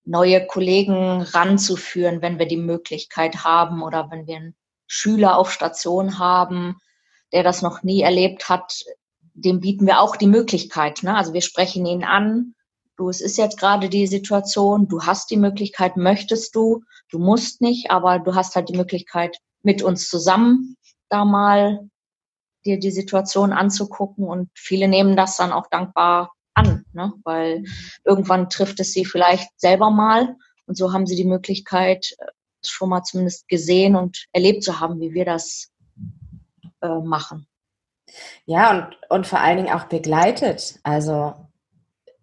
neue 0.03 0.45
Kollegen 0.45 1.22
ranzuführen, 1.22 2.22
wenn 2.22 2.38
wir 2.38 2.45
die 2.45 2.57
Möglichkeit 2.57 3.45
haben 3.45 3.82
oder 3.82 4.11
wenn 4.11 4.28
wir 4.28 4.36
einen 4.36 4.55
Schüler 4.86 5.38
auf 5.38 5.49
Station 5.49 6.20
haben, 6.20 6.76
der 7.32 7.43
das 7.43 7.61
noch 7.61 7.84
nie 7.84 8.01
erlebt 8.01 8.49
hat, 8.49 8.84
dem 9.34 9.61
bieten 9.61 9.88
wir 9.88 10.01
auch 10.01 10.17
die 10.17 10.28
Möglichkeit. 10.28 11.03
Ne? 11.03 11.15
Also 11.15 11.32
wir 11.32 11.41
sprechen 11.41 11.86
ihn 11.86 12.03
an. 12.03 12.53
Du, 12.97 13.07
es 13.07 13.22
ist 13.22 13.38
jetzt 13.38 13.57
gerade 13.57 13.88
die 13.88 14.07
Situation, 14.07 14.89
du 14.89 15.03
hast 15.03 15.32
die 15.32 15.38
Möglichkeit, 15.38 15.95
möchtest 15.95 16.53
du, 16.53 16.84
du 17.11 17.17
musst 17.17 17.61
nicht, 17.61 17.91
aber 17.91 18.20
du 18.20 18.36
hast 18.36 18.57
halt 18.57 18.67
die 18.67 18.76
Möglichkeit, 18.76 19.38
mit 19.63 19.82
uns 19.82 20.09
zusammen 20.09 20.76
da 21.07 21.24
mal 21.24 21.89
dir 22.66 22.80
die 22.80 22.91
Situation 22.91 23.53
anzugucken 23.53 24.26
und 24.26 24.49
viele 24.53 24.88
nehmen 24.88 25.16
das 25.16 25.38
dann 25.38 25.51
auch 25.51 25.68
dankbar 25.68 26.34
an, 26.53 26.86
ne? 26.93 27.14
weil 27.24 27.64
irgendwann 28.03 28.49
trifft 28.49 28.80
es 28.80 28.93
sie 28.93 29.05
vielleicht 29.05 29.49
selber 29.60 29.89
mal 29.89 30.36
und 30.70 30.76
so 30.76 30.93
haben 30.93 31.07
sie 31.07 31.16
die 31.16 31.26
Möglichkeit, 31.26 32.16
äh, 32.20 32.26
schon 32.64 32.89
mal 32.89 33.03
zumindest 33.03 33.47
gesehen 33.47 33.95
und 33.95 34.28
erlebt 34.34 34.64
zu 34.64 34.80
haben, 34.80 34.99
wie 34.99 35.14
wir 35.14 35.26
das 35.26 35.72
äh, 36.82 36.99
machen. 36.99 37.47
Ja, 38.45 38.72
und, 38.72 38.97
und 39.10 39.28
vor 39.28 39.39
allen 39.39 39.57
Dingen 39.57 39.74
auch 39.74 39.86
begleitet. 39.86 40.80
Also, 40.84 41.34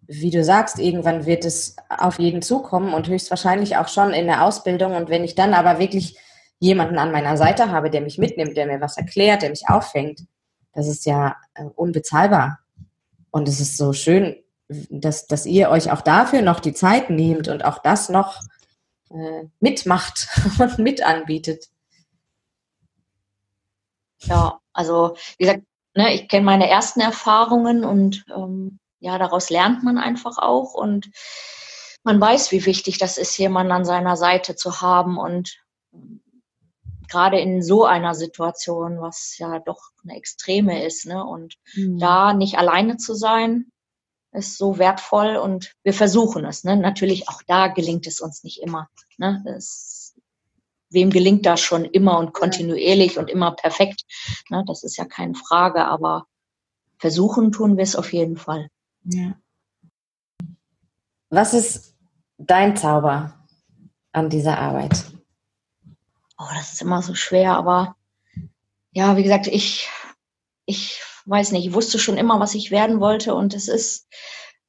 wie 0.07 0.31
du 0.31 0.43
sagst, 0.43 0.79
irgendwann 0.79 1.25
wird 1.25 1.43
es 1.43 1.75
auf 1.89 2.19
jeden 2.19 2.41
zukommen 2.41 2.93
und 2.93 3.09
höchstwahrscheinlich 3.09 3.75
auch 3.75 3.89
schon 3.89 4.11
in 4.11 4.27
der 4.27 4.45
Ausbildung. 4.45 4.95
Und 4.95 5.09
wenn 5.09 5.25
ich 5.25 5.35
dann 5.35 5.53
aber 5.53 5.79
wirklich 5.79 6.17
jemanden 6.59 6.97
an 6.97 7.11
meiner 7.11 7.37
Seite 7.37 7.71
habe, 7.71 7.89
der 7.89 8.01
mich 8.01 8.17
mitnimmt, 8.17 8.57
der 8.57 8.67
mir 8.67 8.81
was 8.81 8.97
erklärt, 8.97 9.41
der 9.41 9.49
mich 9.49 9.69
auffängt, 9.69 10.21
das 10.73 10.87
ist 10.87 11.05
ja 11.05 11.35
äh, 11.55 11.65
unbezahlbar. 11.75 12.59
Und 13.31 13.47
es 13.47 13.59
ist 13.59 13.77
so 13.77 13.93
schön, 13.93 14.35
dass, 14.67 15.27
dass 15.27 15.45
ihr 15.45 15.69
euch 15.69 15.91
auch 15.91 16.01
dafür 16.01 16.41
noch 16.41 16.59
die 16.59 16.73
Zeit 16.73 17.09
nehmt 17.09 17.47
und 17.47 17.63
auch 17.63 17.79
das 17.79 18.09
noch 18.09 18.41
äh, 19.09 19.43
mitmacht 19.59 20.27
und 20.59 20.79
mit 20.79 21.03
anbietet. 21.03 21.67
Ja, 24.19 24.59
also 24.73 25.15
wie 25.37 25.45
gesagt, 25.45 25.63
ne, 25.95 26.13
ich 26.13 26.27
kenne 26.27 26.45
meine 26.45 26.69
ersten 26.69 26.99
Erfahrungen 26.99 27.83
und 27.83 28.25
ähm, 28.35 28.79
ja, 28.99 29.17
daraus 29.17 29.49
lernt 29.49 29.83
man 29.83 29.97
einfach 29.97 30.37
auch 30.37 30.73
und 30.73 31.09
man 32.03 32.19
weiß, 32.19 32.51
wie 32.51 32.65
wichtig 32.65 32.97
das 32.97 33.17
ist, 33.17 33.37
jemanden 33.37 33.71
an 33.71 33.85
seiner 33.85 34.15
Seite 34.15 34.55
zu 34.55 34.81
haben 34.81 35.17
und 35.17 35.57
ähm, 35.93 36.21
gerade 37.07 37.39
in 37.39 37.61
so 37.61 37.85
einer 37.85 38.15
Situation, 38.15 38.99
was 38.99 39.37
ja 39.37 39.59
doch 39.59 39.91
eine 40.03 40.17
extreme 40.17 40.85
ist, 40.85 41.05
ne? 41.05 41.23
Und 41.23 41.55
mhm. 41.75 41.99
da 41.99 42.33
nicht 42.33 42.57
alleine 42.57 42.97
zu 42.97 43.13
sein, 43.13 43.71
ist 44.37 44.57
so 44.57 44.77
wertvoll 44.77 45.35
und 45.37 45.73
wir 45.83 45.93
versuchen 45.93 46.45
es. 46.45 46.63
Ne? 46.63 46.77
Natürlich 46.77 47.27
auch 47.27 47.41
da 47.47 47.67
gelingt 47.67 48.07
es 48.07 48.19
uns 48.19 48.43
nicht 48.43 48.61
immer. 48.61 48.89
Ne? 49.17 49.41
Das, 49.45 50.15
wem 50.89 51.09
gelingt 51.09 51.45
das 51.45 51.59
schon 51.59 51.85
immer 51.85 52.19
und 52.19 52.33
kontinuierlich 52.33 53.17
und 53.17 53.29
immer 53.29 53.51
perfekt? 53.51 54.03
Ne? 54.49 54.63
Das 54.67 54.83
ist 54.83 54.97
ja 54.97 55.05
keine 55.05 55.35
Frage, 55.35 55.85
aber 55.85 56.25
versuchen 56.97 57.51
tun 57.51 57.77
wir 57.77 57.83
es 57.83 57.95
auf 57.95 58.13
jeden 58.13 58.37
Fall. 58.37 58.69
Ja. 59.03 59.35
Was 61.29 61.53
ist 61.53 61.95
dein 62.37 62.77
Zauber 62.77 63.45
an 64.11 64.29
dieser 64.29 64.57
Arbeit? 64.57 65.05
Oh, 66.37 66.47
das 66.55 66.73
ist 66.73 66.81
immer 66.81 67.01
so 67.01 67.15
schwer, 67.15 67.55
aber 67.55 67.95
ja, 68.91 69.17
wie 69.17 69.23
gesagt, 69.23 69.47
ich, 69.47 69.89
ich 70.65 71.01
weiß 71.25 71.51
nicht, 71.51 71.67
ich 71.67 71.73
wusste 71.73 71.99
schon 71.99 72.17
immer, 72.17 72.39
was 72.39 72.55
ich 72.55 72.71
werden 72.71 72.99
wollte 72.99 73.35
und 73.35 73.53
es 73.53 73.67
ist 73.67 74.07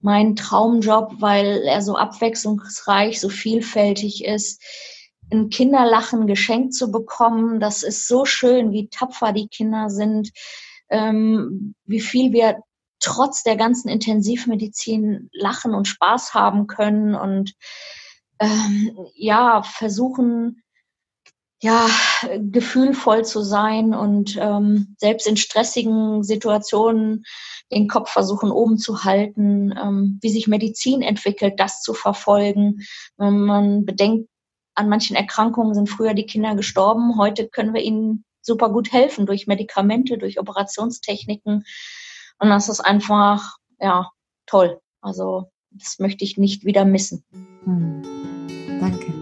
mein 0.01 0.37
Traumjob, 0.37 1.21
weil 1.21 1.62
er 1.64 1.83
so 1.83 1.97
abwechslungsreich, 1.97 3.21
so 3.21 3.29
vielfältig 3.29 4.25
ist. 4.25 4.62
Ein 5.31 5.51
Kinderlachen 5.51 6.27
geschenkt 6.27 6.75
zu 6.75 6.91
bekommen, 6.91 7.61
das 7.61 7.83
ist 7.83 8.07
so 8.07 8.25
schön, 8.25 8.73
wie 8.73 8.89
tapfer 8.89 9.33
die 9.33 9.49
Kinder 9.49 9.91
sind, 9.91 10.31
ähm, 10.89 11.75
wie 11.85 12.01
viel 12.01 12.33
wir 12.33 12.62
trotz 13.01 13.43
der 13.43 13.57
ganzen 13.57 13.89
Intensivmedizin 13.89 15.29
lachen 15.33 15.75
und 15.75 15.87
Spaß 15.87 16.35
haben 16.35 16.66
können 16.66 17.14
und 17.14 17.55
ähm, 18.41 18.97
ja, 19.14 19.62
versuchen, 19.62 20.62
ja, 21.61 21.89
gefühlvoll 22.39 23.25
zu 23.25 23.43
sein 23.43 23.93
und 23.93 24.37
ähm, 24.41 24.95
selbst 24.99 25.27
in 25.27 25.37
stressigen 25.37 26.23
Situationen 26.23 27.25
den 27.73 27.89
Kopf 27.89 28.11
versuchen 28.11 28.51
oben 28.51 28.79
zu 28.79 29.05
halten, 29.05 29.75
ähm, 29.77 30.19
wie 30.23 30.31
sich 30.31 30.47
Medizin 30.47 31.03
entwickelt, 31.03 31.55
das 31.59 31.83
zu 31.83 31.95
verfolgen. 31.95 32.87
Ähm, 33.21 33.45
man 33.45 33.85
bedenkt, 33.85 34.29
an 34.75 34.89
manchen 34.89 35.17
Erkrankungen 35.17 35.75
sind 35.75 35.91
früher 35.91 36.15
die 36.15 36.27
Kinder 36.27 36.55
gestorben. 36.55 37.19
Heute 37.19 37.49
können 37.49 37.75
wir 37.75 37.83
ihnen 37.83 38.25
super 38.41 38.71
gut 38.71 38.93
helfen 38.93 39.27
durch 39.27 39.49
Medikamente, 39.49 40.19
durch 40.19 40.39
Operationstechniken. 40.39 41.65
Und 42.39 42.49
das 42.49 42.69
ist 42.69 42.81
einfach, 42.81 43.57
ja, 43.81 44.11
toll. 44.47 44.81
Also, 45.01 45.51
das 45.73 45.99
möchte 45.99 46.25
ich 46.25 46.39
nicht 46.39 46.65
wieder 46.65 46.85
missen. 46.85 47.25
Hm. 47.65 48.03
Danke. 48.81 49.18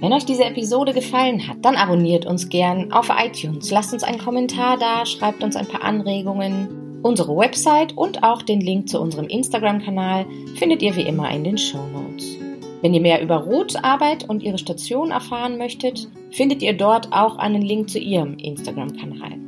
Wenn 0.00 0.12
euch 0.12 0.26
diese 0.26 0.44
Episode 0.44 0.92
gefallen 0.92 1.48
hat, 1.48 1.56
dann 1.62 1.76
abonniert 1.76 2.26
uns 2.26 2.50
gern 2.50 2.92
auf 2.92 3.08
iTunes, 3.08 3.70
lasst 3.70 3.94
uns 3.94 4.02
einen 4.02 4.18
Kommentar 4.18 4.76
da, 4.76 5.06
schreibt 5.06 5.42
uns 5.42 5.56
ein 5.56 5.66
paar 5.66 5.82
Anregungen. 5.82 7.00
Unsere 7.02 7.34
Website 7.34 7.96
und 7.96 8.22
auch 8.22 8.42
den 8.42 8.60
Link 8.60 8.88
zu 8.88 9.00
unserem 9.00 9.26
Instagram-Kanal 9.26 10.26
findet 10.56 10.82
ihr 10.82 10.94
wie 10.96 11.02
immer 11.02 11.30
in 11.30 11.44
den 11.44 11.56
Show 11.56 11.80
Notes. 11.92 12.36
Wenn 12.82 12.92
ihr 12.92 13.00
mehr 13.00 13.22
über 13.22 13.36
Ruths 13.36 13.76
Arbeit 13.76 14.28
und 14.28 14.42
ihre 14.42 14.58
Station 14.58 15.12
erfahren 15.12 15.56
möchtet, 15.56 16.08
findet 16.30 16.62
ihr 16.62 16.74
dort 16.74 17.10
auch 17.12 17.38
einen 17.38 17.62
Link 17.62 17.88
zu 17.88 17.98
ihrem 17.98 18.36
Instagram-Kanal. 18.36 19.38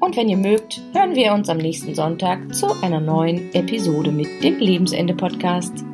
Und 0.00 0.16
wenn 0.16 0.28
ihr 0.28 0.36
mögt, 0.36 0.80
hören 0.92 1.14
wir 1.14 1.32
uns 1.32 1.48
am 1.48 1.58
nächsten 1.58 1.94
Sonntag 1.94 2.54
zu 2.54 2.66
einer 2.82 3.00
neuen 3.00 3.54
Episode 3.54 4.10
mit 4.10 4.42
dem 4.42 4.58
Lebensende-Podcast. 4.58 5.84